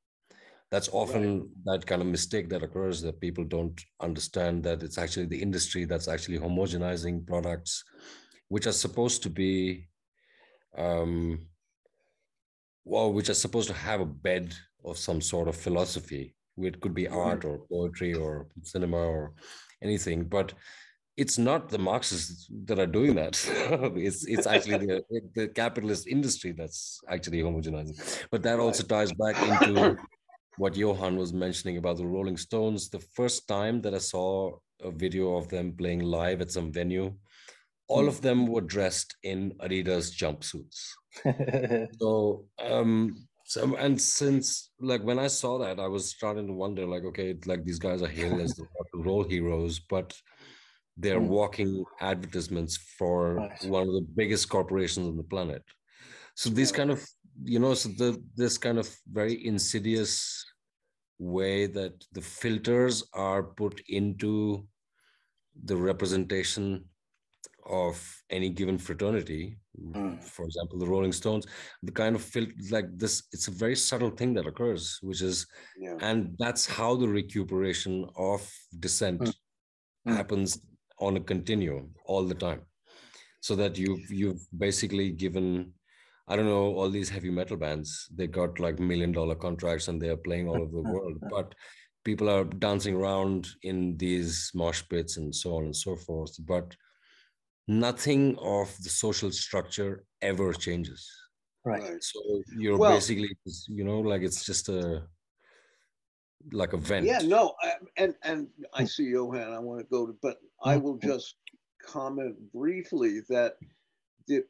That's 0.71 0.89
often 0.89 1.49
that 1.65 1.85
kind 1.85 2.01
of 2.01 2.07
mistake 2.07 2.49
that 2.49 2.63
occurs 2.63 3.01
that 3.01 3.21
people 3.21 3.43
don't 3.43 3.79
understand 4.01 4.63
that 4.63 4.83
it's 4.83 4.97
actually 4.97 5.27
the 5.27 5.41
industry 5.41 5.85
that's 5.85 6.07
actually 6.07 6.39
homogenizing 6.39 7.25
products, 7.25 7.83
which 8.49 8.67
are 8.67 8.71
supposed 8.73 9.23
to 9.23 9.29
be, 9.29 9.87
um, 10.77 11.47
well, 12.83 13.13
which 13.13 13.29
are 13.29 13.35
supposed 13.35 13.67
to 13.69 13.73
have 13.75 14.01
a 14.01 14.05
bed 14.05 14.53
of 14.83 14.97
some 14.97 15.21
sort 15.21 15.47
of 15.47 15.55
philosophy. 15.55 16.35
It 16.57 16.81
could 16.81 16.93
be 16.93 17.07
art 17.07 17.45
or 17.45 17.65
poetry 17.71 18.13
or 18.13 18.47
cinema 18.63 18.97
or 18.97 19.33
anything, 19.81 20.25
but 20.25 20.53
it's 21.17 21.37
not 21.37 21.69
the 21.69 21.77
Marxists 21.77 22.47
that 22.65 22.79
are 22.79 22.87
doing 22.87 23.15
that. 23.15 23.35
it's 23.95 24.25
it's 24.25 24.47
actually 24.47 24.85
the 24.85 25.03
the 25.33 25.47
capitalist 25.47 26.07
industry 26.07 26.51
that's 26.51 26.99
actually 27.09 27.41
homogenizing. 27.41 28.27
But 28.31 28.43
that 28.43 28.59
also 28.59 28.83
ties 28.83 29.13
back 29.13 29.35
into 29.41 29.97
what 30.57 30.75
Johan 30.75 31.15
was 31.17 31.33
mentioning 31.33 31.77
about 31.77 31.97
the 31.97 32.05
Rolling 32.05 32.37
Stones. 32.37 32.89
The 32.89 32.99
first 32.99 33.47
time 33.47 33.81
that 33.81 33.93
I 33.93 33.99
saw 33.99 34.57
a 34.81 34.91
video 34.91 35.35
of 35.35 35.47
them 35.47 35.73
playing 35.73 36.01
live 36.01 36.41
at 36.41 36.51
some 36.51 36.71
venue, 36.71 37.15
all 37.87 38.07
of 38.07 38.21
them 38.21 38.47
were 38.47 38.61
dressed 38.61 39.15
in 39.23 39.53
Adidas 39.59 40.11
jumpsuits. 40.21 40.91
So 41.99 42.45
um 42.59 43.27
so 43.45 43.75
and 43.77 44.01
since 44.01 44.71
like 44.81 45.03
when 45.03 45.19
I 45.19 45.27
saw 45.27 45.59
that, 45.59 45.79
I 45.79 45.87
was 45.87 46.09
starting 46.09 46.47
to 46.47 46.53
wonder, 46.53 46.85
like, 46.85 47.03
okay, 47.05 47.35
like 47.45 47.63
these 47.63 47.79
guys 47.79 48.01
are 48.01 48.07
hailed 48.07 48.41
as 48.41 48.55
the 48.55 48.63
rock 48.63 48.87
and 48.93 49.05
roll 49.05 49.23
heroes, 49.23 49.79
but 49.79 50.19
they're 50.97 51.19
Mm. 51.19 51.27
walking 51.27 51.85
advertisements 51.99 52.77
for 52.77 53.35
Right. 53.35 53.63
one 53.65 53.87
of 53.87 53.93
the 53.93 54.07
biggest 54.15 54.49
corporations 54.49 55.07
on 55.07 55.17
the 55.17 55.23
planet. 55.23 55.63
So 56.35 56.49
this 56.49 56.71
kind 56.71 56.91
of, 56.91 56.99
you 57.43 57.59
know, 57.59 57.73
so 57.73 57.89
the 57.89 58.21
this 58.35 58.57
kind 58.57 58.77
of 58.79 58.87
very 59.11 59.45
insidious 59.45 60.45
way 61.19 61.67
that 61.67 61.93
the 62.11 62.21
filters 62.21 63.03
are 63.13 63.43
put 63.43 63.81
into 63.87 64.67
the 65.63 65.75
representation 65.77 66.89
of 67.65 67.95
any 68.29 68.49
given 68.49 68.77
fraternity 68.77 69.57
Mm. 69.79 70.23
for 70.23 70.45
example 70.45 70.77
the 70.79 70.85
rolling 70.87 71.11
stones 71.11 71.45
the 71.83 71.91
kind 71.91 72.15
of 72.15 72.21
fil- 72.21 72.55
like 72.69 72.87
this 72.97 73.23
it's 73.33 73.47
a 73.47 73.51
very 73.51 73.75
subtle 73.75 74.11
thing 74.11 74.33
that 74.35 74.45
occurs 74.45 74.99
which 75.01 75.21
is 75.21 75.47
Yeah. 75.77 75.97
and 76.01 76.35
that's 76.37 76.65
how 76.65 76.95
the 76.95 77.07
recuperation 77.21 78.05
of 78.15 78.39
dissent. 78.79 79.21
Mm. 80.07 80.15
happens 80.19 80.59
on 80.99 81.17
a 81.17 81.19
continuum 81.19 81.93
all 82.05 82.23
the 82.25 82.35
time. 82.35 82.61
So 83.41 83.55
that 83.57 83.77
you've 83.77 84.09
you've 84.09 84.41
basically 84.57 85.11
given 85.11 85.73
i 86.27 86.35
don't 86.35 86.47
know 86.47 86.73
all 86.75 86.89
these 86.89 87.09
heavy 87.09 87.29
metal 87.29 87.55
bands 87.55 88.09
they 88.15 88.25
got 88.25 88.59
like 88.59 88.79
million 88.79 89.11
dollar 89.11 89.35
contracts 89.35 89.87
and 89.87 90.01
they 90.01 90.09
are 90.09 90.17
playing 90.17 90.47
all 90.49 90.59
over 90.59 90.71
the 90.81 90.89
world 90.93 91.17
but 91.29 91.53
people 92.03 92.27
are 92.27 92.43
dancing 92.45 92.95
around 92.95 93.47
in 93.61 93.95
these 93.97 94.49
mosh 94.55 94.81
pits 94.89 95.17
and 95.17 95.35
so 95.35 95.55
on 95.57 95.65
and 95.65 95.75
so 95.75 95.95
forth 95.95 96.35
but 96.47 96.75
nothing 97.67 98.37
of 98.39 98.75
the 98.83 98.89
social 98.89 99.31
structure 99.31 100.03
ever 100.21 100.53
changes. 100.53 101.09
Right. 101.63 102.01
So 102.01 102.19
you're 102.57 102.77
Well- 102.77 102.93
basically 102.93 103.29
you 103.67 103.83
know 103.83 103.99
like 103.99 104.21
it's 104.21 104.45
just 104.45 104.69
a 104.69 105.07
like 106.51 106.73
a 106.73 106.77
vent 106.77 107.05
Yeah, 107.05 107.19
no, 107.19 107.55
I- 107.61 107.73
and, 107.97 108.15
and 108.23 108.47
I 108.73 108.85
see 108.85 109.05
Johan, 109.05 109.51
I 109.51 109.59
want 109.59 109.79
to 109.79 109.85
go 109.85 110.05
to, 110.05 110.15
but 110.21 110.37
I 110.63 110.75
mm-hmm. 110.75 110.83
will 110.83 110.97
just 110.97 111.35
comment 111.83 112.35
briefly 112.53 113.21
that 113.29 113.57
the 114.27 114.43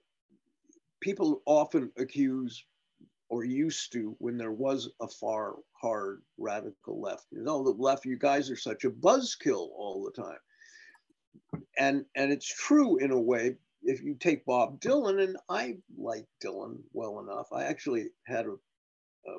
people 1.02 1.42
often 1.46 1.92
accuse 1.98 2.66
or 3.30 3.44
used 3.44 3.92
to 3.94 4.16
when 4.20 4.38
there 4.38 4.52
was 4.52 4.90
a 5.02 5.08
far 5.08 5.56
hard 5.74 6.22
radical 6.38 7.02
left, 7.02 7.26
you 7.32 7.44
know, 7.44 7.64
the 7.64 7.72
left, 7.72 8.06
you 8.06 8.18
guys 8.18 8.50
are 8.50 8.56
such 8.56 8.86
a 8.86 8.90
buzzkill 8.90 9.70
all 9.76 10.04
the 10.04 10.22
time. 10.22 10.38
And 11.78 12.06
and 12.16 12.32
it's 12.32 12.48
true 12.48 12.98
in 12.98 13.12
a 13.12 13.20
way. 13.20 13.56
If 13.84 14.02
you 14.02 14.16
take 14.16 14.46
Bob 14.46 14.80
Dylan, 14.80 15.24
and 15.24 15.38
I 15.50 15.78
like 15.98 16.26
Dylan 16.44 16.78
well 16.94 17.20
enough, 17.20 17.48
I 17.52 17.64
actually 17.64 18.08
had 18.26 18.46
a 18.46 18.54
a 19.30 19.38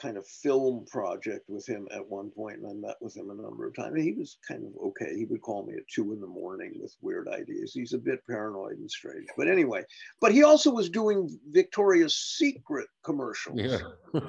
kind 0.00 0.16
of 0.16 0.26
film 0.26 0.84
project 0.90 1.48
with 1.48 1.66
him 1.68 1.88
at 1.92 2.06
one 2.06 2.30
point, 2.30 2.58
and 2.58 2.66
I 2.66 2.74
met 2.74 2.96
with 3.00 3.16
him 3.16 3.30
a 3.30 3.34
number 3.34 3.66
of 3.66 3.74
times. 3.74 4.02
He 4.02 4.12
was 4.12 4.38
kind 4.46 4.64
of 4.64 4.72
okay. 4.88 5.16
He 5.16 5.24
would 5.24 5.42
call 5.42 5.64
me 5.66 5.74
at 5.74 5.88
two 5.88 6.12
in 6.12 6.20
the 6.20 6.26
morning 6.26 6.72
with 6.80 6.94
weird 7.00 7.28
ideas. 7.28 7.72
He's 7.72 7.92
a 7.92 7.98
bit 7.98 8.26
paranoid 8.26 8.78
and 8.78 8.90
strange, 8.90 9.26
but 9.36 9.48
anyway. 9.48 9.82
But 10.20 10.32
he 10.32 10.42
also 10.42 10.70
was 10.70 10.88
doing 10.90 11.38
Victoria's 11.50 12.16
Secret 12.16 12.88
commercials, 13.04 13.58
yeah 13.58 13.78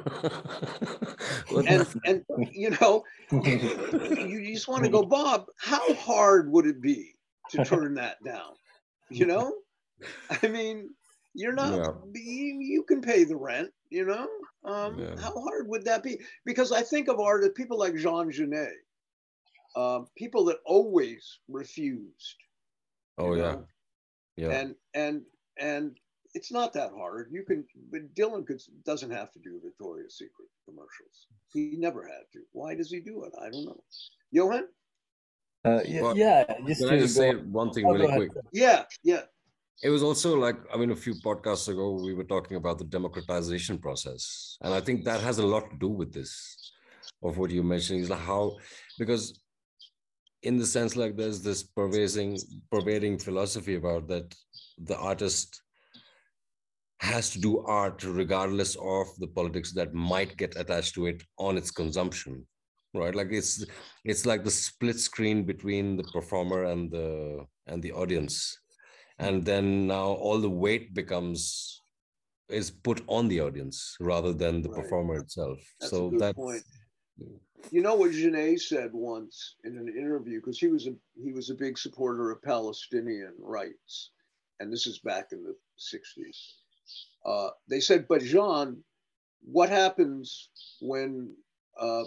and 1.68 1.88
and 2.06 2.24
you 2.52 2.72
know, 2.82 3.04
you 3.32 4.54
just 4.54 4.68
want 4.68 4.84
to 4.84 4.90
go, 4.90 5.04
Bob. 5.06 5.46
How 5.58 5.94
hard 5.96 6.52
would 6.52 6.66
it 6.66 6.82
be 6.82 7.16
to 7.52 7.64
turn 7.66 7.96
that 7.96 8.24
down? 8.24 8.54
You 9.10 9.26
know, 9.26 9.54
I 10.42 10.48
mean, 10.48 10.90
you're 11.34 11.54
not. 11.54 11.74
Yeah. 11.74 11.92
You, 12.14 12.60
you 12.62 12.84
can 12.84 13.02
pay 13.02 13.24
the 13.24 13.36
rent. 13.36 13.72
You 13.90 14.06
know, 14.06 14.28
um, 14.66 14.98
Yeah. 15.00 15.16
how 15.20 15.34
hard 15.42 15.68
would 15.68 15.84
that 15.86 16.04
be? 16.04 16.20
Because 16.46 16.72
I 16.72 16.82
think 16.82 17.08
of 17.08 17.20
art 17.20 17.44
people 17.56 17.78
like 17.78 17.96
Jean 17.96 18.32
Genet, 18.32 18.70
um, 19.76 20.08
people 20.16 20.46
that 20.46 20.58
always 20.66 21.40
refused. 21.48 22.36
oh 23.18 23.34
yeah 23.36 23.52
know, 23.54 23.68
yeah 24.38 24.50
and 24.52 24.76
and 24.94 25.22
and 25.60 25.98
it's 26.34 26.52
not 26.52 26.74
that 26.74 26.92
hard. 26.92 27.30
You 27.32 27.44
can, 27.44 27.64
but 27.92 28.14
Dylan 28.16 28.46
could 28.48 28.60
doesn't 28.86 29.12
have 29.12 29.32
to 29.34 29.40
do 29.40 29.60
Victoria's 29.64 30.18
Secret 30.18 30.50
commercials. 30.66 31.28
He 31.54 31.76
never 31.78 32.02
had 32.08 32.26
to. 32.34 32.40
Why 32.54 32.74
does 32.74 32.90
he 32.90 33.00
do 33.00 33.24
it? 33.26 33.34
I 33.40 33.52
don't 33.52 33.66
know. 33.66 33.84
Johan? 34.32 34.66
uh, 35.66 35.82
yeah, 35.86 36.02
Well, 36.02 36.18
yeah 36.18 36.44
just 36.68 36.82
can 36.82 36.90
i 36.90 36.98
just 37.00 37.16
go- 37.16 37.22
say 37.22 37.36
one 37.36 37.72
thing 37.72 37.86
Oh, 37.86 37.94
really 37.94 38.08
quick 38.18 38.32
Yeah, 38.52 38.84
yeah. 39.04 39.22
It 39.82 39.90
was 39.90 40.04
also 40.04 40.38
like 40.38 40.58
i 40.74 40.78
mean 40.78 40.92
a 40.92 40.96
few 40.96 41.14
podcasts 41.16 41.68
ago 41.68 41.92
we 41.92 42.14
were 42.14 42.24
talking 42.24 42.58
about 42.58 42.78
the 42.78 42.86
democratization 42.86 43.78
process 43.78 44.58
and 44.62 44.74
i 44.74 44.80
think 44.80 45.04
that 45.04 45.22
has 45.22 45.40
a 45.40 45.46
lot 45.46 45.70
to 45.70 45.78
do 45.78 45.90
with 45.90 46.14
this 46.14 46.72
of 47.24 47.38
what 47.38 47.52
you 47.52 47.64
mentioned 47.64 48.00
is 48.02 48.10
like 48.10 48.20
how 48.20 48.56
because 49.00 49.40
in 50.44 50.58
the 50.58 50.66
sense 50.66 50.96
like 50.96 51.16
there's 51.16 51.42
this 51.42 51.64
pervading 51.64 52.38
pervading 52.72 53.18
philosophy 53.18 53.76
about 53.76 54.08
that 54.08 54.36
the 54.78 54.98
artist 54.98 55.62
has 57.00 57.30
to 57.32 57.40
do 57.40 57.60
art 57.60 58.04
regardless 58.04 58.76
of 58.76 59.08
the 59.18 59.28
politics 59.28 59.74
that 59.74 59.94
might 59.94 60.38
get 60.38 60.56
attached 60.56 60.94
to 60.96 61.06
it 61.06 61.22
on 61.38 61.58
its 61.58 61.72
consumption 61.72 62.46
right? 62.94 63.16
Like 63.16 63.30
it's 63.32 63.66
it's 64.06 64.26
like 64.26 64.44
the 64.44 64.52
split 64.52 65.00
screen 65.00 65.44
between 65.44 65.98
the 65.98 66.04
performer 66.04 66.66
and 66.66 66.92
the 66.92 67.46
and 67.68 67.82
the 67.82 67.92
audience 67.92 68.60
and 69.20 69.46
then 69.46 69.88
now 69.88 70.08
all 70.08 70.40
the 70.40 70.50
weight 70.50 70.94
becomes 70.94 71.82
is 72.50 72.72
put 72.72 73.02
on 73.08 73.28
the 73.28 73.42
audience 73.42 73.96
rather 74.00 74.34
than 74.34 74.62
the 74.62 74.70
Right. 74.70 74.84
performer 74.84 75.16
itself 75.16 75.60
That's 75.80 75.92
so 75.92 76.08
a 76.08 76.10
good 76.12 76.20
that's 76.20 76.36
point. 76.36 76.64
You 77.72 77.82
know 77.82 77.96
what 77.96 78.12
Genet 78.12 78.62
said 78.62 78.92
once 78.94 79.56
in 79.64 79.78
an 79.78 79.88
interview 79.90 80.40
because 80.40 80.60
he 80.60 80.68
was 80.68 80.88
a 80.88 80.94
he 81.24 81.34
was 81.34 81.50
a 81.50 81.56
big 81.56 81.78
supporter 81.78 82.32
of 82.32 82.42
Palestinian 82.42 83.34
rights, 83.40 84.12
and 84.60 84.72
this 84.72 84.86
is 84.88 85.00
back 85.00 85.32
in 85.32 85.44
the 85.44 85.56
'60s. 85.80 86.38
Uh, 87.26 87.52
they 87.70 87.80
said, 87.80 88.08
"But 88.08 88.22
Jean, 88.22 88.84
what 89.42 89.70
happens 89.70 90.50
when 90.82 91.36
uh, 91.80 92.04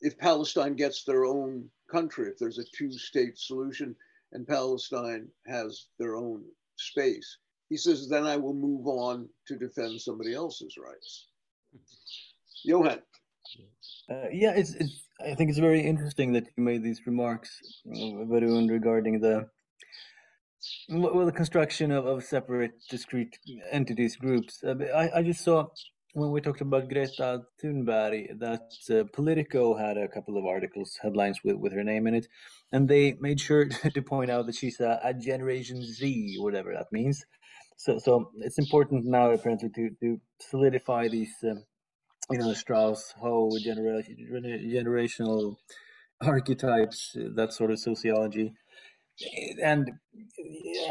if 0.00 0.16
Palestine 0.18 0.76
gets 0.76 1.04
their 1.04 1.24
own 1.24 1.68
country? 1.90 2.28
If 2.30 2.38
there's 2.38 2.58
a 2.58 2.64
two-state 2.76 3.38
solution 3.38 3.96
and 4.32 4.46
Palestine 4.46 5.28
has 5.46 5.86
their 5.98 6.16
own 6.16 6.44
space?" 6.76 7.38
He 7.68 7.76
says, 7.76 8.08
"Then 8.08 8.24
I 8.24 8.36
will 8.36 8.54
move 8.54 8.86
on 8.86 9.28
to 9.48 9.56
defend 9.56 10.00
somebody 10.00 10.34
else's 10.34 10.76
rights." 10.76 11.28
Johan. 12.64 13.02
Uh, 14.10 14.28
yeah, 14.32 14.52
it's, 14.54 14.74
it's. 14.74 15.02
I 15.20 15.34
think 15.34 15.50
it's 15.50 15.58
very 15.58 15.80
interesting 15.80 16.32
that 16.32 16.46
you 16.56 16.62
made 16.62 16.82
these 16.82 17.06
remarks, 17.06 17.58
uh, 17.86 18.24
Varun, 18.30 18.68
regarding 18.70 19.20
the 19.20 19.48
well, 20.88 21.14
well, 21.14 21.26
the 21.26 21.32
construction 21.32 21.90
of, 21.90 22.06
of 22.06 22.24
separate, 22.24 22.72
discrete 22.88 23.38
entities, 23.70 24.16
groups. 24.16 24.62
Uh, 24.64 24.74
I, 24.94 25.18
I 25.18 25.22
just 25.22 25.42
saw 25.44 25.68
when 26.16 26.30
we 26.30 26.40
talked 26.40 26.62
about 26.62 26.88
Greta 26.88 27.42
Thunberg 27.62 28.38
that 28.40 28.70
uh, 28.90 29.04
Politico 29.12 29.76
had 29.76 29.98
a 29.98 30.08
couple 30.08 30.38
of 30.38 30.46
articles, 30.46 30.98
headlines 31.02 31.40
with, 31.44 31.56
with 31.56 31.74
her 31.74 31.84
name 31.84 32.06
in 32.06 32.14
it, 32.14 32.26
and 32.72 32.88
they 32.88 33.16
made 33.20 33.38
sure 33.38 33.66
to 33.94 34.02
point 34.02 34.30
out 34.30 34.46
that 34.46 34.54
she's 34.54 34.80
a, 34.80 34.98
a 35.04 35.12
Generation 35.12 35.82
Z, 35.82 36.36
whatever 36.38 36.72
that 36.72 36.86
means. 36.90 37.24
So, 37.76 37.98
so 37.98 38.30
it's 38.38 38.58
important 38.58 39.04
now 39.04 39.30
apparently 39.30 39.68
to 39.74 39.90
to 40.00 40.20
solidify 40.40 41.08
these. 41.08 41.34
Um, 41.44 41.64
you 42.30 42.38
know 42.38 42.52
Strauss, 42.54 43.14
Howe, 43.20 43.50
generation, 43.62 44.16
generational 44.74 45.56
archetypes, 46.20 47.12
that 47.14 47.52
sort 47.52 47.70
of 47.70 47.78
sociology, 47.78 48.54
and 49.62 49.90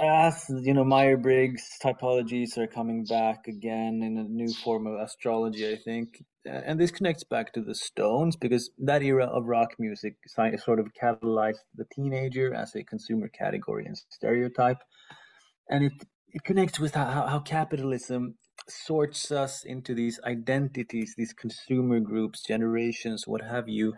as 0.02 0.46
you 0.50 0.74
know, 0.74 0.84
Myers 0.86 1.20
Briggs 1.22 1.64
typologies 1.84 2.58
are 2.58 2.68
coming 2.68 3.06
back 3.06 3.48
again 3.48 4.02
in 4.04 4.18
a 4.18 4.24
new 4.24 4.54
form 4.54 4.88
of 4.88 5.00
astrology, 5.00 5.72
I 5.72 5.78
think, 5.78 6.24
Uh, 6.48 6.62
and 6.68 6.80
this 6.80 6.92
connects 6.92 7.24
back 7.24 7.54
to 7.54 7.62
the 7.62 7.76
Stones 7.76 8.36
because 8.38 8.72
that 8.90 9.04
era 9.04 9.26
of 9.26 9.46
rock 9.48 9.72
music 9.80 10.16
sort 10.58 10.80
of 10.80 10.88
catalyzed 11.02 11.64
the 11.76 11.86
teenager 11.96 12.54
as 12.54 12.76
a 12.76 12.84
consumer 12.84 13.30
category 13.30 13.86
and 13.86 13.98
stereotype, 14.20 14.82
and 15.70 15.86
it 15.86 15.94
it 16.38 16.44
connects 16.44 16.80
with 16.80 16.94
how, 16.96 17.06
how- 17.16 17.28
how 17.34 17.40
capitalism 17.40 18.24
sorts 18.70 19.32
us 19.32 19.64
into 19.66 19.94
these 19.96 20.20
identities, 20.26 21.16
these 21.18 21.34
consumer 21.34 22.00
groups, 22.02 22.44
generations, 22.54 23.28
what 23.28 23.42
have 23.44 23.70
you, 23.70 23.94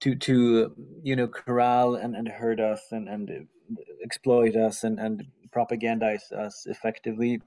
to 0.00 0.14
to 0.14 0.74
you 1.02 1.16
know 1.16 1.28
corral 1.28 1.94
and, 1.94 2.14
and 2.14 2.28
hurt 2.28 2.60
us 2.60 2.82
and 2.90 3.08
and 3.08 3.30
uh, 3.30 3.74
exploit 4.02 4.56
us 4.56 4.84
and 4.84 4.98
and 4.98 5.24
propagandize 5.54 6.32
us 6.32 6.66
effectively. 6.66 7.40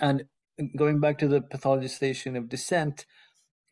And 0.00 0.24
going 0.76 1.00
back 1.00 1.18
to 1.18 1.28
the 1.28 1.40
pathologization 1.40 2.36
of 2.36 2.48
dissent, 2.48 3.06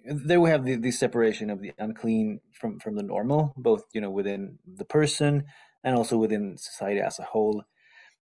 there 0.04 0.40
we 0.40 0.50
have 0.50 0.64
the, 0.64 0.76
the 0.76 0.90
separation 0.90 1.50
of 1.50 1.60
the 1.60 1.72
unclean 1.78 2.40
from 2.52 2.78
from 2.78 2.96
the 2.96 3.02
normal, 3.02 3.54
both 3.56 3.84
you 3.92 4.00
know 4.00 4.10
within 4.10 4.58
the 4.66 4.84
person 4.84 5.44
and 5.82 5.96
also 5.96 6.16
within 6.16 6.56
society 6.56 7.00
as 7.00 7.18
a 7.18 7.24
whole 7.24 7.64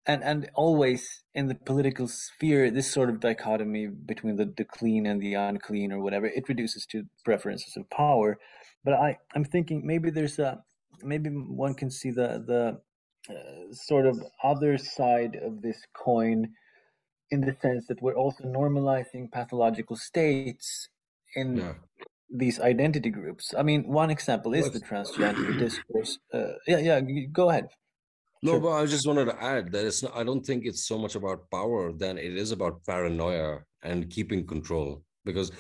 and 0.07 0.23
and 0.25 0.51
always 0.55 1.23
in 1.35 1.49
the 1.49 1.55
political 1.55 2.09
sphere 2.09 2.71
this 2.71 2.91
sort 2.91 3.11
of 3.11 3.21
dichotomy 3.21 3.87
between 3.87 4.37
the, 4.37 4.53
the 4.57 4.65
clean 4.65 5.07
and 5.07 5.21
the 5.21 5.35
unclean 5.35 5.93
or 5.93 6.01
whatever 6.01 6.27
it 6.27 6.49
reduces 6.49 6.87
to 6.87 7.05
preferences 7.25 7.77
of 7.77 7.89
power. 7.91 8.39
But 8.85 8.95
i 8.95 9.19
i'm 9.35 9.45
thinking 9.45 9.87
maybe 9.87 10.11
there's 10.11 10.39
a 10.39 10.63
maybe 11.03 11.31
one 11.31 11.75
can 11.75 11.91
see 11.91 12.11
the 12.11 12.43
the 12.47 12.81
uh, 13.33 13.73
sort 13.73 14.07
of 14.07 14.19
other 14.43 14.79
side 14.79 15.37
of 15.37 15.61
this 15.61 15.79
coin 15.95 16.49
in 17.31 17.43
the 17.43 17.55
sense 17.61 17.87
that 17.87 18.03
we're 18.03 18.17
also 18.17 18.43
normalizing 18.45 19.31
pathological 19.31 19.95
states 19.97 20.89
in 21.37 21.59
yeah. 21.59 21.75
these 22.29 22.59
identity 22.59 23.11
groups. 23.11 23.55
I 23.57 23.63
mean 23.63 23.87
one 23.87 24.11
example 24.11 24.55
is 24.55 24.63
Well, 24.63 24.73
the 24.73 24.81
transgender 24.81 25.59
discourse 25.67 26.19
uh, 26.33 26.55
yeah 26.67 26.79
yeah 26.79 27.01
go 27.33 27.51
ahead 27.51 27.69
No, 28.43 28.59
but 28.59 28.72
I 28.72 28.86
just 28.86 29.07
wanted 29.07 29.26
to 29.26 29.43
add 29.43 29.70
that 29.72 29.84
it's 29.84 30.03
not, 30.03 30.16
I 30.16 30.24
don't 30.24 30.45
think 30.45 30.64
it's 30.64 30.86
so 30.86 30.97
much 30.99 31.14
about 31.14 31.51
power 31.51 31.93
than 31.93 32.16
it 32.16 32.36
is 32.36 32.53
about 32.53 32.84
paranoia 32.86 33.59
and 33.82 34.09
keeping 34.09 34.47
control 34.47 35.03
because 35.24 35.53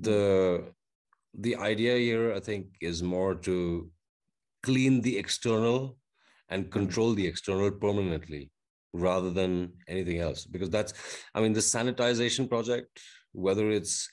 the 0.00 0.62
mm. 0.62 0.72
the 1.34 1.56
idea 1.56 1.96
here 1.96 2.32
I 2.34 2.40
think 2.40 2.66
is 2.80 3.02
more 3.02 3.34
to 3.46 3.90
clean 4.62 5.00
the 5.00 5.16
external 5.18 5.96
and 6.48 6.66
mm. 6.66 6.70
control 6.70 7.14
the 7.14 7.26
external 7.26 7.70
permanently 7.70 8.50
rather 8.92 9.30
than 9.30 9.72
anything 9.88 10.18
else 10.18 10.44
because 10.44 10.70
that's 10.70 10.92
I 11.34 11.40
mean 11.40 11.52
the 11.52 11.60
sanitization 11.60 12.48
project 12.48 13.00
whether 13.32 13.70
it's 13.70 14.08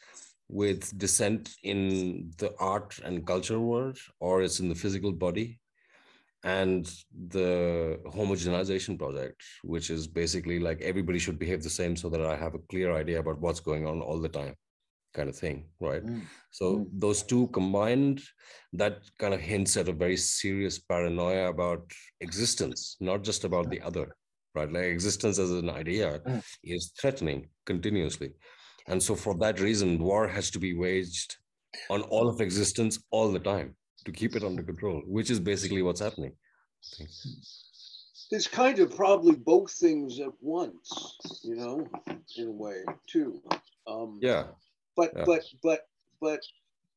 with 0.50 0.98
dissent 0.98 1.50
in 1.64 2.32
the 2.38 2.54
art 2.60 3.00
and 3.04 3.26
culture 3.26 3.60
world, 3.60 3.98
or 4.20 4.42
it's 4.42 4.60
in 4.60 4.70
the 4.70 4.76
physical 4.76 5.12
body, 5.12 5.60
and 6.44 6.90
the 7.30 8.00
homogenization 8.06 8.98
project, 8.98 9.42
which 9.64 9.90
is 9.90 10.08
basically 10.08 10.60
like 10.60 10.82
everybody 10.82 11.20
should 11.20 11.40
behave 11.40 11.64
the 11.64 11.70
same 11.70 11.96
so 11.96 12.10
that 12.10 12.22
I 12.22 12.36
have 12.36 12.54
a 12.56 12.60
clear 12.70 12.94
idea 12.94 13.20
about 13.20 13.40
what's 13.40 13.60
going 13.60 13.88
on 13.88 14.02
all 14.02 14.20
the 14.20 14.30
time, 14.30 14.56
kind 15.14 15.30
of 15.30 15.36
thing, 15.36 15.66
right? 15.80 16.06
Mm. 16.06 16.22
So 16.52 16.78
mm. 16.78 16.88
those 16.94 17.24
two 17.24 17.48
combined, 17.48 18.22
that 18.74 19.02
kind 19.18 19.34
of 19.34 19.42
hints 19.42 19.78
at 19.78 19.90
a 19.90 19.94
very 19.94 20.18
serious 20.18 20.78
paranoia 20.80 21.50
about 21.50 21.92
existence, 22.22 22.98
not 23.00 23.24
just 23.24 23.44
about 23.44 23.70
the 23.70 23.82
other, 23.82 24.16
right? 24.54 24.72
Like 24.72 24.84
existence 24.84 25.40
as 25.40 25.52
an 25.52 25.70
idea 25.70 26.20
mm. 26.20 26.44
is 26.64 26.92
threatening 27.00 27.50
continuously. 27.66 28.34
And 28.88 29.02
so 29.02 29.16
for 29.16 29.36
that 29.40 29.60
reason, 29.60 30.00
war 30.00 30.28
has 30.28 30.52
to 30.52 30.60
be 30.60 30.74
waged 30.76 31.36
on 31.90 32.04
all 32.04 32.30
of 32.30 32.42
existence 32.42 33.04
all 33.12 33.32
the 33.32 33.40
time 33.40 33.76
to 34.08 34.14
keep 34.14 34.38
it 34.38 34.44
under 34.44 34.64
control, 34.64 35.04
which 35.06 35.30
is 35.30 35.40
basically 35.40 35.82
what's 35.82 36.00
happening. 36.00 36.32
It's 38.32 38.48
kind 38.48 38.80
of 38.80 38.96
probably 38.96 39.36
both 39.36 39.72
things 39.72 40.22
at 40.22 40.32
once, 40.40 41.42
you 41.44 41.56
know, 41.56 41.86
in 42.38 42.48
a 42.48 42.52
way 42.52 42.84
too. 43.06 43.42
Um, 43.86 44.20
yeah. 44.22 44.46
But 44.96 45.12
yeah. 45.16 45.24
but 45.26 45.42
but 45.62 45.80
but 46.22 46.40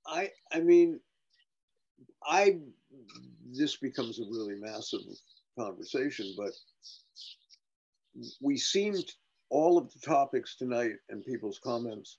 I 0.07 0.31
I 0.53 0.61
mean, 0.61 1.01
I 2.25 2.59
this 3.53 3.77
becomes 3.77 4.21
a 4.21 4.25
really 4.25 4.55
massive 4.61 5.01
conversation, 5.59 6.33
but 6.37 6.53
we 8.41 8.57
seemed 8.57 9.11
all 9.51 9.79
of 9.79 9.93
the 9.93 9.99
topics 9.99 10.57
tonight 10.57 10.93
and 11.09 11.25
people's 11.25 11.59
comments 11.59 12.19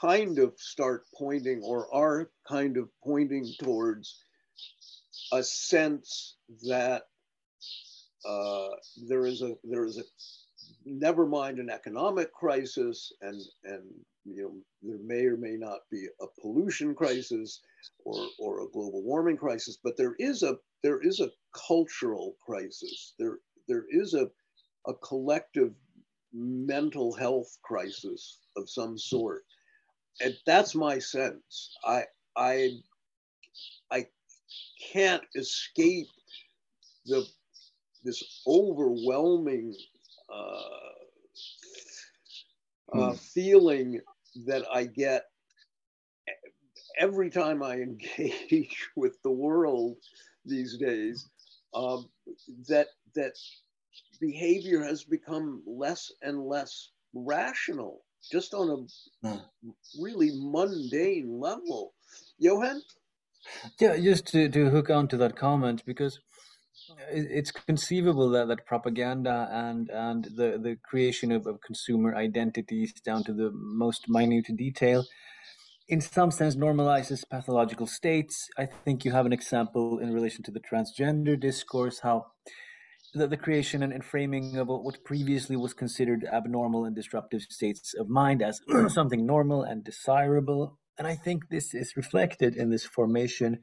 kind 0.00 0.38
of 0.38 0.54
start 0.58 1.04
pointing 1.16 1.62
or 1.62 1.92
are 1.94 2.30
kind 2.48 2.76
of 2.76 2.88
pointing 3.04 3.46
towards 3.60 4.24
a 5.32 5.42
sense 5.42 6.36
that 6.68 7.02
uh, 8.24 8.68
there 9.08 9.26
is 9.26 9.42
a 9.42 9.54
there 9.64 9.84
is 9.84 9.98
a 9.98 10.02
never 10.84 11.26
mind 11.26 11.58
an 11.58 11.70
economic 11.70 12.32
crisis 12.32 13.12
and 13.20 13.40
and 13.64 13.82
you 14.24 14.42
know 14.42 14.52
there 14.82 14.98
may 15.04 15.26
or 15.26 15.36
may 15.36 15.56
not 15.56 15.80
be 15.90 16.06
a 16.20 16.26
pollution 16.40 16.94
crisis 16.94 17.60
or 18.04 18.26
or 18.38 18.60
a 18.62 18.68
global 18.72 19.02
warming 19.02 19.36
crisis 19.36 19.78
but 19.82 19.96
there 19.96 20.14
is 20.18 20.42
a 20.42 20.56
there 20.82 21.00
is 21.00 21.20
a 21.20 21.30
cultural 21.66 22.36
crisis. 22.44 23.14
There 23.18 23.38
there 23.68 23.84
is 23.90 24.14
a 24.14 24.28
a 24.86 24.94
collective 24.94 25.74
mental 26.32 27.12
health 27.14 27.56
crisis 27.62 28.38
of 28.56 28.68
some 28.68 28.98
sort. 28.98 29.42
And 30.20 30.36
that's 30.46 30.74
my 30.74 30.98
sense. 30.98 31.76
I 31.84 32.04
I 32.36 32.70
I 33.90 34.06
can't 34.92 35.22
escape 35.34 36.08
the 37.06 37.26
this 38.04 38.42
overwhelming 38.46 39.74
uh, 40.32 40.62
uh, 42.94 43.10
hmm. 43.10 43.14
feeling 43.14 44.00
that 44.46 44.64
I 44.72 44.84
get 44.84 45.24
every 46.98 47.30
time 47.30 47.62
I 47.62 47.74
engage 47.76 48.88
with 48.96 49.20
the 49.22 49.30
world 49.30 49.96
these 50.44 50.76
days. 50.78 51.28
Um, 51.74 52.10
that 52.68 52.88
that 53.14 53.32
behavior 54.20 54.82
has 54.82 55.04
become 55.04 55.62
less 55.66 56.12
and 56.22 56.46
less 56.46 56.90
rational, 57.14 58.02
just 58.30 58.54
on 58.54 58.70
a 58.70 59.28
hmm. 59.28 59.38
really 60.00 60.30
mundane 60.34 61.40
level. 61.40 61.94
Johan? 62.38 62.82
Yeah, 63.80 63.96
just 63.96 64.26
to, 64.28 64.48
to 64.48 64.70
hook 64.70 64.90
on 64.90 65.08
to 65.08 65.16
that 65.16 65.36
comment, 65.36 65.82
because 65.84 66.20
it's 67.10 67.50
conceivable 67.50 68.30
that, 68.30 68.48
that 68.48 68.66
propaganda 68.66 69.48
and, 69.50 69.90
and 69.90 70.24
the, 70.24 70.58
the 70.62 70.76
creation 70.84 71.32
of, 71.32 71.46
of 71.46 71.60
consumer 71.60 72.14
identities 72.14 72.92
down 73.04 73.24
to 73.24 73.32
the 73.32 73.50
most 73.52 74.08
minute 74.08 74.46
detail 74.56 75.04
in 75.88 76.00
some 76.00 76.30
sense 76.30 76.56
normalizes 76.56 77.28
pathological 77.28 77.86
states. 77.86 78.48
I 78.56 78.66
think 78.66 79.04
you 79.04 79.12
have 79.12 79.26
an 79.26 79.32
example 79.32 79.98
in 79.98 80.12
relation 80.12 80.42
to 80.44 80.50
the 80.50 80.60
transgender 80.60 81.38
discourse, 81.38 82.00
how 82.00 82.26
the, 83.14 83.26
the 83.26 83.36
creation 83.36 83.82
and, 83.82 83.92
and 83.92 84.04
framing 84.04 84.56
of 84.56 84.68
what 84.68 85.04
previously 85.04 85.56
was 85.56 85.74
considered 85.74 86.24
abnormal 86.24 86.84
and 86.84 86.96
disruptive 86.96 87.42
states 87.42 87.94
of 87.94 88.08
mind 88.08 88.42
as 88.42 88.60
something 88.88 89.26
normal 89.26 89.62
and 89.62 89.84
desirable. 89.84 90.78
And 90.98 91.06
I 91.06 91.14
think 91.14 91.48
this 91.48 91.74
is 91.74 91.96
reflected 91.96 92.56
in 92.56 92.70
this 92.70 92.84
formation 92.84 93.60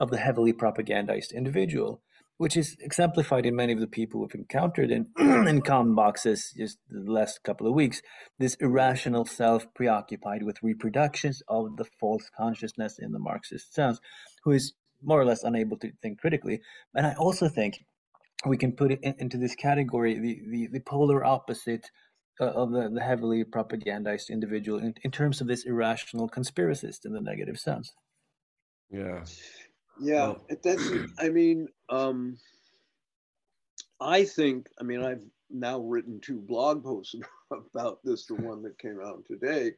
of 0.00 0.10
the 0.10 0.18
heavily 0.18 0.52
propagandized 0.52 1.34
individual, 1.34 2.02
which 2.36 2.56
is 2.56 2.76
exemplified 2.80 3.46
in 3.46 3.56
many 3.56 3.72
of 3.72 3.80
the 3.80 3.86
people 3.86 4.20
we've 4.20 4.34
encountered 4.34 4.90
in, 4.90 5.06
in 5.18 5.60
common 5.62 5.94
boxes 5.94 6.52
just 6.56 6.78
the 6.88 7.10
last 7.10 7.42
couple 7.42 7.66
of 7.66 7.74
weeks. 7.74 8.00
This 8.38 8.56
irrational 8.60 9.26
self 9.26 9.66
preoccupied 9.74 10.42
with 10.42 10.62
reproductions 10.62 11.42
of 11.48 11.76
the 11.76 11.86
false 12.00 12.30
consciousness 12.36 12.98
in 12.98 13.12
the 13.12 13.18
Marxist 13.18 13.74
sense, 13.74 14.00
who 14.44 14.52
is 14.52 14.72
more 15.02 15.20
or 15.20 15.24
less 15.24 15.44
unable 15.44 15.76
to 15.78 15.92
think 16.02 16.20
critically. 16.20 16.60
And 16.94 17.06
I 17.06 17.14
also 17.14 17.48
think 17.48 17.84
we 18.46 18.56
can 18.56 18.72
put 18.72 18.92
it 18.92 19.00
in, 19.02 19.14
into 19.18 19.36
this 19.36 19.54
category 19.54 20.18
the, 20.18 20.40
the, 20.48 20.66
the 20.72 20.80
polar 20.80 21.24
opposite 21.24 21.90
uh, 22.40 22.46
of 22.46 22.70
the, 22.70 22.88
the 22.88 23.00
heavily 23.00 23.44
propagandized 23.44 24.30
individual 24.30 24.78
in, 24.78 24.94
in 25.02 25.10
terms 25.10 25.40
of 25.40 25.46
this 25.46 25.64
irrational 25.64 26.28
conspiracist 26.28 27.04
in 27.04 27.12
the 27.12 27.20
negative 27.20 27.58
sense 27.58 27.92
yeah 28.90 29.24
yeah 30.00 30.28
well. 30.28 30.46
that's 30.62 30.88
i 31.18 31.28
mean 31.28 31.66
um 31.88 32.36
i 34.00 34.24
think 34.24 34.68
i 34.80 34.84
mean 34.84 35.04
i've 35.04 35.22
now 35.50 35.80
written 35.80 36.20
two 36.20 36.38
blog 36.38 36.84
posts 36.84 37.14
about 37.50 37.98
this 38.04 38.26
the 38.26 38.34
one 38.34 38.62
that 38.62 38.78
came 38.78 39.00
out 39.04 39.24
today 39.26 39.72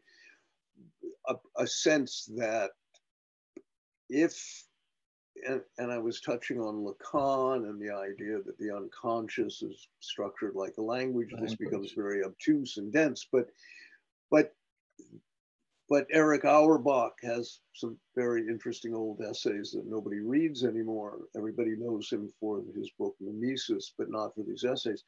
a, 1.29 1.35
a 1.57 1.67
sense 1.67 2.29
that 2.37 2.71
if 4.09 4.65
and, 5.47 5.61
and 5.79 5.93
I 5.93 5.99
was 5.99 6.21
touching 6.21 6.61
on 6.61 6.85
Lacan 6.85 7.69
and 7.69 7.81
the 7.81 7.95
idea 7.95 8.39
that 8.45 8.59
the 8.59 8.75
unconscious 8.75 9.63
is 9.63 9.89
structured 10.01 10.55
like 10.55 10.75
a 10.79 10.83
language. 10.83 11.33
This 11.41 11.55
becomes 11.55 11.93
very 11.93 12.25
obtuse 12.25 12.77
and 12.77 12.93
dense, 12.93 13.27
but 13.31 13.49
but 14.31 14.55
but 15.89 16.07
Erich 16.13 16.45
Auerbach 16.45 17.15
has 17.23 17.61
some 17.75 17.99
very 18.15 18.47
interesting 18.47 18.95
old 18.95 19.21
essays 19.23 19.73
that 19.73 19.87
nobody 19.87 20.21
reads 20.21 20.65
anymore. 20.65 21.19
Everybody 21.37 21.75
knows 21.77 22.09
him 22.11 22.33
for 22.39 22.63
his 22.77 22.91
book 22.99 23.17
Mimesis, 23.21 23.93
but 23.99 24.09
not 24.09 24.35
for 24.35 24.45
these 24.45 24.65
essays. 24.65 25.03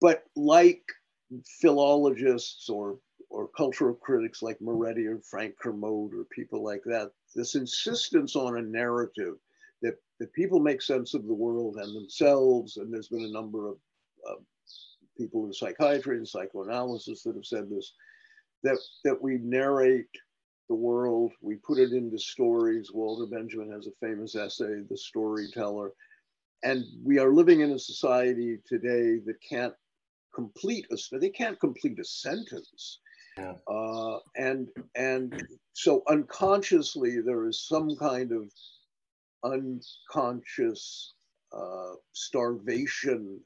But 0.00 0.24
like 0.34 0.82
philologists 1.60 2.68
or 2.68 2.98
or 3.30 3.48
cultural 3.48 3.94
critics 3.94 4.42
like 4.42 4.60
Moretti 4.60 5.06
or 5.06 5.20
Frank 5.20 5.54
Kermode 5.58 6.14
or 6.14 6.24
people 6.24 6.62
like 6.62 6.82
that, 6.84 7.10
this 7.34 7.54
insistence 7.54 8.36
on 8.36 8.56
a 8.56 8.62
narrative 8.62 9.34
that, 9.82 9.96
that 10.18 10.32
people 10.32 10.60
make 10.60 10.82
sense 10.82 11.14
of 11.14 11.26
the 11.26 11.34
world 11.34 11.76
and 11.76 11.94
themselves. 11.94 12.78
And 12.78 12.92
there's 12.92 13.08
been 13.08 13.24
a 13.24 13.32
number 13.32 13.68
of 13.68 13.76
uh, 14.28 14.36
people 15.16 15.46
in 15.46 15.52
psychiatry 15.52 16.16
and 16.16 16.26
psychoanalysis 16.26 17.22
that 17.22 17.34
have 17.34 17.44
said 17.44 17.68
this, 17.68 17.92
that, 18.62 18.78
that 19.04 19.20
we 19.20 19.38
narrate 19.38 20.08
the 20.68 20.74
world, 20.74 21.32
we 21.40 21.56
put 21.56 21.78
it 21.78 21.92
into 21.92 22.18
stories. 22.18 22.92
Walter 22.92 23.26
Benjamin 23.26 23.72
has 23.72 23.86
a 23.86 24.06
famous 24.06 24.34
essay, 24.34 24.82
The 24.88 24.96
Storyteller. 24.96 25.92
And 26.62 26.84
we 27.02 27.18
are 27.18 27.32
living 27.32 27.60
in 27.60 27.72
a 27.72 27.78
society 27.78 28.58
today 28.66 29.18
that 29.24 29.36
can't 29.48 29.74
complete 30.34 30.86
a, 30.90 31.18
they 31.18 31.30
can't 31.30 31.58
complete 31.58 31.98
a 31.98 32.04
sentence 32.04 32.98
yeah. 33.38 33.54
Uh, 33.66 34.18
and 34.36 34.68
and 34.94 35.46
so 35.72 36.02
unconsciously 36.08 37.20
there 37.20 37.46
is 37.46 37.66
some 37.66 37.96
kind 37.96 38.32
of 38.32 38.50
unconscious 39.44 41.14
uh, 41.52 41.92
starvation, 42.12 43.40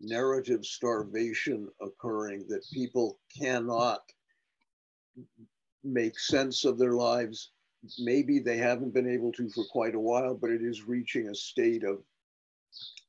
narrative 0.00 0.64
starvation 0.64 1.68
occurring 1.80 2.44
that 2.48 2.64
people 2.72 3.18
cannot 3.38 4.02
make 5.82 6.18
sense 6.18 6.64
of 6.64 6.78
their 6.78 6.94
lives. 6.94 7.50
Maybe 7.98 8.38
they 8.38 8.56
haven't 8.56 8.94
been 8.94 9.08
able 9.08 9.32
to 9.32 9.48
for 9.50 9.64
quite 9.70 9.94
a 9.94 10.00
while, 10.00 10.34
but 10.34 10.50
it 10.50 10.62
is 10.62 10.88
reaching 10.88 11.28
a 11.28 11.34
state 11.34 11.84
of 11.84 12.02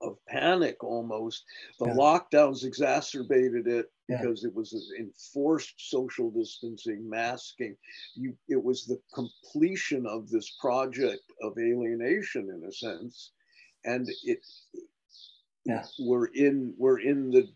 of 0.01 0.17
panic 0.27 0.83
almost. 0.83 1.45
The 1.79 1.87
yeah. 1.87 1.93
lockdowns 1.93 2.65
exacerbated 2.65 3.67
it 3.67 3.89
yeah. 4.07 4.21
because 4.21 4.43
it 4.43 4.53
was 4.53 4.91
enforced 4.99 5.73
social 5.77 6.29
distancing, 6.31 7.09
masking. 7.09 7.75
You, 8.15 8.35
it 8.47 8.63
was 8.63 8.85
the 8.85 8.99
completion 9.13 10.05
of 10.05 10.29
this 10.29 10.51
project 10.61 11.23
of 11.41 11.57
alienation 11.57 12.49
in 12.49 12.67
a 12.67 12.71
sense, 12.71 13.31
and 13.83 14.07
it. 14.23 14.39
Yeah. 15.65 15.83
We're 15.99 16.27
in 16.27 16.75
we're 16.77 16.99
in 16.99 17.31
the 17.31 17.47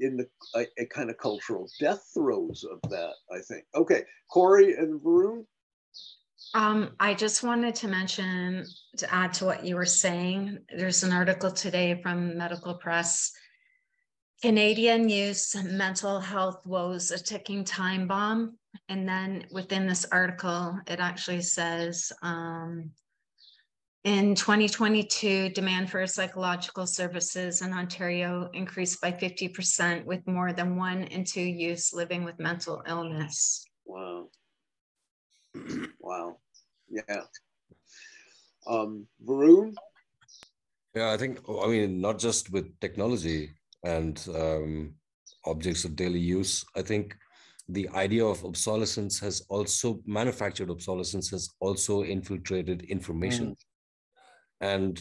in 0.00 0.16
the 0.16 0.28
a, 0.56 0.66
a, 0.78 0.86
kind 0.86 1.10
of 1.10 1.16
cultural 1.18 1.68
death 1.78 2.10
throes 2.12 2.64
of 2.64 2.90
that. 2.90 3.14
I 3.32 3.38
think. 3.38 3.64
Okay, 3.74 4.02
Cory 4.28 4.74
and 4.74 5.00
Varun. 5.00 5.44
Um, 6.54 6.90
I 7.00 7.14
just 7.14 7.42
wanted 7.42 7.74
to 7.76 7.88
mention 7.88 8.66
to 8.96 9.14
add 9.14 9.32
to 9.34 9.44
what 9.44 9.64
you 9.64 9.76
were 9.76 9.86
saying. 9.86 10.58
There's 10.76 11.02
an 11.02 11.12
article 11.12 11.50
today 11.50 12.00
from 12.02 12.36
Medical 12.36 12.74
Press. 12.74 13.32
Canadian 14.42 15.08
youth 15.08 15.54
mental 15.64 16.20
health 16.20 16.66
woes 16.66 17.10
a 17.10 17.18
ticking 17.18 17.64
time 17.64 18.06
bomb. 18.06 18.58
And 18.88 19.08
then 19.08 19.46
within 19.50 19.86
this 19.86 20.04
article, 20.12 20.78
it 20.86 21.00
actually 21.00 21.40
says 21.40 22.12
um, 22.22 22.90
in 24.06 24.36
2022, 24.36 25.48
demand 25.48 25.90
for 25.90 26.06
psychological 26.06 26.86
services 26.86 27.60
in 27.60 27.72
Ontario 27.72 28.48
increased 28.52 29.00
by 29.00 29.10
50%, 29.10 30.04
with 30.04 30.24
more 30.28 30.52
than 30.52 30.76
one 30.76 31.02
in 31.04 31.24
two 31.24 31.42
youths 31.42 31.92
living 31.92 32.22
with 32.22 32.38
mental 32.38 32.84
illness. 32.86 33.64
Wow. 33.84 34.28
wow. 35.98 36.36
Yeah. 36.88 37.22
Um, 38.68 39.08
Varun? 39.26 39.74
Yeah, 40.94 41.10
I 41.10 41.16
think, 41.16 41.40
I 41.48 41.66
mean, 41.66 42.00
not 42.00 42.20
just 42.20 42.52
with 42.52 42.78
technology 42.78 43.55
and 43.84 44.26
um, 44.34 44.94
objects 45.44 45.84
of 45.84 45.96
daily 45.96 46.20
use, 46.20 46.64
I 46.76 46.82
think 46.82 47.16
the 47.68 47.88
idea 47.90 48.24
of 48.24 48.44
obsolescence 48.44 49.18
has 49.20 49.42
also 49.48 50.00
manufactured 50.06 50.70
obsolescence 50.70 51.30
has 51.30 51.50
also 51.60 52.02
infiltrated 52.02 52.82
information. 52.82 53.50
Mm 53.50 53.56
and 54.60 55.00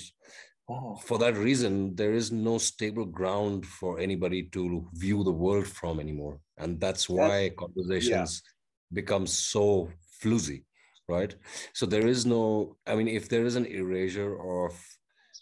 oh. 0.69 0.95
for 0.95 1.17
that 1.17 1.37
reason 1.37 1.95
there 1.95 2.13
is 2.13 2.31
no 2.31 2.57
stable 2.57 3.05
ground 3.05 3.65
for 3.65 3.99
anybody 3.99 4.43
to 4.51 4.87
view 4.93 5.23
the 5.23 5.31
world 5.31 5.67
from 5.67 5.99
anymore 5.99 6.39
and 6.57 6.79
that's 6.79 7.09
why 7.09 7.43
that's, 7.43 7.55
conversations 7.57 8.41
yeah. 8.43 8.95
become 9.01 9.25
so 9.25 9.89
floozy 10.21 10.63
right 11.07 11.35
so 11.73 11.85
there 11.85 12.07
is 12.07 12.25
no 12.25 12.75
i 12.87 12.95
mean 12.95 13.07
if 13.07 13.29
there 13.29 13.45
is 13.45 13.55
an 13.55 13.65
erasure 13.65 14.63
of 14.63 14.73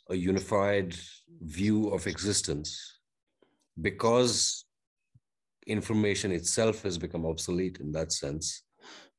a 0.10 0.16
unified 0.16 0.94
view 1.42 1.90
of 1.90 2.06
existence 2.08 2.93
because 3.82 4.66
information 5.68 6.32
itself 6.32 6.84
has 6.84 6.98
become 6.98 7.26
obsolete 7.26 7.80
in 7.80 7.92
that 7.92 8.12
sense 8.12 8.64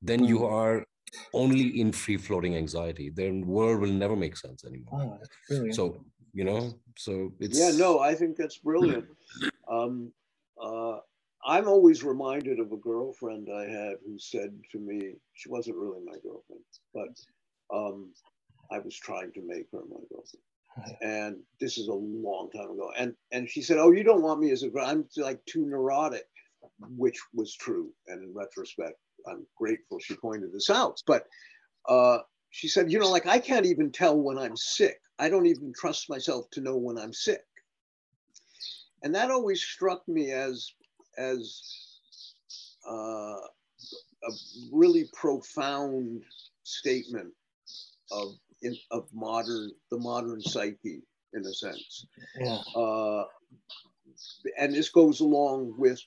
then 0.03 0.23
you 0.25 0.39
hmm. 0.39 0.55
are 0.55 0.87
only 1.33 1.81
in 1.81 1.93
free 1.93 2.17
floating 2.17 2.57
anxiety. 2.57 3.11
The 3.11 3.31
world 3.43 3.81
will 3.81 3.93
never 3.93 4.17
make 4.17 4.37
sense 4.37 4.65
anymore. 4.65 5.19
Oh, 5.51 5.71
so 5.71 6.05
you 6.33 6.45
know, 6.45 6.75
so 6.97 7.33
it's 7.41 7.59
yeah. 7.59 7.71
No, 7.75 8.01
I 8.01 8.15
think 8.15 8.37
that's 8.37 8.59
brilliant. 8.59 9.07
um, 9.71 10.13
uh, 10.61 10.99
I'm 11.47 11.69
always 11.69 12.03
reminded 12.03 12.59
of 12.59 12.73
a 12.73 12.77
girlfriend 12.77 13.49
I 13.55 13.65
had 13.65 13.97
who 14.05 14.19
said 14.19 14.51
to 14.73 14.79
me, 14.79 15.15
she 15.35 15.49
wasn't 15.49 15.77
really 15.77 16.01
my 16.05 16.17
girlfriend, 16.23 16.63
but 16.93 17.77
um, 17.77 18.13
I 18.71 18.79
was 18.79 18.97
trying 18.97 19.33
to 19.33 19.43
make 19.47 19.67
her 19.73 19.83
my 19.89 20.01
girlfriend. 20.11 20.43
And 21.01 21.37
this 21.61 21.79
is 21.79 21.89
a 21.89 21.95
long 21.95 22.51
time 22.51 22.71
ago. 22.71 22.91
And 22.99 23.15
and 23.33 23.49
she 23.49 23.63
said, 23.63 23.79
"Oh, 23.79 23.93
you 23.93 24.03
don't 24.03 24.23
want 24.23 24.41
me 24.41 24.51
as 24.51 24.63
a 24.63 24.69
girl. 24.69 24.87
I'm 24.87 25.07
like 25.17 25.45
too 25.47 25.67
neurotic," 25.67 26.27
which 26.97 27.19
was 27.33 27.55
true. 27.55 27.91
And 28.09 28.23
in 28.23 28.35
retrospect, 28.35 28.99
I'm 29.29 29.47
grateful 29.57 29.99
she 30.01 30.17
pointed 30.17 30.53
this 30.53 30.71
out. 30.71 31.03
But 31.07 31.27
uh, 31.89 32.19
she 32.51 32.69
said, 32.69 32.91
you 32.91 32.99
know, 32.99 33.11
like 33.11 33.27
I 33.27 33.39
can't 33.39 33.67
even 33.67 33.91
tell 33.91 34.17
when 34.17 34.39
I'm 34.39 34.57
sick. 34.57 35.01
I 35.19 35.29
don't 35.29 35.47
even 35.47 35.73
trust 35.75 36.11
myself 36.11 36.47
to 36.53 36.61
know 36.61 36.77
when 36.77 36.99
I'm 36.99 37.13
sick. 37.13 37.45
And 39.03 39.15
that 39.15 39.31
always 39.31 39.63
struck 39.63 40.07
me 40.09 40.33
as 40.33 40.73
as 41.19 41.63
uh, 42.89 42.93
a 44.25 44.31
really 44.73 45.09
profound 45.13 46.23
statement 46.65 47.33
of 48.11 48.35
in, 48.65 48.77
of 48.91 49.07
modern 49.13 49.71
the 49.91 49.99
modern 49.99 50.41
psyche 50.41 51.03
in 51.35 51.45
a 51.45 51.53
sense. 51.53 52.07
Yeah. 52.39 52.59
Uh, 52.75 53.25
and 54.59 54.75
this 54.75 54.89
goes 54.89 55.21
along 55.21 55.75
with 55.79 56.01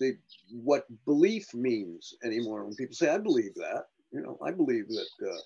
the 0.00 0.16
what 0.50 0.86
belief 1.04 1.52
means 1.54 2.14
anymore. 2.24 2.64
When 2.64 2.74
people 2.74 2.94
say, 2.94 3.08
"I 3.08 3.18
believe 3.18 3.54
that," 3.56 3.86
you 4.12 4.22
know, 4.22 4.38
I 4.44 4.50
believe 4.50 4.88
that 4.88 5.28
uh, 5.28 5.36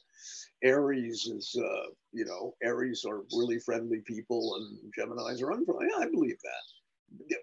Aries 0.63 1.27
is, 1.27 1.57
uh, 1.59 1.91
you 2.13 2.25
know, 2.25 2.55
Aries 2.63 3.05
are 3.05 3.23
really 3.37 3.59
friendly 3.59 4.01
people 4.01 4.57
and 4.57 4.93
Gemini's 4.95 5.43
are 5.43 5.53
unfriendly. 5.53 5.87
Yeah, 5.91 6.05
I 6.05 6.11
believe 6.11 6.39
that. 6.43 7.37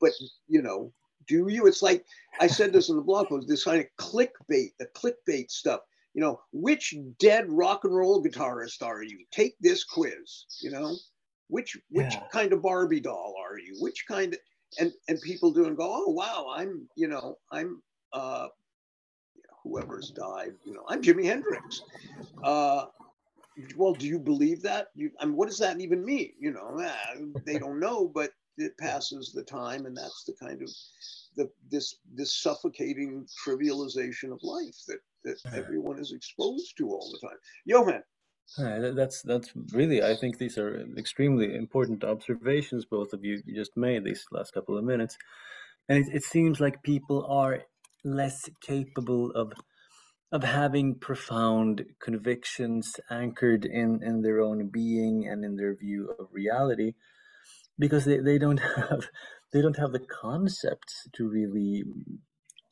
But 0.00 0.12
you 0.48 0.62
know, 0.62 0.92
do 1.28 1.48
you? 1.48 1.66
It's 1.66 1.82
like 1.82 2.04
I 2.40 2.46
said 2.46 2.72
this 2.72 2.88
in 2.88 2.96
the 2.96 3.02
blog 3.02 3.28
post. 3.28 3.48
This 3.48 3.64
kind 3.64 3.80
of 3.80 3.86
clickbait, 3.96 4.72
the 4.78 4.86
clickbait 4.94 5.50
stuff. 5.50 5.80
You 6.14 6.20
know, 6.20 6.40
which 6.52 6.94
dead 7.18 7.46
rock 7.48 7.84
and 7.84 7.94
roll 7.94 8.22
guitarist 8.22 8.82
are 8.82 9.02
you? 9.02 9.24
Take 9.30 9.54
this 9.60 9.84
quiz. 9.84 10.46
You 10.60 10.70
know, 10.70 10.96
which 11.48 11.76
which 11.90 12.14
yeah. 12.14 12.22
kind 12.32 12.52
of 12.52 12.62
Barbie 12.62 13.00
doll 13.00 13.34
are 13.38 13.58
you? 13.58 13.76
Which 13.80 14.04
kind 14.06 14.34
of 14.34 14.40
and 14.78 14.92
and 15.08 15.20
people 15.22 15.52
do 15.52 15.66
and 15.66 15.76
go, 15.76 15.88
oh 15.90 16.10
wow, 16.10 16.52
I'm 16.54 16.88
you 16.96 17.08
know 17.08 17.38
I'm 17.50 17.82
uh, 18.12 18.48
whoever's 19.62 20.10
died, 20.10 20.54
you 20.64 20.74
know, 20.74 20.84
I'm 20.88 21.02
Jimi 21.02 21.24
Hendrix. 21.24 21.82
Uh, 22.42 22.86
well, 23.76 23.92
do 23.92 24.06
you 24.06 24.18
believe 24.18 24.62
that? 24.62 24.88
You, 24.94 25.10
I 25.20 25.26
mean, 25.26 25.36
what 25.36 25.48
does 25.48 25.58
that 25.58 25.80
even 25.80 26.04
mean? 26.04 26.32
You 26.38 26.52
know, 26.52 26.78
eh, 26.78 27.20
they 27.44 27.58
don't 27.58 27.80
know, 27.80 28.08
but 28.08 28.32
it 28.56 28.76
passes 28.78 29.32
the 29.32 29.42
time, 29.42 29.86
and 29.86 29.96
that's 29.96 30.24
the 30.24 30.34
kind 30.34 30.62
of 30.62 30.70
the 31.36 31.50
this 31.70 31.96
this 32.14 32.34
suffocating 32.34 33.26
trivialization 33.46 34.32
of 34.32 34.42
life 34.42 34.76
that 34.88 34.98
that 35.24 35.38
everyone 35.54 35.98
is 35.98 36.12
exposed 36.12 36.76
to 36.78 36.88
all 36.88 37.10
the 37.12 37.26
time. 37.26 37.38
Johan, 37.64 38.02
that's 38.96 39.22
that's 39.22 39.50
really. 39.72 40.02
I 40.02 40.16
think 40.16 40.38
these 40.38 40.58
are 40.58 40.86
extremely 40.96 41.54
important 41.54 42.04
observations 42.04 42.84
both 42.84 43.12
of 43.12 43.24
you 43.24 43.42
just 43.54 43.72
made 43.76 44.04
these 44.04 44.24
last 44.30 44.52
couple 44.52 44.76
of 44.76 44.84
minutes, 44.84 45.16
and 45.88 45.98
it, 45.98 46.14
it 46.14 46.22
seems 46.22 46.60
like 46.60 46.82
people 46.82 47.26
are 47.28 47.60
less 48.04 48.48
capable 48.66 49.30
of 49.30 49.52
of 50.32 50.42
having 50.42 50.94
profound 50.94 51.84
convictions 52.02 52.94
anchored 53.10 53.64
in 53.64 54.00
in 54.02 54.22
their 54.22 54.40
own 54.40 54.68
being 54.72 55.26
and 55.30 55.44
in 55.44 55.56
their 55.56 55.76
view 55.76 56.14
of 56.18 56.26
reality 56.32 56.92
because 57.78 58.04
they, 58.04 58.18
they 58.18 58.38
don't 58.38 58.58
have 58.76 59.08
they 59.52 59.60
don't 59.60 59.78
have 59.78 59.92
the 59.92 60.00
concepts 60.00 61.06
to 61.14 61.28
really 61.28 61.84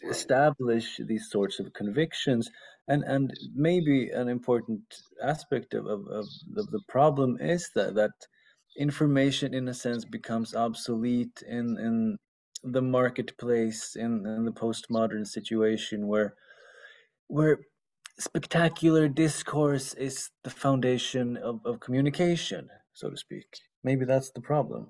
establish 0.09 1.01
these 1.07 1.31
sorts 1.31 1.61
of 1.61 1.73
convictions 1.73 2.51
and 2.89 3.05
and 3.05 3.33
maybe 3.55 4.11
an 4.11 4.29
important 4.29 4.83
aspect 5.23 5.75
of, 5.75 5.87
of, 5.87 6.07
of 6.09 6.27
the, 6.55 6.63
the 6.71 6.81
problem 6.89 7.37
is 7.41 7.71
that 7.75 7.95
that 7.95 8.13
information 8.77 9.53
in 9.53 9.69
a 9.69 9.75
sense 9.75 10.05
becomes 10.05 10.55
obsolete 10.55 11.43
in 11.47 11.77
in 11.79 12.17
the 12.63 12.83
marketplace 12.83 13.97
in, 13.97 14.25
in 14.27 14.45
the 14.45 14.53
postmodern 14.53 15.27
situation 15.27 16.07
where 16.07 16.35
where 17.29 17.61
spectacular 18.19 19.09
discourse 19.09 19.95
is 19.95 20.31
the 20.45 20.51
foundation 20.51 21.37
of, 21.37 21.61
of 21.65 21.81
communication 21.81 22.69
so 22.93 23.09
to 23.09 23.17
speak. 23.17 23.47
Maybe 23.83 24.05
that's 24.05 24.31
the 24.31 24.43
problem. 24.43 24.89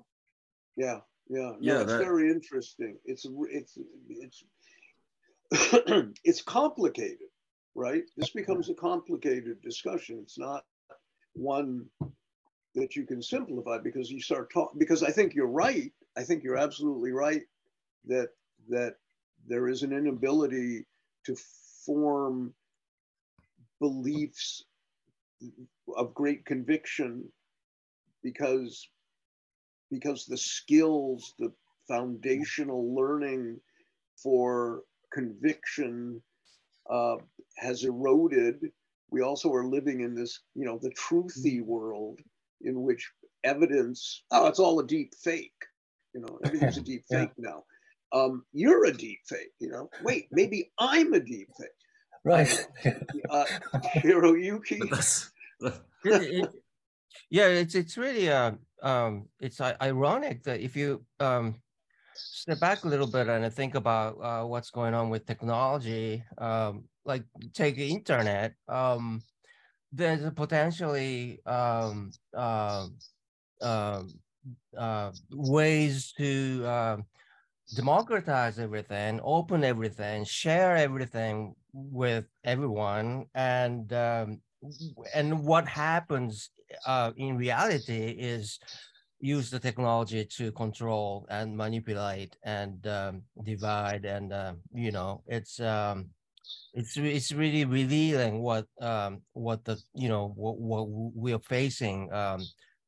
Yeah 0.75 0.99
yeah. 1.31 1.39
No, 1.39 1.57
yeah 1.61 1.81
it's 1.81 1.91
that... 1.93 2.03
very 2.03 2.29
interesting. 2.29 2.97
It's 3.05 3.25
it's 3.49 3.77
it's 4.09 4.43
it's 6.23 6.41
complicated, 6.41 7.27
right? 7.75 8.03
This 8.15 8.29
becomes 8.29 8.69
a 8.69 8.73
complicated 8.73 9.61
discussion. 9.61 10.19
It's 10.23 10.39
not 10.39 10.63
one 11.33 11.85
that 12.75 12.95
you 12.95 13.05
can 13.05 13.21
simplify 13.21 13.77
because 13.77 14.09
you 14.09 14.21
start 14.21 14.51
talking. 14.53 14.79
Because 14.79 15.03
I 15.03 15.11
think 15.11 15.33
you're 15.33 15.47
right. 15.47 15.91
I 16.17 16.23
think 16.23 16.43
you're 16.43 16.57
absolutely 16.57 17.11
right 17.11 17.41
that 18.05 18.29
that 18.69 18.95
there 19.47 19.67
is 19.67 19.83
an 19.83 19.91
inability 19.91 20.85
to 21.25 21.35
form 21.85 22.53
beliefs 23.79 24.63
of 25.97 26.13
great 26.13 26.45
conviction 26.45 27.27
because 28.23 28.87
because 29.89 30.25
the 30.25 30.37
skills 30.37 31.33
the 31.39 31.51
foundational 31.87 32.95
learning 32.95 33.59
for 34.15 34.83
conviction 35.11 36.21
uh, 36.89 37.15
has 37.57 37.83
eroded. 37.83 38.71
We 39.09 39.21
also 39.21 39.53
are 39.53 39.65
living 39.65 40.01
in 40.01 40.15
this, 40.15 40.39
you 40.55 40.65
know, 40.65 40.79
the 40.81 40.91
truthy 40.91 41.59
mm. 41.59 41.65
world 41.65 42.19
in 42.61 42.81
which 42.83 43.09
evidence, 43.43 44.23
oh, 44.31 44.47
it's 44.47 44.59
all 44.59 44.79
a 44.79 44.87
deep 44.87 45.13
fake. 45.23 45.51
You 46.13 46.21
know, 46.21 46.39
everything's 46.43 46.77
a 46.77 46.81
deep 46.91 47.03
fake 47.09 47.31
yeah. 47.37 47.49
now. 47.49 47.63
Um, 48.13 48.43
you're 48.51 48.85
a 48.85 48.93
deep 48.93 49.19
fake, 49.27 49.53
you 49.59 49.69
know. 49.69 49.89
Wait, 50.03 50.27
maybe 50.31 50.71
I'm 50.77 51.13
a 51.13 51.19
deep 51.19 51.49
fake. 51.57 51.69
Right. 52.23 52.67
uh, 53.29 53.45
Hiroyuki. 53.95 54.81
it, 55.61 55.73
it, 56.03 56.49
yeah, 57.29 57.47
it's 57.47 57.75
it's 57.75 57.97
really 57.97 58.29
uh, 58.29 58.51
um, 58.83 59.27
it's 59.39 59.61
uh, 59.61 59.75
ironic 59.81 60.43
that 60.43 60.59
if 60.59 60.75
you 60.75 61.05
um, 61.19 61.61
step 62.13 62.59
back 62.59 62.83
a 62.83 62.87
little 62.87 63.07
bit 63.07 63.27
and 63.27 63.51
think 63.53 63.75
about 63.75 64.17
uh, 64.21 64.45
what's 64.45 64.69
going 64.71 64.93
on 64.93 65.09
with 65.09 65.25
technology, 65.25 66.23
um, 66.37 66.83
like 67.05 67.23
take 67.53 67.75
the 67.75 67.89
internet, 67.89 68.53
um, 68.67 69.21
there's 69.91 70.23
a 70.23 70.31
potentially 70.31 71.39
um, 71.45 72.11
uh, 72.35 72.87
uh, 73.61 74.03
uh, 74.77 75.11
ways 75.31 76.13
to 76.17 76.65
um, 76.65 77.05
democratize 77.75 78.59
everything, 78.59 79.19
open 79.23 79.63
everything, 79.63 80.23
share 80.23 80.75
everything 80.75 81.53
with 81.73 82.25
everyone, 82.43 83.25
and 83.35 83.91
um, 83.93 84.41
and 85.13 85.43
what 85.43 85.67
happens 85.67 86.49
uh, 86.85 87.11
in 87.17 87.37
reality 87.37 88.15
is 88.17 88.59
use 89.21 89.49
the 89.49 89.59
technology 89.59 90.25
to 90.25 90.51
control 90.51 91.25
and 91.29 91.55
manipulate 91.55 92.35
and 92.43 92.85
um, 92.87 93.21
divide 93.43 94.05
and 94.05 94.33
uh, 94.33 94.53
you 94.73 94.91
know 94.91 95.21
it's 95.27 95.59
um, 95.59 96.09
it's 96.73 96.97
it's 96.97 97.31
really 97.31 97.65
revealing 97.65 98.41
what 98.41 98.65
um, 98.81 99.21
what 99.33 99.63
the 99.63 99.77
you 99.93 100.09
know 100.09 100.33
what, 100.35 100.57
what 100.57 100.89
we 101.15 101.33
are 101.33 101.45
facing 101.47 102.11
um, 102.11 102.41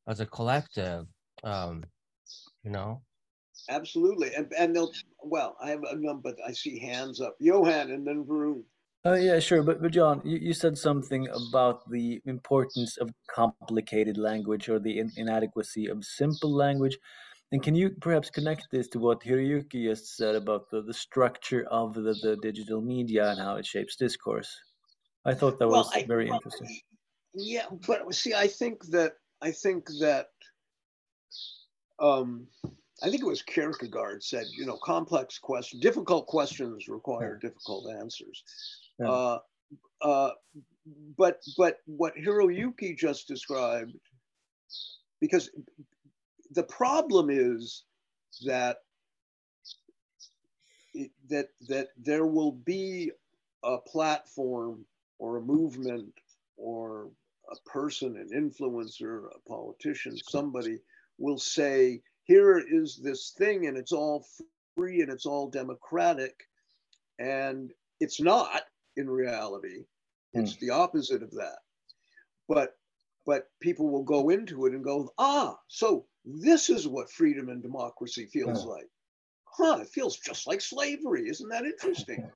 as 0.08 0.20
a 0.20 0.26
collective 0.26 1.06
um, 1.44 1.84
you 2.64 2.70
know? 2.70 3.02
Absolutely. 3.70 4.34
And 4.34 4.52
and 4.58 4.74
they'll 4.74 4.90
well 5.22 5.56
i 5.62 5.70
have 5.70 5.82
a 5.84 5.96
number 5.96 6.34
i 6.46 6.52
see 6.52 6.78
hands 6.78 7.20
up. 7.20 7.36
Johan 7.38 7.90
and 7.90 8.06
then 8.06 8.24
varun 8.24 8.62
uh, 9.06 9.14
yeah, 9.14 9.38
sure. 9.38 9.62
But, 9.62 9.82
but 9.82 9.92
John, 9.92 10.22
you, 10.24 10.38
you 10.38 10.54
said 10.54 10.78
something 10.78 11.28
about 11.28 11.88
the 11.90 12.20
importance 12.24 12.96
of 12.96 13.10
complicated 13.34 14.16
language 14.16 14.68
or 14.68 14.78
the 14.78 14.98
in, 14.98 15.10
inadequacy 15.16 15.86
of 15.88 16.04
simple 16.04 16.54
language. 16.54 16.96
And 17.52 17.62
can 17.62 17.74
you 17.74 17.90
perhaps 18.00 18.30
connect 18.30 18.66
this 18.72 18.88
to 18.88 18.98
what 18.98 19.22
Hiroyuki 19.22 19.84
just 19.84 20.16
said 20.16 20.34
about 20.34 20.70
the, 20.70 20.82
the 20.82 20.94
structure 20.94 21.66
of 21.70 21.94
the, 21.94 22.14
the 22.22 22.36
digital 22.42 22.80
media 22.80 23.30
and 23.30 23.40
how 23.40 23.56
it 23.56 23.66
shapes 23.66 23.96
discourse? 23.96 24.50
I 25.24 25.34
thought 25.34 25.58
that 25.58 25.68
well, 25.68 25.82
was 25.82 25.92
I, 25.94 26.04
very 26.04 26.26
well, 26.26 26.36
interesting. 26.36 26.80
Yeah, 27.34 27.66
but 27.86 28.12
see, 28.14 28.34
I 28.34 28.46
think 28.46 28.84
that 28.86 29.12
I 29.42 29.50
think 29.50 29.86
that 30.00 30.28
um, 31.98 32.46
I 33.02 33.10
think 33.10 33.22
it 33.22 33.26
was 33.26 33.42
Kierkegaard 33.42 34.22
said, 34.22 34.46
you 34.56 34.66
know, 34.66 34.78
complex 34.82 35.38
questions, 35.38 35.82
difficult 35.82 36.26
questions 36.26 36.88
require 36.88 37.38
difficult 37.40 37.92
answers. 38.00 38.42
Uh, 39.02 39.38
uh, 40.02 40.30
but 41.16 41.40
but 41.56 41.78
what 41.86 42.14
Hiroyuki 42.16 42.96
just 42.96 43.26
described, 43.28 43.94
because 45.20 45.50
the 46.50 46.62
problem 46.62 47.30
is 47.30 47.84
that 48.44 48.78
that 51.28 51.48
that 51.68 51.88
there 51.96 52.26
will 52.26 52.52
be 52.52 53.10
a 53.64 53.78
platform 53.78 54.84
or 55.18 55.38
a 55.38 55.42
movement 55.42 56.12
or 56.56 57.10
a 57.50 57.68
person, 57.68 58.16
an 58.16 58.30
influencer, 58.34 59.26
a 59.34 59.48
politician, 59.48 60.16
somebody 60.28 60.78
will 61.18 61.38
say, 61.38 62.00
here 62.24 62.58
is 62.58 63.00
this 63.02 63.34
thing 63.36 63.66
and 63.66 63.76
it's 63.76 63.92
all 63.92 64.26
free 64.76 65.00
and 65.00 65.10
it's 65.10 65.26
all 65.26 65.48
democratic. 65.48 66.34
And 67.18 67.70
it's 68.00 68.20
not 68.20 68.62
in 68.96 69.08
reality. 69.08 69.84
It's 70.32 70.54
mm. 70.54 70.58
the 70.60 70.70
opposite 70.70 71.22
of 71.22 71.30
that. 71.32 71.58
But 72.48 72.74
but 73.26 73.48
people 73.60 73.90
will 73.90 74.02
go 74.02 74.28
into 74.28 74.66
it 74.66 74.74
and 74.74 74.84
go, 74.84 75.10
ah, 75.18 75.56
so 75.68 76.06
this 76.24 76.68
is 76.68 76.86
what 76.86 77.10
freedom 77.10 77.48
and 77.48 77.62
democracy 77.62 78.26
feels 78.26 78.66
like. 78.66 78.86
Huh, 79.44 79.78
it 79.80 79.88
feels 79.88 80.18
just 80.18 80.46
like 80.46 80.60
slavery. 80.60 81.28
Isn't 81.28 81.48
that 81.48 81.64
interesting? 81.64 82.30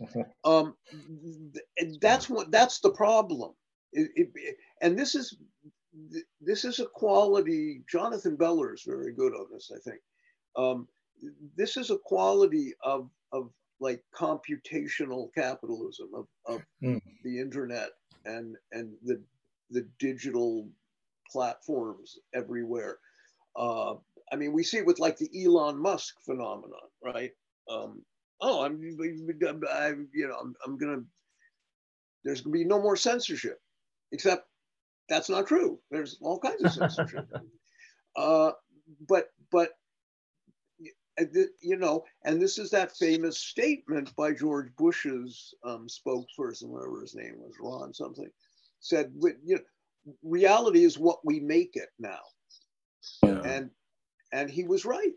um, 0.44 0.74
that's 2.00 2.28
what 2.28 2.50
that's 2.50 2.80
the 2.80 2.90
problem. 2.90 3.52
It, 3.92 4.10
it, 4.16 4.56
and 4.80 4.98
this 4.98 5.14
is 5.14 5.36
this 6.40 6.64
is 6.64 6.80
a 6.80 6.86
quality. 6.86 7.82
Jonathan 7.90 8.36
Beller 8.36 8.74
is 8.74 8.82
very 8.86 9.12
good 9.12 9.34
on 9.34 9.46
this, 9.52 9.70
I 9.74 9.78
think. 9.88 10.00
Um, 10.56 10.88
this 11.56 11.76
is 11.76 11.90
a 11.90 11.98
quality 11.98 12.72
of 12.82 13.10
of 13.32 13.50
like 13.82 14.02
computational 14.14 15.28
capitalism 15.34 16.08
of, 16.14 16.26
of 16.46 16.62
mm. 16.82 17.00
the 17.24 17.40
internet 17.40 17.90
and 18.24 18.56
and 18.70 18.92
the 19.04 19.20
the 19.70 19.86
digital 19.98 20.68
platforms 21.30 22.18
everywhere. 22.34 22.98
Uh, 23.56 23.94
I 24.32 24.36
mean, 24.36 24.52
we 24.52 24.62
see 24.62 24.78
it 24.78 24.86
with 24.86 25.00
like 25.00 25.18
the 25.18 25.30
Elon 25.44 25.80
Musk 25.80 26.14
phenomenon, 26.24 26.88
right? 27.04 27.32
Um, 27.70 28.02
oh, 28.40 28.64
I'm, 28.64 28.80
I, 29.70 29.92
you 30.12 30.28
know, 30.28 30.36
I'm, 30.40 30.54
I'm 30.64 30.78
gonna. 30.78 31.02
There's 32.24 32.40
gonna 32.40 32.52
be 32.52 32.64
no 32.64 32.80
more 32.80 32.96
censorship, 32.96 33.58
except 34.12 34.46
that's 35.08 35.28
not 35.28 35.48
true. 35.48 35.80
There's 35.90 36.18
all 36.20 36.38
kinds 36.38 36.62
of 36.62 36.72
censorship. 36.72 37.26
uh, 38.16 38.52
but 39.08 39.26
but 39.50 39.70
you 41.60 41.76
know, 41.76 42.04
and 42.24 42.40
this 42.40 42.58
is 42.58 42.70
that 42.70 42.96
famous 42.96 43.38
statement 43.38 44.14
by 44.16 44.32
George 44.32 44.68
Bush's 44.76 45.54
um, 45.64 45.86
spokesperson, 45.88 46.68
whatever 46.68 47.00
his 47.00 47.14
name 47.14 47.34
was, 47.36 47.52
Ron 47.60 47.92
something, 47.92 48.30
said, 48.80 49.12
you 49.44 49.56
know, 49.56 49.60
reality 50.22 50.84
is 50.84 50.98
what 50.98 51.24
we 51.24 51.40
make 51.40 51.76
it 51.76 51.90
now. 51.98 52.20
Yeah. 53.22 53.40
And 53.44 53.70
and 54.32 54.50
he 54.50 54.64
was 54.64 54.84
right. 54.84 55.12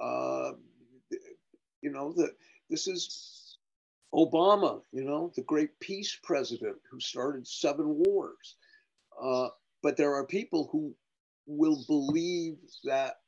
Uh, 0.00 0.52
you 1.82 1.90
know, 1.90 2.12
that 2.14 2.32
this 2.68 2.88
is 2.88 3.58
Obama, 4.14 4.82
you 4.92 5.04
know, 5.04 5.32
the 5.36 5.42
great 5.42 5.78
peace 5.80 6.18
president 6.22 6.76
who 6.90 7.00
started 7.00 7.46
seven 7.46 8.02
wars. 8.04 8.56
Uh, 9.20 9.48
but 9.82 9.96
there 9.96 10.14
are 10.14 10.26
people 10.26 10.68
who 10.70 10.94
will 11.46 11.84
believe 11.86 12.56
that 12.84 13.20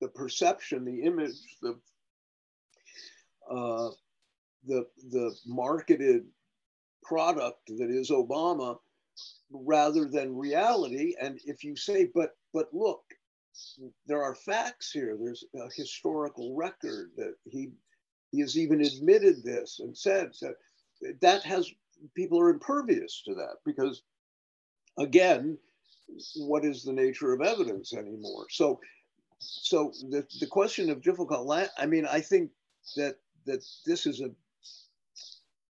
the 0.00 0.08
perception, 0.08 0.84
the 0.84 1.02
image, 1.02 1.36
the 1.62 1.78
uh, 3.50 3.90
the 4.66 4.86
the 5.10 5.34
marketed 5.46 6.24
product 7.02 7.66
that 7.78 7.90
is 7.90 8.10
Obama, 8.10 8.78
rather 9.50 10.04
than 10.04 10.36
reality. 10.36 11.14
And 11.20 11.40
if 11.44 11.64
you 11.64 11.76
say, 11.76 12.10
but 12.14 12.36
but 12.52 12.68
look, 12.72 13.02
there 14.06 14.22
are 14.22 14.34
facts 14.34 14.92
here. 14.92 15.16
There's 15.18 15.44
a 15.54 15.68
historical 15.74 16.54
record 16.56 17.10
that 17.16 17.34
he 17.44 17.70
he 18.30 18.40
has 18.40 18.58
even 18.58 18.82
admitted 18.82 19.42
this 19.42 19.80
and 19.80 19.96
said 19.96 20.32
that 20.40 20.54
that 21.20 21.42
has 21.42 21.70
people 22.14 22.38
are 22.38 22.50
impervious 22.50 23.22
to 23.24 23.34
that 23.34 23.56
because 23.64 24.02
again 24.98 25.56
what 26.36 26.64
is 26.64 26.82
the 26.82 26.92
nature 26.92 27.32
of 27.32 27.40
evidence 27.40 27.92
anymore 27.92 28.46
so 28.50 28.80
so 29.38 29.92
the, 30.10 30.26
the 30.40 30.46
question 30.46 30.90
of 30.90 31.02
difficult 31.02 31.46
land, 31.46 31.70
I 31.78 31.86
mean, 31.86 32.06
I 32.06 32.20
think 32.20 32.50
that 32.96 33.16
that 33.46 33.64
this 33.86 34.06
is 34.06 34.20
a 34.20 34.30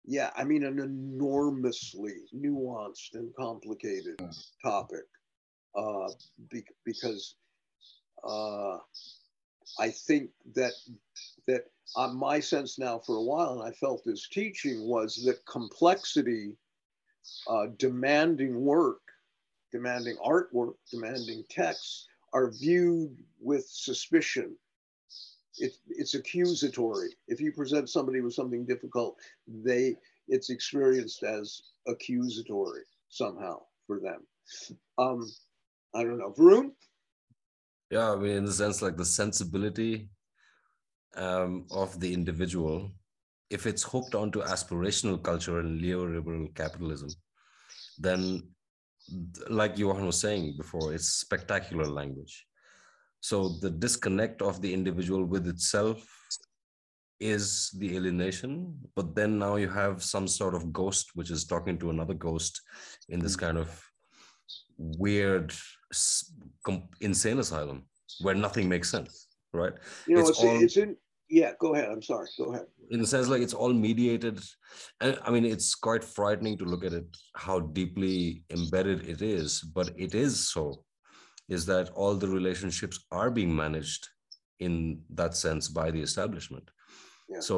yeah, 0.05 0.31
I 0.37 0.45
mean 0.45 0.65
an 0.65 0.79
enormously 0.79 2.17
nuanced 2.35 3.15
and 3.15 3.35
complicated 3.35 4.21
topic 4.63 5.05
uh, 5.75 6.09
be, 6.51 6.63
because 6.85 7.37
uh, 8.23 8.79
I 9.79 9.91
think 9.91 10.31
that 10.55 10.73
that 11.47 11.65
uh, 11.97 12.09
my 12.09 12.41
sense 12.41 12.79
now 12.79 12.99
for 12.99 13.17
a 13.17 13.23
while, 13.23 13.61
and 13.61 13.63
I 13.63 13.73
felt 13.73 14.03
this 14.05 14.29
teaching 14.29 14.87
was 14.87 15.23
that 15.25 15.45
complexity, 15.47 16.53
uh, 17.49 17.67
demanding 17.79 18.61
work, 18.61 19.01
demanding 19.73 20.17
artwork, 20.17 20.75
demanding 20.91 21.45
text 21.49 22.09
are 22.35 22.51
viewed 22.51 23.17
with 23.41 23.65
suspicion. 23.67 24.57
It, 25.59 25.73
it's 25.89 26.15
accusatory. 26.15 27.11
If 27.29 27.41
you 27.41 27.53
present 27.53 27.89
somebody 27.89 28.21
with 28.21 28.35
something 28.35 28.67
difficult, 28.67 29.17
they 29.47 29.97
it's 30.27 30.51
experienced 30.51 31.23
as 31.23 31.63
accusatory 31.87 32.83
somehow 33.09 33.61
for 33.87 34.01
them. 34.01 34.21
Um, 34.99 35.31
I 35.95 36.03
don't 36.03 36.19
know, 36.19 36.33
Varun. 36.37 36.73
Yeah, 37.91 38.13
I 38.13 38.17
mean, 38.17 38.37
in 38.39 38.45
the 38.45 38.53
sense 38.53 38.83
like 38.83 38.97
the 38.97 39.05
sensibility 39.05 40.09
um, 41.17 41.67
of 41.71 42.01
the 42.01 42.13
individual, 42.13 42.91
if 43.51 43.67
it's 43.67 43.85
hooked 43.85 44.15
onto 44.15 44.43
aspirational 44.43 45.23
culture 45.23 45.61
and 45.61 45.81
neoliberal 45.81 46.53
capitalism, 46.55 47.11
then 47.99 48.43
like 49.49 49.79
Johan 49.79 50.07
was 50.07 50.21
saying 50.21 50.55
before, 50.57 50.93
it's 50.95 51.09
spectacular 51.09 51.87
language. 51.87 52.47
So 53.21 53.49
the 53.61 53.71
disconnect 53.71 54.43
of 54.43 54.61
the 54.61 54.73
individual 54.73 55.25
with 55.25 55.47
itself 55.47 56.07
is 57.21 57.71
the 57.79 57.97
alienation, 57.97 58.77
but 58.97 59.15
then 59.15 59.39
now 59.39 59.57
you 59.57 59.69
have 59.69 60.03
some 60.03 60.29
sort 60.29 60.55
of 60.55 60.73
ghost 60.73 61.11
which 61.15 61.31
is 61.31 61.45
talking 61.45 61.79
to 61.79 61.91
another 61.91 62.15
ghost 62.15 62.61
in 63.09 63.21
this 63.21 63.37
kind 63.37 63.57
of 63.57 63.69
weird, 64.77 65.55
insane 67.01 67.39
asylum 67.39 67.85
where 68.21 68.35
nothing 68.35 68.69
makes 68.69 68.91
sense. 68.91 69.29
right? 69.53 69.73
You 70.09 70.17
know, 70.17 70.21
It's 70.21 70.31
it's, 70.31 70.39
all- 70.41 70.63
it's 70.63 70.77
in, 70.77 70.97
yeah, 71.41 71.53
go 71.63 71.69
ahead. 71.75 71.89
I'm 71.93 72.03
sorry. 72.13 72.29
Go 72.39 72.47
ahead. 72.53 72.67
in 72.95 73.01
the 73.03 73.07
sense 73.13 73.29
like 73.33 73.43
it's 73.47 73.59
all 73.63 73.75
mediated 73.89 74.37
and 75.05 75.13
i 75.27 75.29
mean 75.35 75.45
it's 75.55 75.71
quite 75.87 76.05
frightening 76.17 76.57
to 76.61 76.67
look 76.73 76.85
at 76.89 76.97
it 77.01 77.07
how 77.45 77.57
deeply 77.79 78.17
embedded 78.57 78.99
it 79.13 79.21
is 79.37 79.49
but 79.79 79.89
it 80.07 80.13
is 80.25 80.33
so 80.55 80.65
is 81.57 81.63
that 81.71 81.87
all 82.01 82.15
the 82.25 82.31
relationships 82.39 82.97
are 83.21 83.31
being 83.39 83.53
managed 83.65 84.03
in 84.67 84.75
that 85.21 85.33
sense 85.45 85.65
by 85.81 85.87
the 85.95 86.03
establishment 86.09 86.67
Yeah. 87.33 87.43
so 87.49 87.57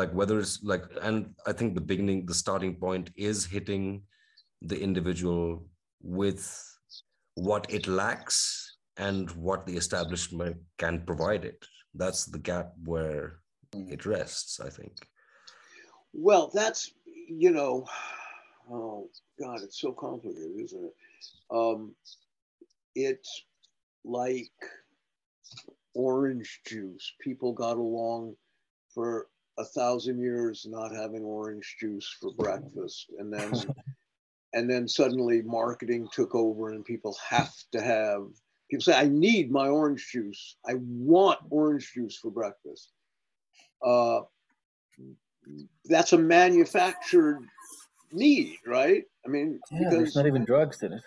like 0.00 0.12
whether 0.20 0.36
it's 0.42 0.56
like 0.72 0.84
and 1.08 1.16
i 1.50 1.52
think 1.58 1.70
the 1.80 1.86
beginning 1.92 2.18
the 2.30 2.38
starting 2.44 2.74
point 2.86 3.06
is 3.30 3.38
hitting 3.56 3.84
the 4.70 4.78
individual 4.88 5.44
with 6.22 6.42
what 7.48 7.64
it 7.78 7.84
lacks 8.02 8.38
and 9.08 9.24
what 9.48 9.60
the 9.66 9.76
establishment 9.82 10.56
can 10.84 10.94
provide 11.10 11.44
it 11.52 11.60
that's 11.94 12.26
the 12.26 12.38
gap 12.38 12.72
where 12.84 13.40
it 13.72 14.06
rests, 14.06 14.60
I 14.60 14.68
think. 14.68 14.92
Well, 16.12 16.50
that's, 16.52 16.92
you 17.28 17.50
know, 17.50 17.86
oh 18.70 19.08
God, 19.40 19.60
it's 19.62 19.80
so 19.80 19.92
complicated, 19.92 20.52
isn't 20.58 20.84
it? 20.84 20.94
Um, 21.50 21.94
it's 22.94 23.44
like 24.04 24.50
orange 25.94 26.60
juice. 26.66 27.12
People 27.20 27.52
got 27.52 27.76
along 27.76 28.34
for 28.94 29.28
a 29.58 29.64
thousand 29.64 30.20
years 30.20 30.66
not 30.68 30.94
having 30.94 31.22
orange 31.22 31.76
juice 31.78 32.16
for 32.20 32.32
breakfast. 32.32 33.06
And 33.18 33.32
then, 33.32 33.52
and 34.52 34.68
then 34.68 34.88
suddenly 34.88 35.42
marketing 35.42 36.08
took 36.12 36.34
over 36.34 36.70
and 36.70 36.84
people 36.84 37.16
have 37.28 37.52
to 37.72 37.80
have, 37.80 38.22
people 38.70 38.84
say, 38.84 38.94
I 38.94 39.08
need 39.08 39.50
my 39.50 39.68
orange 39.68 40.08
juice. 40.10 40.56
I 40.66 40.74
want 40.78 41.40
orange 41.50 41.92
juice 41.92 42.16
for 42.16 42.30
breakfast. 42.30 42.92
Uh, 43.84 44.20
that's 45.86 46.12
a 46.12 46.18
manufactured 46.18 47.40
need, 48.12 48.56
right? 48.66 49.04
I 49.24 49.28
mean, 49.28 49.60
Yeah, 49.72 49.90
there's 49.90 50.16
not 50.16 50.26
even 50.26 50.44
drugs 50.44 50.82
in 50.82 50.92
it. 50.92 51.02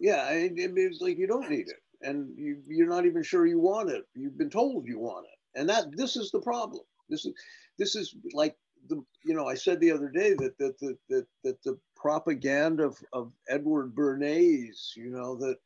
yeah, 0.00 0.26
I, 0.28 0.32
I 0.32 0.50
it's 0.54 1.00
like 1.00 1.18
you 1.18 1.26
don't 1.26 1.50
need 1.50 1.68
it, 1.68 1.80
and 2.02 2.36
you 2.36 2.58
you're 2.66 2.88
not 2.88 3.06
even 3.06 3.22
sure 3.22 3.46
you 3.46 3.60
want 3.60 3.90
it. 3.90 4.04
You've 4.14 4.38
been 4.38 4.50
told 4.50 4.86
you 4.86 4.98
want 4.98 5.26
it, 5.26 5.58
and 5.60 5.68
that 5.68 5.96
this 5.96 6.16
is 6.16 6.30
the 6.30 6.40
problem. 6.40 6.82
This 7.08 7.24
is 7.24 7.34
this 7.78 7.94
is 7.94 8.14
like 8.32 8.56
the 8.88 9.04
you 9.24 9.34
know 9.34 9.46
I 9.46 9.54
said 9.54 9.80
the 9.80 9.92
other 9.92 10.08
day 10.08 10.34
that 10.34 10.58
that 10.58 10.78
that 10.80 10.98
that, 11.08 11.26
that 11.44 11.62
the 11.62 11.78
propaganda 11.96 12.84
of, 12.84 12.98
of 13.12 13.32
Edward 13.48 13.94
Bernays, 13.94 14.96
you 14.96 15.10
know 15.10 15.36
that 15.36 15.56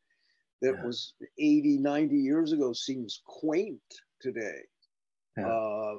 that 0.61 0.75
Yeah. 0.75 0.83
was 0.83 1.13
80, 1.37 1.77
90 1.77 2.17
years 2.17 2.51
ago 2.51 2.73
seems 2.73 3.21
quaint 3.25 3.81
today 4.21 4.61
Yeah. 5.37 5.47
uh, 5.47 5.95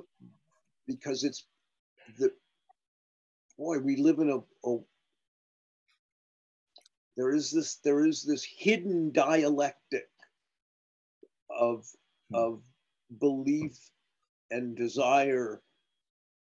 because 0.86 1.24
it's 1.24 1.46
the 2.18 2.30
boy 3.58 3.78
we 3.78 3.96
live 3.96 4.18
in 4.18 4.30
a, 4.30 4.68
a 4.68 4.78
there 7.16 7.34
is 7.34 7.50
this 7.50 7.76
there 7.84 8.04
is 8.06 8.22
this 8.24 8.44
hidden 8.44 9.10
dialectic 9.12 10.08
of 11.50 11.86
Hmm. 12.30 12.36
of 12.36 12.62
belief 13.20 13.78
and 14.50 14.76
desire 14.76 15.62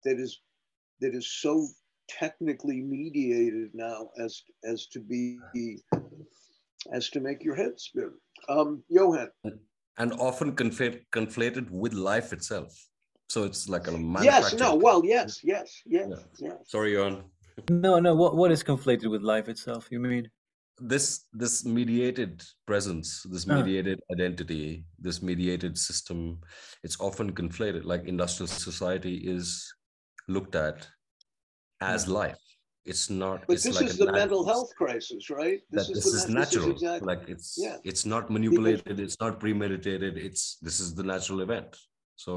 that 0.04 0.18
is 0.18 0.40
that 1.00 1.14
is 1.14 1.28
so 1.30 1.66
technically 2.08 2.80
mediated 2.80 3.70
now 3.74 4.10
as 4.18 4.42
as 4.64 4.86
to 4.86 5.00
be 5.00 5.38
as 6.92 7.10
to 7.10 7.20
make 7.20 7.44
your 7.44 7.54
head 7.56 7.78
spin 7.78 8.10
um 8.48 8.82
johan 8.88 9.30
And 9.98 10.12
often 10.20 10.48
conflate, 10.56 10.96
conflated 11.18 11.70
with 11.70 11.94
life 11.94 12.32
itself. 12.36 12.72
So 13.34 13.44
it's 13.48 13.62
like 13.74 13.86
a 13.88 13.92
yes 13.92 14.02
manufactured. 14.16 14.60
no 14.60 14.74
well 14.86 15.00
yes 15.04 15.40
yes 15.52 15.68
yes 15.86 16.08
Yeah. 16.10 16.24
yes 16.48 16.58
Sorry, 16.74 16.92
Johan. 16.96 17.14
No, 17.70 17.92
no. 18.06 18.12
What 18.22 18.32
what 18.40 18.50
is 18.56 18.62
conflated 18.62 19.08
with 19.14 19.22
life 19.22 19.48
itself? 19.54 19.88
You 19.90 20.00
mean? 20.00 20.28
This 20.92 21.06
this 21.42 21.64
mediated 21.78 22.44
presence, 22.70 23.08
this 23.34 23.46
Uh. 23.48 23.56
mediated 23.58 23.98
identity, 24.16 24.84
this 25.06 25.18
mediated 25.30 25.74
system, 25.88 26.18
it's 26.84 27.00
often 27.00 27.32
conflated. 27.40 27.84
Like 27.92 28.04
industrial 28.14 28.48
society 28.68 29.16
is 29.36 29.46
looked 30.28 30.54
at 30.68 30.86
as 31.80 32.06
life. 32.20 32.42
It's 32.92 33.10
not. 33.10 33.38
but 33.46 33.54
it's 33.54 33.64
this 33.64 33.76
like 33.80 33.90
is 33.90 34.00
a 34.00 34.06
the 34.06 34.12
mental 34.12 34.42
health 34.46 34.70
crisis 34.80 35.28
right 35.30 35.60
that 35.70 35.86
this 35.92 36.04
the 36.04 36.16
is 36.18 36.28
ma- 36.28 36.40
natural 36.40 36.70
exactly 36.70 37.06
like 37.10 37.28
it's 37.34 37.48
yeah. 37.64 37.76
it's 37.90 38.04
not 38.06 38.30
manipulated 38.30 39.00
it's 39.06 39.18
not 39.24 39.40
premeditated 39.40 40.16
it's 40.28 40.42
this 40.66 40.78
is 40.84 40.94
the 40.94 41.02
natural 41.02 41.40
event 41.46 41.70
so 42.24 42.32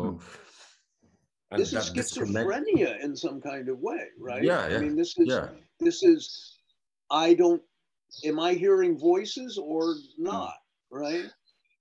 and 1.51 1.59
this 1.61 1.73
is 1.73 1.85
that 1.85 1.93
disconnect- 1.95 2.47
schizophrenia 2.49 2.91
in 3.05 3.15
some 3.15 3.39
kind 3.41 3.69
of 3.69 3.77
way 3.79 4.03
right 4.19 4.43
Yeah, 4.43 4.61
i 4.75 4.77
mean 4.79 4.95
this 4.95 5.11
is 5.17 5.27
yeah 5.33 5.47
this 5.79 6.03
is 6.03 6.21
i 7.11 7.33
don't 7.33 7.61
am 8.25 8.39
i 8.39 8.51
hearing 8.53 8.97
voices 8.97 9.57
or 9.57 9.95
not 10.17 10.55
right 10.91 11.27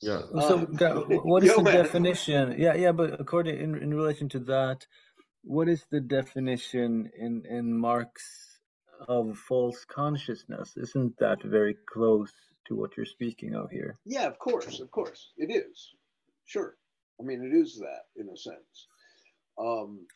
yeah 0.09 0.21
So, 0.49 0.55
Uh, 0.81 1.19
what 1.31 1.43
is 1.43 1.51
Yo, 1.51 1.57
the 1.57 1.63
man. 1.65 1.75
definition? 1.83 2.43
Yeah, 2.65 2.75
yeah. 2.85 2.93
But 3.01 3.11
according 3.25 3.57
in 3.65 3.71
in 3.85 3.91
relation 4.01 4.29
to 4.35 4.41
that, 4.55 4.79
what 5.43 5.67
is 5.75 5.81
the 5.91 5.99
definition 6.19 7.11
in 7.25 7.33
in 7.57 7.65
Marx 7.87 8.23
of 9.07 9.37
false 9.37 9.85
consciousness? 9.85 10.75
Isn't 10.77 11.19
that 11.19 11.43
very 11.43 11.77
close 11.93 12.33
to 12.67 12.75
what 12.75 12.97
you're 12.97 13.07
speaking 13.07 13.55
of 13.55 13.71
here? 13.71 13.97
yeah 14.05 14.27
of 14.27 14.39
course 14.39 14.79
of 14.81 14.91
course 14.91 15.31
it 15.39 15.51
is 15.51 15.95
sure 16.45 16.75
i 17.19 17.23
mean 17.25 17.43
it 17.43 17.57
is 17.57 17.79
that 17.79 18.05
in 18.21 18.29
a 18.29 18.37
sense 18.37 18.87
um 19.59 20.07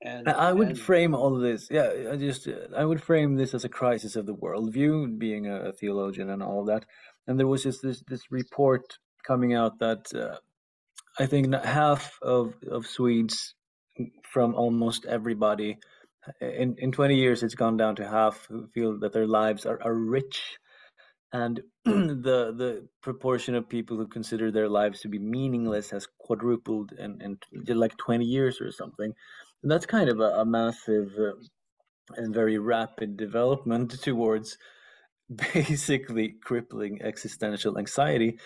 and 0.00 0.28
I 0.28 0.52
would 0.52 0.68
and- 0.68 0.78
frame 0.78 1.12
all 1.14 1.34
of 1.34 1.42
this. 1.42 1.68
Yeah, 1.72 1.90
I 2.12 2.16
just 2.16 2.46
I 2.76 2.84
would 2.84 3.02
frame 3.02 3.34
this 3.34 3.52
as 3.52 3.64
a 3.64 3.68
crisis 3.68 4.14
of 4.14 4.26
the 4.26 4.34
worldview, 4.34 5.18
being 5.18 5.48
a, 5.48 5.72
theologian 5.72 6.30
and 6.30 6.40
all 6.40 6.64
that. 6.66 6.84
And 7.26 7.36
there 7.36 7.48
was 7.48 7.64
just 7.64 7.82
this 7.82 8.02
this 8.06 8.30
report 8.30 8.98
coming 9.26 9.54
out 9.54 9.80
that 9.80 10.14
uh, 10.14 10.36
I 11.18 11.26
think 11.26 11.52
half 11.52 12.16
of 12.22 12.54
of 12.70 12.86
Swedes, 12.86 13.54
from 14.22 14.54
almost 14.54 15.04
everybody, 15.04 15.78
in 16.40 16.76
in 16.78 16.92
twenty 16.92 17.16
years, 17.16 17.42
it's 17.42 17.54
gone 17.54 17.76
down 17.76 17.96
to 17.96 18.08
half 18.08 18.46
who 18.46 18.66
feel 18.68 18.98
that 19.00 19.12
their 19.12 19.26
lives 19.26 19.66
are, 19.66 19.80
are 19.82 19.94
rich, 19.94 20.58
and 21.32 21.60
the 21.84 22.54
the 22.56 22.88
proportion 23.02 23.54
of 23.54 23.68
people 23.68 23.96
who 23.96 24.06
consider 24.06 24.50
their 24.50 24.68
lives 24.68 25.00
to 25.00 25.08
be 25.08 25.18
meaningless 25.18 25.90
has 25.90 26.06
quadrupled 26.18 26.92
in, 26.92 27.20
in 27.22 27.78
like 27.78 27.96
twenty 27.96 28.24
years 28.24 28.60
or 28.60 28.72
something. 28.72 29.12
And 29.62 29.70
that's 29.70 29.86
kind 29.86 30.08
of 30.08 30.20
a, 30.20 30.40
a 30.40 30.44
massive 30.44 31.12
uh, 31.18 31.32
and 32.16 32.34
very 32.34 32.58
rapid 32.58 33.16
development 33.16 33.90
towards 34.02 34.58
basically 35.52 36.36
crippling 36.42 37.02
existential 37.02 37.78
anxiety. 37.78 38.38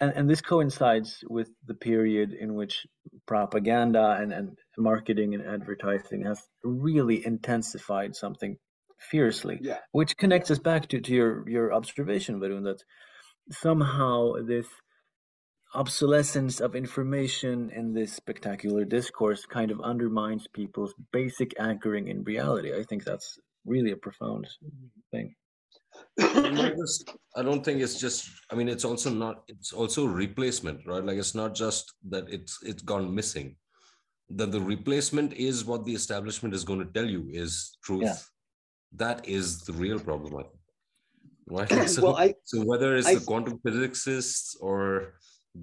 And, 0.00 0.12
and 0.16 0.28
this 0.28 0.40
coincides 0.40 1.22
with 1.28 1.50
the 1.66 1.74
period 1.74 2.32
in 2.32 2.54
which 2.54 2.86
propaganda 3.26 4.18
and, 4.20 4.32
and 4.32 4.58
marketing 4.76 5.34
and 5.34 5.46
advertising 5.46 6.24
has 6.24 6.40
really 6.62 7.24
intensified 7.24 8.16
something 8.16 8.56
fiercely, 9.10 9.58
yeah 9.60 9.78
which 9.92 10.16
connects 10.16 10.50
us 10.50 10.58
back 10.58 10.88
to, 10.88 11.00
to 11.00 11.12
your, 11.12 11.48
your 11.48 11.72
observation, 11.74 12.40
Varun, 12.40 12.64
that 12.64 12.82
somehow 13.50 14.32
this 14.46 14.66
obsolescence 15.74 16.60
of 16.60 16.76
information 16.76 17.70
in 17.70 17.92
this 17.92 18.14
spectacular 18.14 18.84
discourse 18.84 19.44
kind 19.44 19.70
of 19.70 19.80
undermines 19.80 20.46
people's 20.54 20.94
basic 21.12 21.52
anchoring 21.58 22.08
in 22.08 22.22
reality. 22.22 22.72
I 22.74 22.84
think 22.84 23.04
that's 23.04 23.38
really 23.66 23.90
a 23.90 23.96
profound 23.96 24.46
thing. 25.10 25.34
Just- 26.18 27.10
i 27.36 27.42
don't 27.42 27.64
think 27.64 27.80
it's 27.80 27.98
just 27.98 28.28
i 28.50 28.54
mean 28.54 28.68
it's 28.68 28.84
also 28.84 29.10
not 29.10 29.42
it's 29.48 29.72
also 29.72 30.06
replacement 30.06 30.80
right 30.86 31.04
like 31.04 31.18
it's 31.18 31.34
not 31.34 31.54
just 31.54 31.92
that 32.08 32.24
it's 32.28 32.58
it's 32.62 32.82
gone 32.82 33.12
missing 33.12 33.56
that 34.30 34.52
the 34.52 34.60
replacement 34.60 35.32
is 35.34 35.64
what 35.64 35.84
the 35.84 35.94
establishment 35.94 36.54
is 36.54 36.64
going 36.64 36.78
to 36.78 36.90
tell 36.96 37.08
you 37.16 37.22
is 37.30 37.76
truth 37.84 38.04
Yeah. 38.04 38.16
that 39.04 39.26
is 39.26 39.60
the 39.62 39.72
real 39.72 39.98
problem 39.98 40.32
I 40.36 40.42
think. 40.42 40.60
right 41.80 41.90
so, 41.94 42.02
well 42.04 42.16
i 42.16 42.32
so 42.44 42.56
whether 42.64 42.96
it's 42.96 43.08
I- 43.08 43.16
the 43.16 43.24
quantum 43.30 43.58
physicists 43.64 44.56
or 44.60 45.14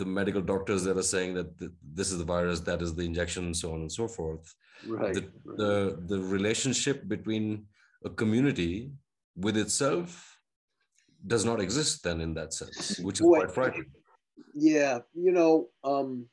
the 0.01 0.05
medical 0.05 0.41
doctors 0.41 0.83
that 0.85 0.97
are 0.97 1.09
saying 1.15 1.33
that 1.35 1.57
th- 1.59 1.71
this 1.99 2.11
is 2.11 2.17
the 2.17 2.29
virus 2.35 2.59
that 2.61 2.81
is 2.81 2.91
the 2.95 3.03
injection 3.11 3.45
and 3.45 3.57
so 3.63 3.73
on 3.73 3.79
and 3.85 3.91
so 3.99 4.07
forth 4.07 4.45
right, 4.87 5.13
the, 5.17 5.21
right. 5.21 5.57
the 5.61 5.73
the 6.11 6.19
relationship 6.37 6.97
between 7.15 7.45
a 8.05 8.09
community 8.21 8.73
with 9.41 9.57
itself 9.57 10.39
does 11.27 11.45
not 11.45 11.61
exist 11.61 12.03
then 12.03 12.21
in 12.21 12.33
that 12.33 12.53
sense 12.53 12.99
which 12.99 13.19
is 13.19 13.25
Boy. 13.25 13.39
quite 13.39 13.51
frightening 13.51 13.91
Yeah, 14.55 14.99
you 15.13 15.31
know, 15.31 15.69
um, 15.83 16.25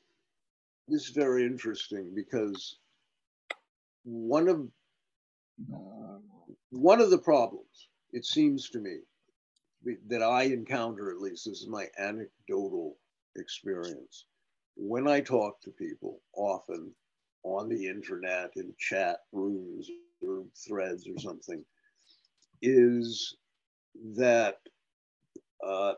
this 0.89 1.09
is 1.09 1.11
very 1.11 1.45
interesting 1.45 2.13
because 2.15 2.79
one 4.05 4.49
of 4.49 4.69
one 6.71 7.01
of 7.01 7.11
the 7.11 7.19
problems, 7.19 7.89
it 8.13 8.25
seems 8.25 8.71
to 8.71 8.79
me, 8.79 8.99
that 10.09 10.23
I 10.23 10.45
encounter 10.45 11.11
at 11.11 11.19
least, 11.19 11.47
this 11.47 11.61
is 11.61 11.69
my 11.69 11.87
anecdotal 11.99 12.97
experience, 13.37 14.27
when 14.77 15.09
I 15.09 15.21
talk 15.21 15.61
to 15.63 15.71
people, 15.71 16.21
often 16.37 16.93
on 17.43 17.69
the 17.69 17.87
internet, 17.87 18.51
in 18.57 18.73
chat 18.79 19.19
rooms 19.33 19.91
or 20.23 20.45
threads 20.67 21.07
or 21.09 21.19
something, 21.19 21.65
is 22.63 23.37
that 24.17 24.59
uh, 25.67 25.95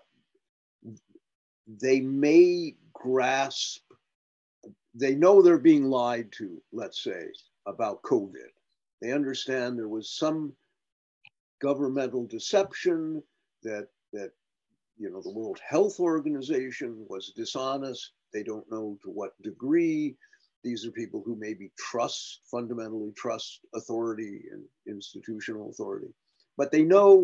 they 1.66 2.00
may 2.00 2.74
grasp, 2.92 3.82
they 4.94 5.14
know 5.14 5.40
they're 5.40 5.58
being 5.58 5.84
lied 5.84 6.32
to, 6.32 6.60
let's 6.72 7.02
say, 7.04 7.26
about 7.66 8.02
COVID. 8.02 8.50
They 9.00 9.12
understand 9.12 9.78
there 9.78 9.88
was 9.88 10.10
some 10.10 10.52
governmental 11.60 12.26
deception 12.26 13.22
that 13.62 13.88
that 14.12 14.32
you 14.98 15.10
know 15.10 15.22
the 15.22 15.32
World 15.32 15.58
Health 15.66 16.00
Organization 16.00 17.06
was 17.08 17.32
dishonest. 17.36 18.12
They 18.32 18.42
don't 18.42 18.70
know 18.70 18.98
to 19.02 19.10
what 19.10 19.40
degree. 19.42 20.16
These 20.62 20.86
are 20.86 20.90
people 20.90 21.22
who 21.24 21.36
maybe 21.36 21.72
trust, 21.78 22.40
fundamentally 22.50 23.12
trust 23.16 23.60
authority 23.74 24.42
and 24.52 24.62
institutional 24.86 25.70
authority. 25.70 26.12
But 26.60 26.70
they 26.70 26.82
know, 26.82 27.22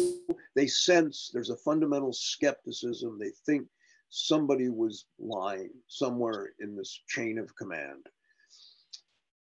they 0.55 0.67
sense 0.67 1.31
there's 1.31 1.51
a 1.51 1.59
fundamental 1.59 2.11
skepticism. 2.11 3.19
They 3.19 3.33
think 3.45 3.67
somebody 4.09 4.71
was 4.71 5.05
lying 5.19 5.73
somewhere 5.89 6.55
in 6.59 6.75
this 6.75 7.03
chain 7.07 7.39
of 7.39 7.55
command. 7.55 8.07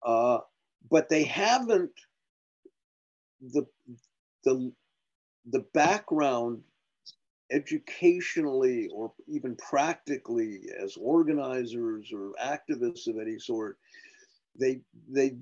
Uh, 0.02 0.38
but 0.90 1.10
they 1.10 1.26
haven't 1.26 1.92
the 3.42 3.66
the 4.46 4.72
the 5.50 5.66
background 5.74 6.62
educationally 7.52 8.88
or 8.94 9.12
even 9.28 9.58
practically 9.58 10.70
as 10.82 10.96
organizers 10.96 12.14
or 12.14 12.32
activists 12.42 13.08
of 13.08 13.20
any 13.20 13.38
sort 13.38 13.78
they 14.58 14.80
they 15.10 15.36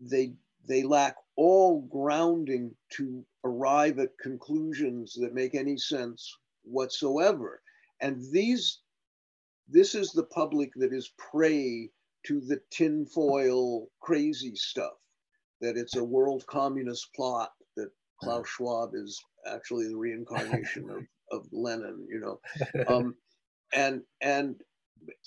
they 0.00 0.32
they 0.68 0.82
lack 0.82 1.16
all 1.36 1.82
grounding 1.82 2.74
to 2.90 3.24
arrive 3.44 3.98
at 3.98 4.16
conclusions 4.18 5.14
that 5.14 5.34
make 5.34 5.54
any 5.54 5.76
sense 5.76 6.36
whatsoever. 6.62 7.62
And 8.00 8.20
these 8.32 8.80
this 9.68 9.94
is 9.94 10.12
the 10.12 10.24
public 10.24 10.72
that 10.76 10.92
is 10.92 11.12
prey 11.16 11.90
to 12.26 12.40
the 12.40 12.60
tinfoil 12.70 13.88
crazy 14.00 14.54
stuff 14.56 14.94
that 15.60 15.76
it's 15.76 15.96
a 15.96 16.04
world 16.04 16.44
communist 16.46 17.08
plot 17.14 17.52
that 17.76 17.90
klaus 18.20 18.48
schwab 18.48 18.94
is 18.94 19.22
actually 19.46 19.86
the 19.88 19.96
reincarnation 19.96 20.90
of 20.90 21.06
of 21.30 21.46
Lenin, 21.52 22.06
you 22.08 22.20
know, 22.20 22.40
um, 22.88 23.14
and 23.72 24.02
and 24.20 24.56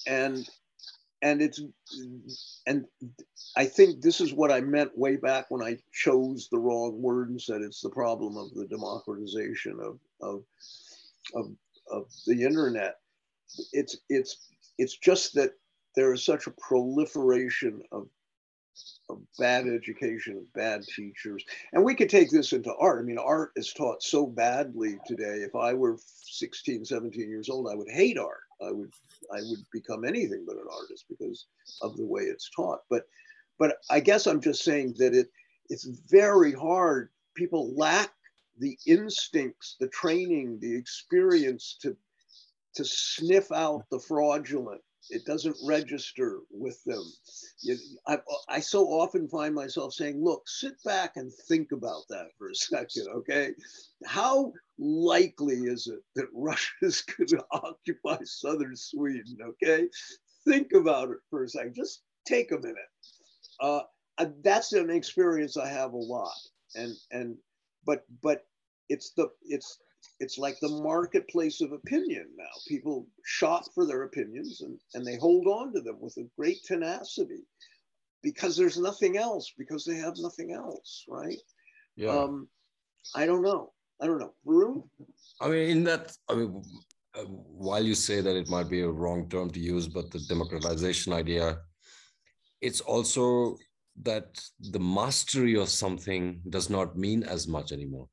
and 0.07 0.47
and 1.23 1.41
it's 1.41 1.61
and 2.67 2.85
I 3.55 3.65
think 3.65 4.01
this 4.01 4.19
is 4.21 4.33
what 4.33 4.51
I 4.51 4.59
meant 4.61 4.97
way 4.97 5.15
back 5.15 5.45
when 5.49 5.63
I 5.63 5.77
chose 5.93 6.49
the 6.51 6.59
wrong 6.59 7.01
word 7.01 7.29
and 7.29 7.41
said 7.41 7.61
it's 7.61 7.81
the 7.81 7.89
problem 7.89 8.37
of 8.37 8.53
the 8.53 8.67
democratization 8.67 9.79
of 9.81 9.99
of 10.21 10.43
of, 11.33 11.51
of 11.89 12.05
the 12.27 12.43
internet. 12.43 12.97
It's 13.71 13.97
it's 14.09 14.49
it's 14.77 14.97
just 14.97 15.33
that 15.35 15.51
there 15.95 16.13
is 16.13 16.25
such 16.25 16.47
a 16.47 16.51
proliferation 16.51 17.81
of 17.91 18.07
of 19.09 19.19
bad 19.39 19.67
education, 19.67 20.37
of 20.37 20.53
bad 20.53 20.83
teachers. 20.83 21.43
And 21.71 21.83
we 21.83 21.95
could 21.95 22.09
take 22.09 22.31
this 22.31 22.53
into 22.53 22.73
art. 22.75 22.99
I 22.99 23.03
mean, 23.03 23.17
art 23.17 23.51
is 23.55 23.71
taught 23.71 24.01
so 24.01 24.25
badly 24.25 24.97
today. 25.05 25.43
If 25.43 25.55
I 25.55 25.73
were 25.73 25.97
16, 26.23 26.85
17 26.85 27.29
years 27.29 27.49
old, 27.49 27.69
I 27.71 27.75
would 27.75 27.89
hate 27.89 28.17
art. 28.17 28.42
I 28.61 28.71
would 28.71 28.91
I 29.33 29.39
would 29.41 29.65
become 29.71 30.03
anything 30.03 30.43
but 30.45 30.55
an 30.55 30.67
artist 30.71 31.05
because 31.09 31.47
of 31.81 31.97
the 31.97 32.05
way 32.05 32.23
it's 32.23 32.49
taught. 32.55 32.79
But 32.89 33.05
but 33.59 33.77
I 33.89 33.99
guess 33.99 34.27
I'm 34.27 34.41
just 34.41 34.63
saying 34.63 34.95
that 34.97 35.13
it 35.13 35.29
it's 35.69 35.85
very 36.09 36.51
hard. 36.51 37.09
People 37.35 37.73
lack 37.75 38.11
the 38.59 38.77
instincts, 38.85 39.75
the 39.79 39.87
training, 39.89 40.59
the 40.61 40.75
experience 40.75 41.77
to 41.81 41.95
to 42.75 42.83
sniff 42.83 43.51
out 43.51 43.85
the 43.91 43.99
fraudulent 43.99 44.81
it 45.09 45.25
doesn't 45.25 45.57
register 45.63 46.39
with 46.49 46.81
them. 46.85 47.03
I, 48.07 48.19
I 48.49 48.59
so 48.59 48.85
often 48.85 49.27
find 49.27 49.53
myself 49.53 49.93
saying, 49.93 50.23
look, 50.23 50.47
sit 50.47 50.73
back 50.83 51.13
and 51.15 51.31
think 51.47 51.71
about 51.71 52.03
that 52.09 52.27
for 52.37 52.49
a 52.49 52.55
second, 52.55 53.07
okay? 53.15 53.51
How 54.05 54.51
likely 54.77 55.55
is 55.55 55.87
it 55.87 55.99
that 56.15 56.27
Russia 56.33 56.71
is 56.81 57.01
going 57.01 57.27
to 57.27 57.45
occupy 57.51 58.17
southern 58.23 58.75
Sweden, 58.75 59.37
okay? 59.41 59.87
Think 60.47 60.73
about 60.73 61.09
it 61.11 61.17
for 61.29 61.43
a 61.43 61.49
second. 61.49 61.75
Just 61.75 62.03
take 62.25 62.51
a 62.51 62.57
minute. 62.57 62.77
Uh, 63.59 63.81
that's 64.43 64.73
an 64.73 64.89
experience 64.89 65.57
I 65.57 65.67
have 65.67 65.93
a 65.93 65.97
lot. 65.97 66.33
And, 66.75 66.93
and, 67.11 67.37
but, 67.85 68.03
but 68.21 68.45
it's 68.89 69.11
the, 69.11 69.29
it's 69.43 69.79
it's 70.19 70.37
like 70.37 70.59
the 70.59 70.69
marketplace 70.69 71.61
of 71.61 71.71
opinion 71.71 72.27
now. 72.37 72.45
People 72.67 73.07
shop 73.25 73.65
for 73.73 73.85
their 73.85 74.03
opinions 74.03 74.61
and, 74.61 74.79
and 74.93 75.05
they 75.05 75.17
hold 75.17 75.47
on 75.47 75.73
to 75.73 75.81
them 75.81 75.97
with 75.99 76.15
a 76.17 76.29
great 76.37 76.63
tenacity 76.63 77.43
because 78.21 78.55
there's 78.55 78.77
nothing 78.77 79.17
else, 79.17 79.53
because 79.57 79.83
they 79.83 79.97
have 79.97 80.13
nothing 80.17 80.53
else, 80.53 81.03
right? 81.09 81.37
Yeah. 81.95 82.11
Um, 82.11 82.47
I 83.15 83.25
don't 83.25 83.41
know. 83.41 83.73
I 84.01 84.07
don't 84.07 84.19
know. 84.19 84.33
Varun? 84.47 84.83
I 85.41 85.49
mean, 85.49 85.69
in 85.69 85.83
that, 85.83 86.15
I 86.29 86.35
mean, 86.35 86.63
uh, 87.15 87.23
while 87.23 87.83
you 87.83 87.95
say 87.95 88.21
that 88.21 88.35
it 88.35 88.49
might 88.49 88.69
be 88.69 88.81
a 88.81 88.89
wrong 88.89 89.29
term 89.29 89.49
to 89.51 89.59
use, 89.59 89.87
but 89.87 90.09
the 90.09 90.19
democratization 90.29 91.11
idea, 91.11 91.57
it's 92.61 92.79
also 92.79 93.57
that 94.01 94.41
the 94.71 94.79
mastery 94.79 95.55
of 95.55 95.69
something 95.69 96.41
does 96.49 96.69
not 96.69 96.97
mean 96.97 97.23
as 97.23 97.47
much 97.47 97.71
anymore 97.71 98.07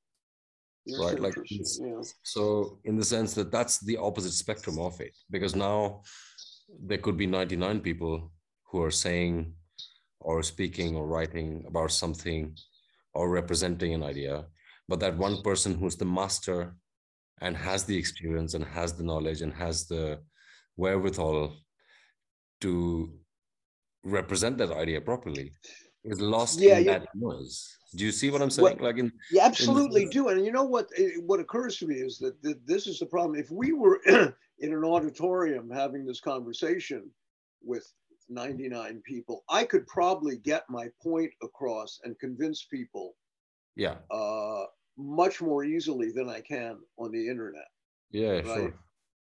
right 0.98 1.20
like 1.20 1.34
yeah. 1.50 2.00
so 2.22 2.78
in 2.84 2.96
the 2.96 3.04
sense 3.04 3.34
that 3.34 3.52
that's 3.52 3.78
the 3.80 3.96
opposite 3.96 4.32
spectrum 4.32 4.78
of 4.78 5.00
it 5.00 5.14
because 5.30 5.54
now 5.54 6.00
there 6.86 6.98
could 6.98 7.16
be 7.16 7.26
99 7.26 7.80
people 7.80 8.32
who 8.64 8.82
are 8.82 8.90
saying 8.90 9.52
or 10.20 10.42
speaking 10.42 10.96
or 10.96 11.06
writing 11.06 11.64
about 11.66 11.90
something 11.90 12.56
or 13.14 13.28
representing 13.28 13.94
an 13.94 14.02
idea 14.02 14.44
but 14.88 15.00
that 15.00 15.16
one 15.16 15.42
person 15.42 15.74
who's 15.74 15.96
the 15.96 16.04
master 16.04 16.74
and 17.40 17.56
has 17.56 17.84
the 17.84 17.96
experience 17.96 18.54
and 18.54 18.64
has 18.64 18.94
the 18.94 19.02
knowledge 19.02 19.42
and 19.42 19.52
has 19.52 19.86
the 19.86 20.18
wherewithal 20.76 21.56
to 22.60 23.12
represent 24.04 24.58
that 24.58 24.72
idea 24.72 25.00
properly 25.00 25.52
is 26.04 26.20
lost 26.20 26.60
yeah, 26.60 26.78
in 26.78 26.84
yeah. 26.84 26.98
that 26.98 27.08
noise 27.14 27.76
do 27.94 28.04
you 28.04 28.12
see 28.12 28.30
what 28.30 28.40
I'm 28.40 28.50
saying? 28.50 28.78
like 28.78 28.98
in 28.98 29.12
you 29.30 29.40
absolutely 29.40 30.04
in 30.04 30.10
do. 30.10 30.28
And 30.28 30.44
you 30.44 30.52
know 30.52 30.64
what? 30.64 30.88
Eh, 30.96 31.10
what 31.26 31.40
occurs 31.40 31.76
to 31.78 31.86
me 31.86 31.96
is 31.96 32.18
that, 32.18 32.40
that 32.42 32.66
this 32.66 32.86
is 32.86 32.98
the 32.98 33.06
problem. 33.06 33.38
If 33.38 33.50
we 33.50 33.72
were 33.72 34.00
in 34.06 34.72
an 34.72 34.84
auditorium 34.84 35.70
having 35.70 36.04
this 36.04 36.20
conversation 36.20 37.10
with 37.62 37.92
99 38.28 39.02
people, 39.04 39.44
I 39.48 39.64
could 39.64 39.86
probably 39.86 40.36
get 40.38 40.64
my 40.68 40.88
point 41.02 41.32
across 41.42 41.98
and 42.04 42.18
convince 42.18 42.64
people. 42.64 43.14
Yeah. 43.74 43.96
Uh, 44.10 44.64
much 44.96 45.40
more 45.40 45.64
easily 45.64 46.12
than 46.12 46.28
I 46.28 46.40
can 46.40 46.78
on 46.98 47.10
the 47.10 47.28
internet. 47.28 47.68
Yeah, 48.10 48.30
right? 48.30 48.44
sure. 48.44 48.74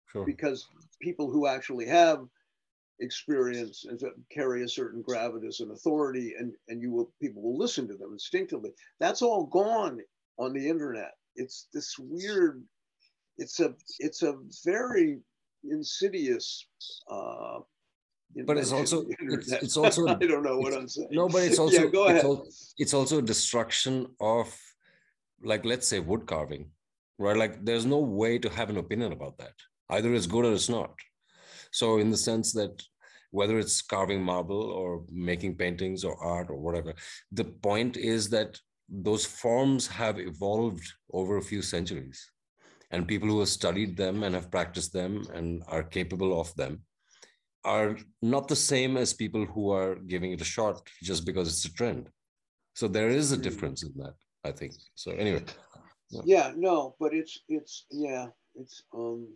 Sure. 0.07 0.25
Because 0.25 0.69
people 1.03 1.31
who 1.31 1.47
actually 1.47 1.87
have 1.87 2.25
experience 3.01 3.85
and 3.89 4.01
carry 4.31 4.63
a 4.63 4.69
certain 4.69 5.03
gravitas 5.03 5.61
and 5.61 5.73
authority 5.73 6.35
and 6.39 6.53
and 6.69 6.81
you 6.81 6.91
will 6.91 7.13
people 7.21 7.43
will 7.43 7.59
listen 7.59 7.89
to 7.89 7.97
them 7.97 8.13
instinctively. 8.13 8.71
That's 9.01 9.23
all 9.23 9.47
gone 9.47 9.99
on 10.39 10.53
the 10.53 10.69
internet. 10.69 11.13
It's 11.37 11.69
this 11.73 11.97
weird 11.99 12.63
it's 13.39 13.61
a 13.61 13.75
it's 13.99 14.23
a 14.23 14.37
very 14.65 15.19
insidious 15.65 16.67
uh 17.11 17.59
but 18.47 18.59
it's 18.59 18.73
also 18.73 19.05
it's, 19.09 19.53
it's, 19.53 19.77
also 19.77 20.07
i 20.09 20.15
don't 20.15 20.43
know 20.43 20.59
what 20.59 20.75
i'm 20.75 20.89
saying. 20.89 21.09
No 21.11 21.29
but 21.29 21.43
it's 21.43 21.59
also 21.59 21.85
yeah, 21.85 21.91
go 21.91 22.07
ahead. 22.07 22.17
It's, 22.17 22.25
also, 22.25 22.45
it's 22.79 22.95
also 22.95 23.19
a 23.19 23.23
destruction 23.23 24.07
of 24.21 24.55
like 25.43 25.65
let's 25.65 25.89
say 25.89 26.01
wood 26.01 26.27
carving 26.27 26.71
right? 27.19 27.37
Like 27.37 27.65
there's 27.65 27.87
no 27.87 27.99
way 27.99 28.39
to 28.39 28.49
have 28.49 28.71
an 28.71 28.77
opinion 28.77 29.13
about 29.13 29.39
that. 29.39 29.55
Either 29.91 30.15
it's 30.15 30.27
good 30.27 30.45
or 30.45 30.53
it's 30.53 30.69
not 30.69 30.95
so, 31.75 31.99
in 31.99 32.09
the 32.09 32.17
sense 32.17 32.53
that 32.53 32.81
whether 33.33 33.59
it's 33.59 33.83
carving 33.83 34.23
marble 34.23 34.63
or 34.63 35.03
making 35.11 35.57
paintings 35.57 36.05
or 36.05 36.17
art 36.23 36.49
or 36.49 36.57
whatever, 36.57 36.95
the 37.33 37.47
point 37.69 37.97
is 37.97 38.29
that 38.31 38.57
those 38.89 39.27
forms 39.27 39.89
have 39.89 40.21
evolved 40.21 40.87
over 41.13 41.37
a 41.37 41.43
few 41.43 41.63
centuries. 41.63 42.31
And 42.93 43.09
people 43.09 43.29
who 43.29 43.41
have 43.41 43.49
studied 43.49 43.97
them 43.97 44.23
and 44.23 44.37
have 44.37 44.53
practiced 44.53 44.93
them 44.93 45.25
and 45.35 45.65
are 45.67 45.83
capable 45.83 46.41
of 46.41 46.55
them 46.55 46.83
are 47.65 47.97
not 48.23 48.47
the 48.47 48.63
same 48.73 48.97
as 48.97 49.13
people 49.13 49.45
who 49.45 49.73
are 49.73 49.97
giving 49.97 50.31
it 50.31 50.41
a 50.41 50.45
shot 50.57 50.89
just 51.03 51.27
because 51.27 51.49
it's 51.49 51.65
a 51.65 51.75
trend. 51.75 52.09
So 52.75 52.87
there 52.87 53.09
is 53.09 53.33
a 53.33 53.37
difference 53.37 53.83
in 53.83 53.91
that, 53.97 54.15
I 54.45 54.53
think. 54.53 54.75
So 54.95 55.11
anyway. 55.11 55.43
Yeah, 56.11 56.23
yeah 56.25 56.53
no, 56.55 56.95
but 57.01 57.13
it's 57.13 57.41
it's 57.49 57.87
yeah, 57.91 58.27
it's 58.55 58.85
um 58.95 59.27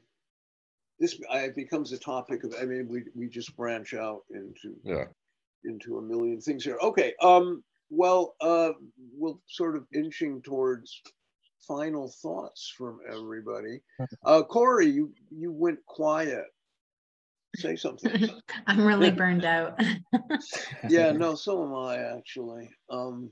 this 0.98 1.18
I, 1.30 1.48
becomes 1.54 1.92
a 1.92 1.98
topic 1.98 2.44
of. 2.44 2.54
I 2.60 2.64
mean, 2.64 2.88
we 2.88 3.04
we 3.14 3.28
just 3.28 3.56
branch 3.56 3.94
out 3.94 4.22
into 4.30 4.76
Yeah. 4.84 5.04
into 5.64 5.98
a 5.98 6.02
million 6.02 6.40
things 6.40 6.64
here. 6.64 6.78
Okay. 6.82 7.14
Um. 7.22 7.62
Well, 7.90 8.34
uh, 8.40 8.72
we'll 9.14 9.40
sort 9.48 9.74
of 9.76 9.86
inching 9.94 10.42
towards 10.42 11.00
final 11.66 12.12
thoughts 12.22 12.72
from 12.76 13.00
everybody. 13.10 13.80
Uh, 14.24 14.42
Cory, 14.42 14.86
you 14.86 15.12
you 15.30 15.52
went 15.52 15.84
quiet. 15.86 16.44
Say 17.56 17.76
something. 17.76 18.28
I'm 18.66 18.84
really 18.86 19.10
burned 19.10 19.44
out. 19.44 19.80
yeah. 20.88 21.12
No. 21.12 21.34
So 21.34 21.64
am 21.64 21.74
I 21.74 21.96
actually. 22.16 22.70
Um. 22.90 23.30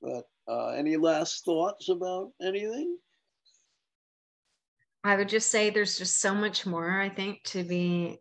But 0.00 0.24
uh, 0.48 0.70
any 0.70 0.96
last 0.96 1.44
thoughts 1.44 1.88
about 1.88 2.32
anything? 2.42 2.96
I 5.04 5.16
would 5.16 5.28
just 5.28 5.50
say 5.50 5.70
there's 5.70 5.98
just 5.98 6.20
so 6.20 6.34
much 6.34 6.64
more, 6.66 7.00
I 7.00 7.08
think, 7.08 7.42
to 7.44 7.64
be 7.64 8.18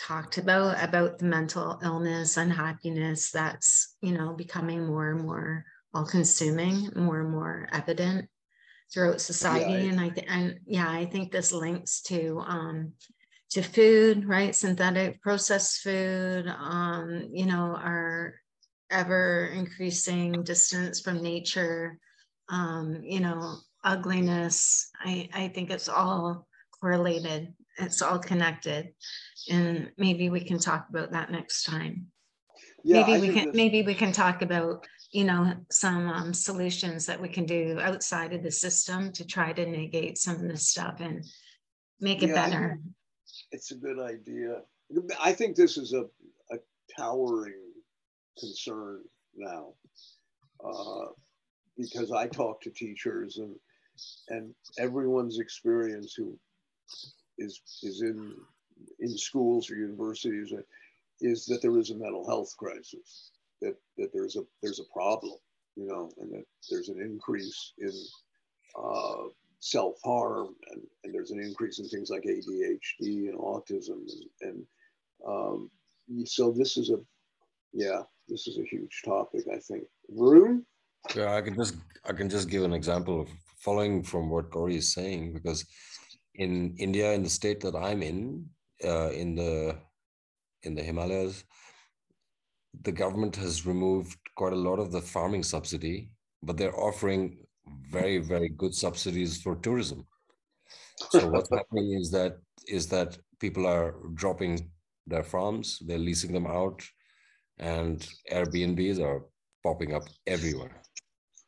talked 0.00 0.38
about 0.38 0.82
about 0.82 1.18
the 1.18 1.24
mental 1.26 1.78
illness, 1.82 2.36
unhappiness 2.36 3.30
that's, 3.30 3.96
you 4.00 4.12
know, 4.12 4.34
becoming 4.34 4.86
more 4.86 5.12
and 5.12 5.22
more 5.22 5.64
all 5.94 6.04
consuming, 6.04 6.90
more 6.96 7.20
and 7.20 7.30
more 7.30 7.68
evident 7.72 8.28
throughout 8.92 9.20
society. 9.20 9.72
Yeah, 9.72 9.88
I- 9.88 9.90
and 9.92 10.00
I 10.00 10.08
th- 10.10 10.26
and 10.28 10.60
yeah, 10.66 10.90
I 10.90 11.06
think 11.06 11.32
this 11.32 11.52
links 11.52 12.02
to 12.02 12.40
um 12.46 12.94
to 13.50 13.62
food, 13.62 14.26
right? 14.26 14.54
Synthetic 14.54 15.22
processed 15.22 15.80
food, 15.82 16.46
um, 16.48 17.28
you 17.32 17.46
know, 17.46 17.76
our 17.76 18.34
ever 18.90 19.46
increasing 19.54 20.42
distance 20.42 21.00
from 21.00 21.22
nature, 21.22 21.98
um, 22.48 23.02
you 23.04 23.20
know, 23.20 23.58
ugliness. 23.86 24.90
I, 25.02 25.28
I 25.32 25.48
think 25.48 25.70
it's 25.70 25.88
all 25.88 26.46
correlated. 26.78 27.54
It's 27.78 28.02
all 28.02 28.18
connected. 28.18 28.92
And 29.50 29.90
maybe 29.96 30.28
we 30.28 30.40
can 30.40 30.58
talk 30.58 30.88
about 30.90 31.12
that 31.12 31.30
next 31.30 31.64
time. 31.64 32.08
Yeah. 32.82 33.00
maybe 33.00 33.14
I 33.14 33.20
we 33.20 33.34
can 33.34 33.50
maybe 33.52 33.82
we 33.82 33.94
can 33.94 34.12
talk 34.12 34.42
about, 34.42 34.86
you 35.10 35.24
know, 35.24 35.54
some 35.70 36.08
um, 36.08 36.34
solutions 36.34 37.06
that 37.06 37.20
we 37.20 37.28
can 37.28 37.46
do 37.46 37.80
outside 37.80 38.32
of 38.32 38.42
the 38.42 38.50
system 38.50 39.12
to 39.12 39.24
try 39.24 39.52
to 39.52 39.66
negate 39.66 40.18
some 40.18 40.36
of 40.36 40.42
this 40.42 40.68
stuff 40.68 41.00
and 41.00 41.24
make 42.00 42.22
it 42.22 42.28
Yeah, 42.28 42.34
better. 42.34 42.80
it's 43.52 43.70
a 43.70 43.76
good 43.76 43.98
idea. 43.98 44.62
I 45.20 45.32
think 45.32 45.56
this 45.56 45.76
is 45.78 45.92
a, 45.92 46.04
a 46.52 46.58
towering 46.96 47.72
concern 48.38 49.02
now. 49.36 49.74
Uh, 50.64 51.06
because 51.76 52.10
I 52.10 52.26
talk 52.26 52.62
to 52.62 52.70
teachers 52.70 53.36
and 53.36 53.54
and 54.28 54.54
everyone's 54.78 55.38
experience 55.38 56.14
who 56.14 56.38
is 57.38 57.60
is 57.82 58.02
in 58.02 58.34
in 59.00 59.16
schools 59.16 59.70
or 59.70 59.76
universities 59.76 60.52
is 61.20 61.46
that 61.46 61.62
there 61.62 61.78
is 61.78 61.90
a 61.90 61.96
mental 61.96 62.26
health 62.26 62.54
crisis 62.58 63.30
that 63.60 63.76
that 63.96 64.10
there's 64.12 64.36
a 64.36 64.42
there's 64.62 64.80
a 64.80 64.92
problem 64.92 65.36
you 65.76 65.86
know 65.86 66.10
and 66.20 66.32
that 66.32 66.44
there's 66.70 66.88
an 66.88 67.00
increase 67.00 67.72
in 67.78 67.92
uh, 68.78 69.28
self-harm 69.60 70.54
and, 70.70 70.82
and 71.04 71.14
there's 71.14 71.30
an 71.30 71.40
increase 71.40 71.78
in 71.78 71.88
things 71.88 72.10
like 72.10 72.22
ADHD 72.22 73.28
and 73.28 73.38
autism 73.38 74.02
and, 74.10 74.24
and 74.42 74.66
um, 75.26 75.70
so 76.24 76.52
this 76.52 76.76
is 76.76 76.90
a 76.90 76.98
yeah 77.72 78.02
this 78.28 78.46
is 78.46 78.58
a 78.58 78.64
huge 78.64 79.02
topic 79.04 79.44
I 79.52 79.58
think. 79.58 79.84
Varun? 80.14 80.62
Yeah, 81.14 81.34
I 81.34 81.40
can 81.40 81.54
just 81.54 81.76
I 82.04 82.12
can 82.12 82.28
just 82.28 82.48
give 82.48 82.64
an 82.64 82.72
example 82.72 83.20
of 83.20 83.28
following 83.66 84.02
from 84.10 84.30
what 84.30 84.50
Cory 84.50 84.76
is 84.76 84.92
saying 84.98 85.32
because 85.32 85.60
in 86.36 86.52
India, 86.78 87.12
in 87.12 87.22
the 87.24 87.36
state 87.40 87.60
that 87.60 87.74
I'm 87.74 88.02
in, 88.02 88.46
uh, 88.84 89.10
in 89.22 89.34
the 89.34 89.76
in 90.62 90.74
the 90.76 90.82
Himalayas, 90.82 91.44
the 92.82 92.92
government 92.92 93.34
has 93.36 93.66
removed 93.66 94.18
quite 94.36 94.52
a 94.52 94.64
lot 94.68 94.78
of 94.78 94.92
the 94.92 95.00
farming 95.00 95.42
subsidy, 95.42 96.10
but 96.42 96.56
they're 96.56 96.80
offering 96.88 97.22
very 97.90 98.18
very 98.18 98.50
good 98.62 98.74
subsidies 98.74 99.42
for 99.42 99.56
tourism. 99.56 100.06
So 101.10 101.28
what's 101.28 101.50
happening 101.58 101.88
is 102.00 102.10
that 102.12 102.32
is 102.78 102.86
that 102.94 103.18
people 103.40 103.66
are 103.66 103.94
dropping 104.14 104.70
their 105.06 105.26
farms, 105.34 105.78
they're 105.86 106.06
leasing 106.10 106.32
them 106.32 106.46
out, 106.46 106.78
and 107.58 107.96
Airbnbs 108.32 108.98
are 109.00 109.20
popping 109.62 109.94
up 109.94 110.06
everywhere. 110.26 110.82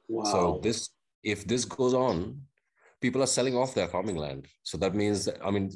wow 0.08 0.32
So 0.32 0.60
this, 0.62 0.90
if 1.30 1.46
this 1.46 1.64
goes 1.64 1.94
on, 1.94 2.40
people 3.00 3.22
are 3.22 3.26
selling 3.26 3.56
off 3.56 3.74
their 3.74 3.88
farming 3.88 4.16
land. 4.16 4.46
So 4.62 4.76
that 4.78 4.94
means, 4.94 5.28
I 5.44 5.50
mean, 5.50 5.70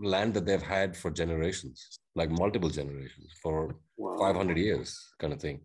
land 0.00 0.34
that 0.34 0.46
they've 0.46 0.62
had 0.62 0.96
for 0.96 1.10
generations, 1.10 1.98
like 2.14 2.30
multiple 2.30 2.70
generations, 2.70 3.32
for 3.42 3.76
wow. 3.96 4.16
500 4.18 4.56
years, 4.56 4.98
kind 5.18 5.32
of 5.32 5.40
thing. 5.40 5.60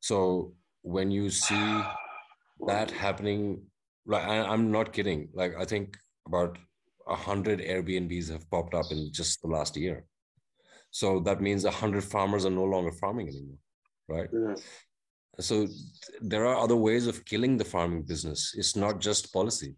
So 0.00 0.54
when 0.82 1.10
you 1.10 1.30
see 1.30 1.80
that 2.66 2.90
happening, 2.90 3.62
like 4.06 4.24
I'm 4.26 4.70
not 4.70 4.92
kidding. 4.92 5.28
Like 5.34 5.54
I 5.58 5.64
think 5.64 5.96
about 6.26 6.58
a 7.06 7.14
hundred 7.14 7.60
Airbnbs 7.60 8.30
have 8.30 8.50
popped 8.50 8.74
up 8.74 8.86
in 8.90 9.10
just 9.12 9.42
the 9.42 9.48
last 9.48 9.76
year. 9.76 10.04
So 10.90 11.20
that 11.20 11.40
means 11.40 11.64
a 11.64 11.70
hundred 11.70 12.04
farmers 12.04 12.44
are 12.46 12.50
no 12.50 12.64
longer 12.64 12.92
farming 12.92 13.28
anymore, 13.28 13.58
right? 14.08 14.28
Yeah. 14.32 14.54
So 15.38 15.66
th- 15.66 15.76
there 16.20 16.46
are 16.46 16.56
other 16.58 16.76
ways 16.76 17.06
of 17.06 17.24
killing 17.24 17.56
the 17.56 17.64
farming 17.64 18.02
business 18.02 18.52
it's 18.56 18.76
not 18.76 19.00
just 19.00 19.32
policy 19.32 19.74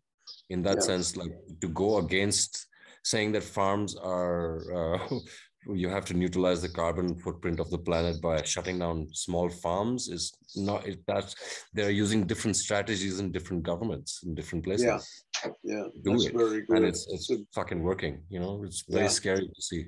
in 0.51 0.63
that 0.63 0.77
Yeah. 0.79 0.87
sense 0.91 1.17
like 1.17 1.33
to 1.61 1.69
go 1.69 1.99
against 1.99 2.67
saying 3.05 3.33
that 3.33 3.43
farms 3.45 3.97
are 3.97 4.47
uh, 4.79 4.99
you 5.83 5.89
have 5.89 6.05
to 6.07 6.15
neutralize 6.15 6.61
the 6.63 6.69
carbon 6.69 7.17
footprint 7.17 7.61
of 7.61 7.71
the 7.71 7.79
planet 7.79 8.21
by 8.21 8.43
shutting 8.43 8.79
down 8.81 9.07
small 9.13 9.49
farms 9.49 10.09
is 10.09 10.33
not 10.57 10.87
it, 10.89 10.99
that's 11.07 11.35
they're 11.75 11.91
using 12.05 12.27
different 12.27 12.57
strategies 12.57 13.21
in 13.21 13.31
different 13.31 13.63
governments 13.63 14.21
in 14.25 14.35
different 14.35 14.65
places 14.65 14.87
Yeah. 14.87 15.51
yeah 15.63 15.85
do 16.03 16.11
that's 16.13 16.27
it. 16.27 16.35
very 16.35 16.63
good 16.67 16.77
and 16.79 16.87
it's 16.87 17.07
it's 17.15 17.27
So, 17.29 17.37
fucking 17.55 17.81
working 17.83 18.15
you 18.29 18.41
know 18.41 18.65
it's 18.65 18.83
very 18.89 19.05
Yeah. 19.05 19.19
scary 19.21 19.47
to 19.57 19.63
see 19.71 19.83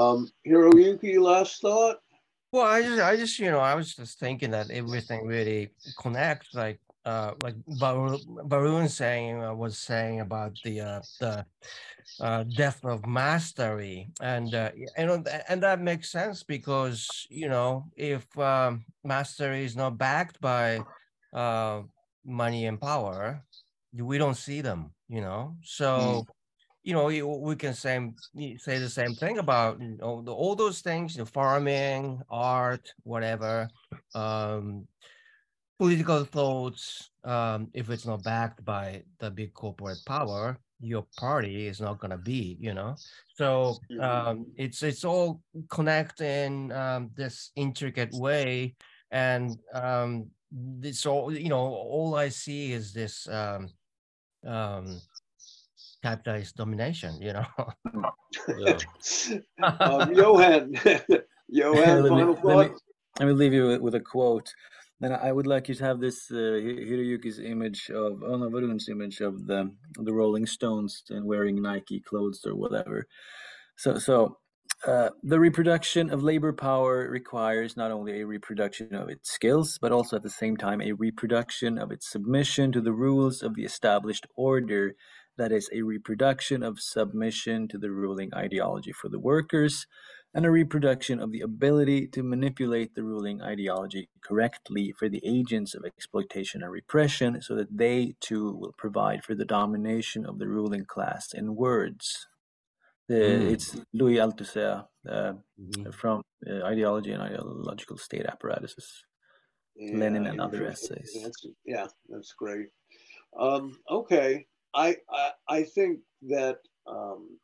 um 0.00 0.28
Hiroyuki 0.46 1.18
last 1.20 1.60
thought 1.60 1.96
Well, 2.54 2.66
I 2.66 2.82
just, 2.82 3.02
I 3.02 3.16
just, 3.16 3.38
you 3.40 3.50
know, 3.50 3.58
I 3.58 3.74
was 3.74 3.96
just 3.96 4.20
thinking 4.20 4.52
that 4.52 4.70
everything 4.70 5.26
really 5.26 5.72
connects. 5.98 6.54
Like, 6.54 6.78
uh, 7.04 7.34
like 7.40 7.56
Baru- 7.66 8.22
Barun 8.46 8.88
saying 8.88 9.42
uh, 9.42 9.52
was 9.54 9.76
saying 9.76 10.20
about 10.20 10.52
the 10.62 10.80
uh, 10.80 11.00
the 11.18 11.46
uh, 12.20 12.44
death 12.44 12.84
of 12.84 13.06
mastery, 13.08 14.12
and 14.20 14.54
uh, 14.54 14.70
know, 14.96 15.24
and 15.48 15.64
that 15.64 15.80
makes 15.80 16.12
sense 16.12 16.44
because 16.44 17.26
you 17.28 17.48
know, 17.48 17.90
if 17.96 18.22
um, 18.38 18.84
mastery 19.02 19.64
is 19.64 19.74
not 19.74 19.98
backed 19.98 20.40
by 20.40 20.86
uh, 21.32 21.82
money 22.24 22.66
and 22.66 22.80
power, 22.80 23.44
we 23.92 24.16
don't 24.16 24.36
see 24.36 24.60
them. 24.60 24.94
You 25.08 25.22
know, 25.22 25.56
so 25.64 26.24
you 26.84 26.92
know, 26.92 27.06
we 27.06 27.56
can 27.56 27.72
say 27.72 27.98
say 28.58 28.78
the 28.78 28.90
same 28.90 29.14
thing 29.14 29.38
about 29.38 29.80
you 29.80 29.96
know 29.96 30.20
the, 30.22 30.32
all 30.32 30.54
those 30.54 30.82
things, 30.82 31.16
you 31.16 31.22
know, 31.22 31.24
farming, 31.24 32.20
art, 32.30 32.92
whatever, 33.04 33.68
um, 34.14 34.86
political 35.78 36.24
thoughts. 36.24 37.10
Um, 37.24 37.68
if 37.72 37.88
it's 37.88 38.04
not 38.04 38.22
backed 38.22 38.62
by 38.66 39.02
the 39.18 39.30
big 39.30 39.54
corporate 39.54 40.04
power, 40.06 40.58
your 40.78 41.06
party 41.16 41.66
is 41.66 41.80
not 41.80 41.98
gonna 42.00 42.18
be, 42.18 42.58
you 42.60 42.74
know. 42.74 42.96
So 43.34 43.78
um, 43.98 44.46
it's 44.56 44.82
it's 44.82 45.04
all 45.04 45.40
connect 45.70 46.20
in 46.20 46.70
um, 46.70 47.10
this 47.16 47.50
intricate 47.56 48.12
way, 48.12 48.76
and 49.10 49.56
um, 49.72 50.26
this 50.52 51.06
all 51.06 51.32
you 51.32 51.48
know. 51.48 51.64
All 51.64 52.14
I 52.14 52.28
see 52.28 52.72
is 52.72 52.92
this. 52.92 53.26
Capitalist 56.04 56.56
domination, 56.56 57.12
you 57.20 57.32
know. 57.32 57.46
yeah 58.58 58.78
um, 59.80 60.14
Johan 60.14 60.74
Johan 61.48 62.02
let, 62.02 62.02
me, 62.02 62.08
final 62.08 62.38
let, 62.44 62.70
me, 62.70 62.76
let 63.18 63.26
me 63.28 63.32
leave 63.32 63.54
you 63.54 63.68
with, 63.68 63.80
with 63.80 63.94
a 63.94 64.00
quote. 64.00 64.52
Then 65.00 65.12
I 65.12 65.32
would 65.32 65.46
like 65.46 65.68
you 65.68 65.74
to 65.76 65.84
have 65.84 66.00
this 66.00 66.30
uh, 66.30 66.60
Hi- 66.64 66.84
Hiroyuki's 66.88 67.38
image 67.38 67.90
of, 67.90 68.22
oh 68.22 68.36
no, 68.36 68.50
Varun's 68.50 68.88
image 68.90 69.20
of 69.20 69.46
the 69.46 69.72
the 69.94 70.12
Rolling 70.12 70.46
Stones 70.46 71.02
and 71.08 71.24
wearing 71.24 71.62
Nike 71.62 72.00
clothes 72.00 72.42
or 72.46 72.54
whatever. 72.54 73.06
So, 73.76 73.98
so 73.98 74.38
uh, 74.86 75.08
the 75.22 75.40
reproduction 75.40 76.10
of 76.10 76.22
labor 76.22 76.52
power 76.52 77.08
requires 77.08 77.76
not 77.76 77.90
only 77.90 78.20
a 78.20 78.26
reproduction 78.26 78.94
of 78.94 79.08
its 79.08 79.32
skills, 79.32 79.78
but 79.80 79.92
also 79.92 80.16
at 80.16 80.22
the 80.22 80.30
same 80.42 80.56
time 80.58 80.82
a 80.82 80.92
reproduction 80.92 81.78
of 81.78 81.90
its 81.90 82.10
submission 82.10 82.72
to 82.72 82.82
the 82.82 82.92
rules 82.92 83.42
of 83.42 83.54
the 83.54 83.64
established 83.64 84.26
order. 84.36 84.94
That 85.36 85.52
is, 85.52 85.68
a 85.72 85.82
reproduction 85.82 86.62
of 86.62 86.80
submission 86.80 87.66
to 87.68 87.78
the 87.78 87.90
ruling 87.90 88.32
ideology 88.34 88.92
for 88.92 89.08
the 89.08 89.18
workers, 89.18 89.86
and 90.32 90.46
a 90.46 90.50
reproduction 90.50 91.20
of 91.20 91.32
the 91.32 91.40
ability 91.40 92.06
to 92.08 92.22
manipulate 92.22 92.94
the 92.94 93.02
ruling 93.04 93.42
ideology 93.42 94.08
correctly 94.20 94.92
for 94.98 95.08
the 95.08 95.22
agents 95.24 95.74
of 95.74 95.84
exploitation 95.84 96.62
and 96.62 96.72
repression 96.72 97.40
so 97.42 97.54
that 97.56 97.76
they 97.76 98.14
too 98.20 98.52
will 98.56 98.74
provide 98.76 99.24
for 99.24 99.34
the 99.34 99.44
domination 99.44 100.24
of 100.26 100.38
the 100.38 100.48
ruling 100.48 100.84
class 100.84 101.32
in 101.32 101.56
words. 101.56 102.26
Uh, 103.10 103.14
It's 103.52 103.76
Louis 103.92 104.16
Althusser 104.16 104.86
uh, 105.08 105.34
Mhm. 105.60 105.94
from 105.94 106.22
uh, 106.46 106.62
Ideology 106.64 107.12
and 107.12 107.22
Ideological 107.22 107.98
State 107.98 108.26
Apparatuses. 108.26 109.04
Lenin 109.76 110.26
and 110.26 110.40
other 110.40 110.66
essays. 110.66 111.18
That's, 111.22 111.46
yeah, 111.64 111.86
that's 112.08 112.32
great. 112.32 112.68
Um, 113.36 113.78
okay, 113.90 114.46
I, 114.74 114.96
I 115.10 115.30
I 115.48 115.62
think 115.62 116.00
that 116.22 116.58
um, 116.86 117.38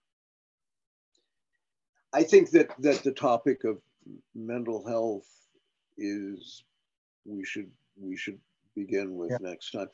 I 2.13 2.23
think 2.23 2.51
that 2.51 2.71
that 2.81 3.03
the 3.03 3.13
topic 3.13 3.65
of 3.65 3.79
mental 4.35 4.87
health 4.87 5.29
is 5.97 6.65
we 7.25 7.45
should 7.45 7.71
we 8.01 8.17
should 8.17 8.39
begin 8.75 9.17
with 9.17 9.33
next 9.41 9.71
time. 9.73 9.89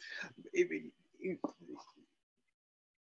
It- 0.52 0.92
it- 1.20 1.40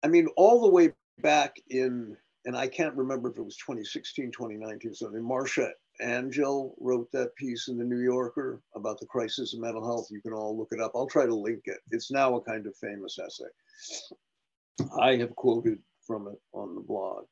I 0.04 0.08
mean, 0.08 0.28
all 0.38 0.62
the 0.62 0.70
way 0.70 0.94
back 1.22 1.56
in, 1.70 2.16
and 2.46 2.56
I 2.56 2.68
can't 2.68 2.96
remember 2.96 3.30
if 3.32 3.38
it 3.40 3.42
was 3.44 3.58
2016, 3.58 4.32
2019, 4.32 4.94
something. 4.94 5.24
Marcia 5.24 5.72
Angell 6.02 6.76
wrote 6.80 7.12
that 7.12 7.36
piece 7.36 7.68
in 7.68 7.78
the 7.78 7.84
New 7.84 8.00
Yorker 8.00 8.62
about 8.76 9.00
the 9.00 9.06
crisis 9.06 9.54
of 9.54 9.60
mental 9.60 9.86
health. 9.86 10.08
You 10.12 10.22
can 10.22 10.34
all 10.34 10.58
look 10.58 10.70
it 10.72 10.82
up. 10.82 10.92
I'll 10.96 11.08
try 11.08 11.26
to 11.26 11.36
link 11.36 11.64
it. 11.66 11.80
It's 11.92 12.12
now 12.12 12.36
a 12.36 12.42
kind 12.42 12.66
of 12.68 12.76
famous 12.76 13.18
essay. 13.18 14.90
I 15.00 15.16
have 15.18 15.36
quoted 15.36 15.80
from 16.06 16.28
it 16.28 16.40
on 16.54 16.76
the 16.76 16.82
blog. 16.82 17.26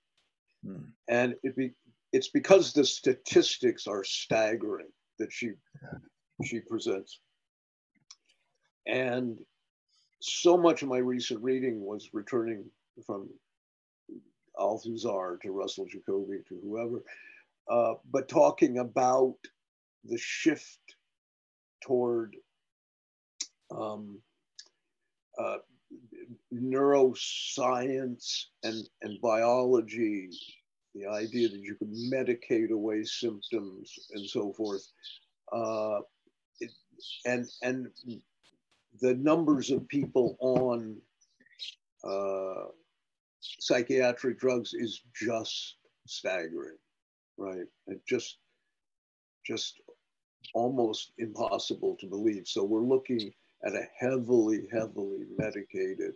Hmm. 0.65 0.83
And 1.09 1.35
it 1.43 1.55
be, 1.55 1.71
it's 2.13 2.29
because 2.29 2.73
the 2.73 2.85
statistics 2.85 3.87
are 3.87 4.03
staggering 4.03 4.87
that 5.19 5.31
she 5.31 5.51
she 6.43 6.59
presents. 6.59 7.19
And 8.87 9.37
so 10.21 10.57
much 10.57 10.83
of 10.83 10.89
my 10.89 10.97
recent 10.97 11.41
reading 11.41 11.81
was 11.81 12.09
returning 12.13 12.65
from 13.05 13.29
Althusser 14.57 15.39
to 15.41 15.51
Russell 15.51 15.85
Jacoby 15.85 16.39
to 16.47 16.59
whoever, 16.63 17.03
uh, 17.69 17.93
but 18.11 18.27
talking 18.27 18.79
about 18.79 19.35
the 20.03 20.17
shift 20.17 20.79
toward 21.81 22.35
um, 23.71 24.19
uh, 25.39 25.57
neuroscience 26.53 28.45
and, 28.63 28.87
and 29.01 29.21
biology, 29.21 30.29
the 30.95 31.07
idea 31.07 31.49
that 31.49 31.59
you 31.59 31.75
can 31.75 31.91
medicate 32.13 32.71
away 32.71 33.03
symptoms 33.03 33.93
and 34.11 34.29
so 34.29 34.53
forth. 34.53 34.85
Uh, 35.51 35.99
it, 36.59 36.71
and, 37.25 37.47
and 37.61 37.87
the 39.01 39.15
numbers 39.15 39.71
of 39.71 39.87
people 39.87 40.37
on 40.39 40.95
uh, 42.03 42.67
psychiatric 43.41 44.39
drugs 44.39 44.73
is 44.73 45.01
just 45.15 45.77
staggering, 46.05 46.77
right? 47.37 47.65
And 47.87 47.99
just, 48.07 48.37
just 49.45 49.79
almost 50.53 51.13
impossible 51.17 51.95
to 51.99 52.07
believe. 52.07 52.47
So 52.47 52.63
we're 52.63 52.81
looking 52.81 53.31
at 53.65 53.73
a 53.73 53.87
heavily, 53.97 54.67
heavily 54.71 55.25
medicated 55.37 56.13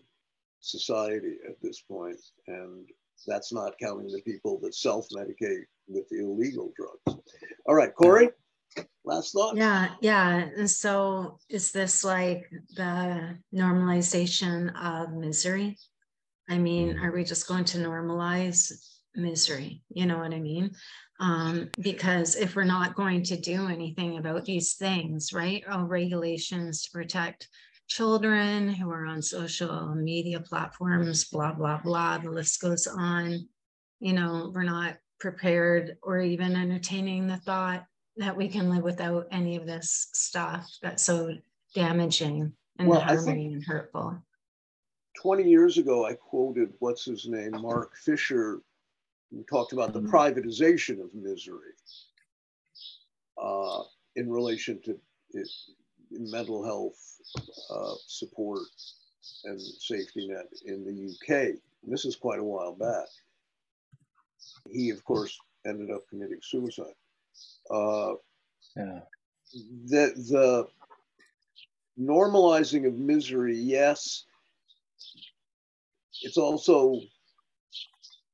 society 0.60 1.38
at 1.48 1.56
this 1.62 1.82
point, 1.82 2.20
and 2.48 2.86
that's 3.26 3.54
not 3.54 3.78
counting 3.82 4.12
the 4.12 4.22
people 4.22 4.60
that 4.62 4.76
self-medicate 4.76 5.64
with 5.88 6.06
illegal 6.12 6.74
drugs. 6.76 7.22
All 7.66 7.76
right, 7.76 7.94
Cory, 7.96 8.30
last 9.06 9.32
thought. 9.34 9.56
Yeah, 9.56 9.90
yeah. 10.02 10.50
And 10.58 10.70
so 10.70 11.40
is 11.50 11.72
this 11.72 12.04
like 12.04 12.50
the 12.76 13.38
normalization 13.56 14.74
of 14.76 15.14
misery? 15.14 15.78
I 16.50 16.58
mean, 16.58 16.90
mm-hmm. 16.90 17.06
are 17.06 17.12
we 17.12 17.24
just 17.24 17.48
going 17.48 17.66
to 17.66 17.78
normalize 17.78 18.72
misery? 19.16 19.82
You 19.90 20.06
know 20.06 20.18
what 20.18 20.34
I 20.34 20.40
mean? 20.40 20.72
Um, 21.20 21.70
because 21.80 22.36
if 22.36 22.56
we're 22.56 22.64
not 22.64 22.96
going 22.96 23.24
to 23.24 23.38
do 23.38 23.68
anything 23.68 24.18
about 24.18 24.46
these 24.46 24.74
things, 24.74 25.34
right? 25.34 25.64
Oh, 25.70 25.84
regulations 25.84 26.84
to 26.84 26.92
protect 26.92 27.48
children 27.88 28.68
who 28.70 28.92
are 28.92 29.06
on 29.06 29.22
social 29.22 29.96
media 29.96 30.40
platforms, 30.40 31.26
blah, 31.26 31.54
blah, 31.54 31.80
blah. 31.84 32.20
The 32.20 32.30
list 32.30 32.62
goes 32.62 32.86
on. 32.86 33.48
You 34.00 34.14
know, 34.14 34.52
we're 34.54 34.64
not 34.64 34.98
prepared 35.20 35.98
or 36.04 36.20
even 36.20 36.56
entertaining 36.56 37.28
the 37.28 37.38
thought 37.38 37.86
that 38.18 38.36
we 38.36 38.48
can 38.48 38.70
live 38.70 38.84
without 38.84 39.28
any 39.32 39.56
of 39.56 39.66
this 39.66 40.10
stuff 40.14 40.70
that's 40.82 41.04
so 41.04 41.36
damaging 41.74 42.54
and 42.78 42.88
Well, 42.88 43.02
harming 43.02 43.54
and 43.54 43.64
hurtful. 43.66 44.22
20 45.22 45.50
years 45.50 45.78
ago, 45.78 46.06
I 46.06 46.14
quoted 46.14 46.74
what's 46.80 47.06
his 47.06 47.28
name, 47.28 47.60
Mark 47.60 47.96
Fisher, 47.98 48.62
who 49.32 49.44
talked 49.44 49.74
about 49.74 49.94
the 49.94 50.02
Mhm. 50.02 50.10
privatization 50.10 51.02
of 51.02 51.14
misery 51.14 51.74
uh, 53.38 53.84
in 54.16 54.30
relation 54.32 54.82
to 54.82 55.00
it, 55.32 55.50
mental 56.12 56.64
health 56.64 56.98
uh, 57.70 57.96
support 58.08 58.62
and 59.44 59.62
safety 59.62 60.28
net 60.28 60.48
in 60.66 60.84
the 60.86 60.94
UK. 60.94 61.60
And 61.84 61.92
this 61.94 62.06
is 62.06 62.16
quite 62.16 62.40
a 62.40 62.44
while 62.44 62.74
back. 62.74 63.08
He, 64.70 64.90
of 64.90 65.04
course, 65.04 65.38
ended 65.66 65.92
up 65.92 66.08
committing 66.10 66.40
suicide. 66.42 66.96
Uh, 67.70 68.16
Yeah. 68.76 69.02
the 69.86 70.14
the 70.32 70.72
normalizing 72.00 72.88
of 72.88 72.98
misery, 72.98 73.58
yes. 73.58 74.26
It's 76.22 76.38
also 76.38 77.02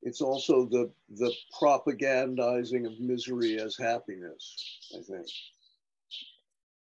it's 0.06 0.22
also 0.22 0.66
the 0.66 0.92
the 1.10 1.32
propagandizing 1.60 2.86
of 2.86 3.00
misery 3.00 3.60
as 3.60 3.78
happiness, 3.78 4.80
I 4.94 5.02
think. 5.02 5.28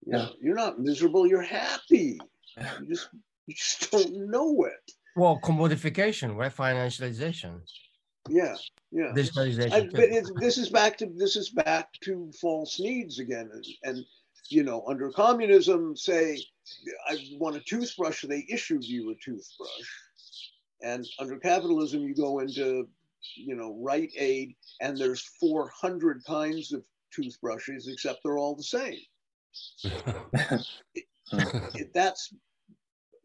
yeah, 0.05 0.17
know, 0.17 0.29
you're 0.41 0.55
not 0.55 0.79
miserable, 0.79 1.27
you're 1.27 1.41
happy. 1.41 2.19
You 2.57 2.87
just 2.87 3.09
you 3.47 3.55
just 3.55 3.91
don't 3.91 4.29
know 4.29 4.63
it. 4.65 4.91
Well, 5.15 5.39
commodification, 5.43 6.35
right? 6.35 6.53
Financialization, 6.53 7.61
Yeah, 8.29 8.55
yeah. 8.91 9.11
digitalization. 9.13 9.73
I, 9.73 9.89
but 9.91 10.09
this 10.39 10.57
is 10.57 10.69
back 10.69 10.97
to 10.99 11.07
this 11.15 11.35
is 11.35 11.49
back 11.49 11.93
to 12.01 12.31
false 12.39 12.79
needs 12.79 13.19
again, 13.19 13.49
and, 13.53 13.65
and 13.83 14.05
you 14.49 14.63
know, 14.63 14.83
under 14.87 15.11
communism, 15.11 15.95
say, 15.95 16.37
I 17.07 17.17
want 17.39 17.55
a 17.55 17.61
toothbrush, 17.61 18.23
they 18.23 18.45
issued 18.49 18.83
you 18.83 19.11
a 19.11 19.15
toothbrush, 19.15 19.87
and 20.81 21.07
under 21.19 21.37
capitalism, 21.37 22.01
you 22.01 22.15
go 22.15 22.39
into, 22.39 22.87
you 23.35 23.55
know, 23.55 23.77
Rite 23.81 24.11
Aid, 24.17 24.55
and 24.81 24.97
there's 24.97 25.21
400 25.39 26.23
kinds 26.25 26.73
of 26.73 26.83
toothbrushes, 27.13 27.87
except 27.87 28.19
they're 28.23 28.37
all 28.37 28.55
the 28.55 28.63
same. 28.63 28.99
It, 31.75 31.93
that's, 31.93 32.33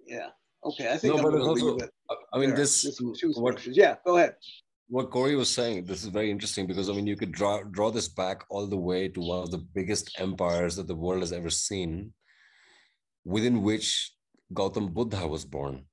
yeah, 0.06 0.28
okay. 0.64 0.92
I 0.92 0.96
think 0.96 1.14
No, 1.14 1.18
I'm 1.18 1.24
but 1.24 1.30
going 1.32 1.44
to 1.44 1.50
it's 1.52 1.62
leave 1.62 1.72
also- 1.72 1.84
it. 1.86 1.90
I 2.32 2.38
mean, 2.38 2.50
there, 2.50 2.58
this 2.58 3.00
with 3.00 3.36
what. 3.36 3.66
Yeah, 3.66 3.96
go 4.06 4.16
ahead. 4.16 4.36
what 4.88 5.10
Cory 5.10 5.34
was 5.34 5.52
saying, 5.52 5.84
this 5.86 6.02
is 6.04 6.08
very 6.10 6.30
interesting 6.30 6.68
because 6.68 6.88
I 6.88 6.92
mean, 6.92 7.06
you 7.08 7.16
could 7.16 7.32
draw 7.32 7.62
draw 7.64 7.90
this 7.90 8.06
back 8.08 8.44
all 8.48 8.66
the 8.68 8.76
way 8.76 9.08
to 9.08 9.20
one 9.20 9.40
of 9.42 9.50
the 9.50 9.58
biggest 9.58 10.14
empires 10.20 10.76
that 10.76 10.86
the 10.86 10.94
world 10.94 11.22
has 11.22 11.32
ever 11.32 11.50
seen, 11.50 12.12
within 13.24 13.62
which 13.62 14.12
Gautam 14.54 14.94
Buddha 14.94 15.26
was 15.26 15.44
born, 15.44 15.86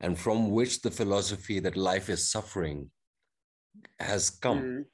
and 0.00 0.18
from 0.18 0.50
which 0.50 0.82
the 0.82 0.90
philosophy 0.90 1.58
that 1.60 1.76
life 1.90 2.10
is 2.10 2.30
suffering 2.30 2.90
has 4.00 4.30
come. 4.30 4.58
Mhm. 4.62 4.84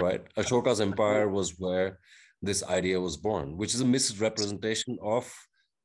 Right, 0.00 0.24
Ashoka's 0.36 0.80
empire 0.80 1.28
was 1.28 1.58
where 1.58 1.98
this 2.40 2.62
idea 2.64 2.98
was 3.00 3.16
born, 3.16 3.56
which 3.56 3.74
is 3.74 3.80
a 3.82 3.84
misrepresentation 3.84 4.98
of 5.02 5.30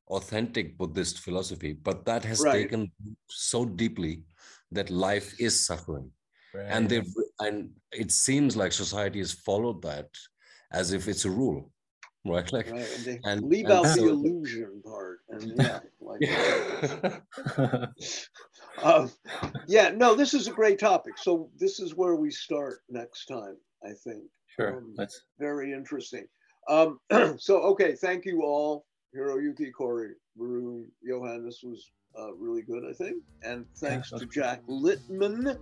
authentic 0.08 0.78
Buddhist 0.78 1.18
philosophy, 1.20 1.72
but 1.74 2.04
that 2.06 2.24
has 2.24 2.40
Right. 2.40 2.62
taken 2.62 2.90
so 3.28 3.64
deeply 3.66 4.24
that 4.72 4.88
life 4.90 5.38
is 5.38 5.54
suffering 5.66 6.10
and 6.54 6.88
they've 6.88 7.12
and 7.40 7.70
it 7.92 8.10
seems 8.10 8.56
like 8.56 8.72
society 8.72 9.18
has 9.20 9.32
followed 9.32 9.82
that 9.82 10.08
as 10.72 10.92
if 10.92 11.06
it's 11.06 11.24
a 11.26 11.30
rule 11.30 11.70
right 12.24 12.50
like 12.52 12.70
Right, 12.70 12.90
and 12.96 13.04
they 13.04 13.20
and- 13.24 13.42
leave 13.48 13.66
and 13.66 13.74
out 13.74 13.96
the 13.96 14.08
illusion 14.08 14.82
part, 14.82 15.18
and 15.28 15.42
yeah, 15.56 15.80
like, 16.00 16.20
yeah 16.20 17.20
um, 18.82 19.10
yeah, 19.66 19.90
no, 19.90 20.14
this 20.14 20.34
is 20.34 20.46
a 20.48 20.52
great 20.52 20.78
topic. 20.78 21.18
So 21.18 21.50
this 21.58 21.80
is 21.80 21.94
where 21.94 22.14
we 22.16 22.30
start 22.30 22.80
next 22.88 23.26
time, 23.26 23.56
I 23.84 23.92
think. 24.04 24.24
sure. 24.48 24.78
Um, 24.78 24.94
Let's. 24.96 25.22
Very 25.38 25.72
interesting. 25.72 26.26
Um, 26.68 27.00
so 27.38 27.60
okay, 27.62 27.94
thank 27.94 28.24
you 28.24 28.42
all, 28.42 28.84
Hiroyuki, 29.16 29.72
Cory, 29.76 30.12
Varun, 30.38 30.84
Johan. 31.02 31.44
This 31.44 31.60
was 31.62 31.90
uh, 32.18 32.34
really 32.34 32.62
good, 32.62 32.84
I 32.88 32.92
think. 32.92 33.22
And 33.42 33.64
thanks 33.76 34.10
that's 34.10 34.22
to 34.22 34.28
Jack 34.28 34.62
Littman, 34.66 35.58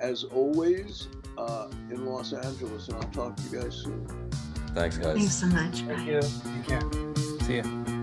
as 0.00 0.24
always, 0.24 1.08
uh, 1.36 1.68
in 1.90 2.06
Los 2.06 2.32
Angeles. 2.32 2.88
And 2.88 2.96
I'll 2.96 3.10
talk 3.10 3.36
to 3.36 3.42
you 3.44 3.62
guys 3.62 3.74
soon. 3.76 4.06
thanks 4.74 4.98
guys 4.98 5.16
Thanks 5.16 5.34
so 5.34 5.46
much. 5.46 5.80
Thank 5.80 5.98
Bye. 5.98 6.04
you. 6.04 6.20
Take 6.20 6.66
care. 6.66 7.40
See 7.46 7.56
ya. 7.58 7.94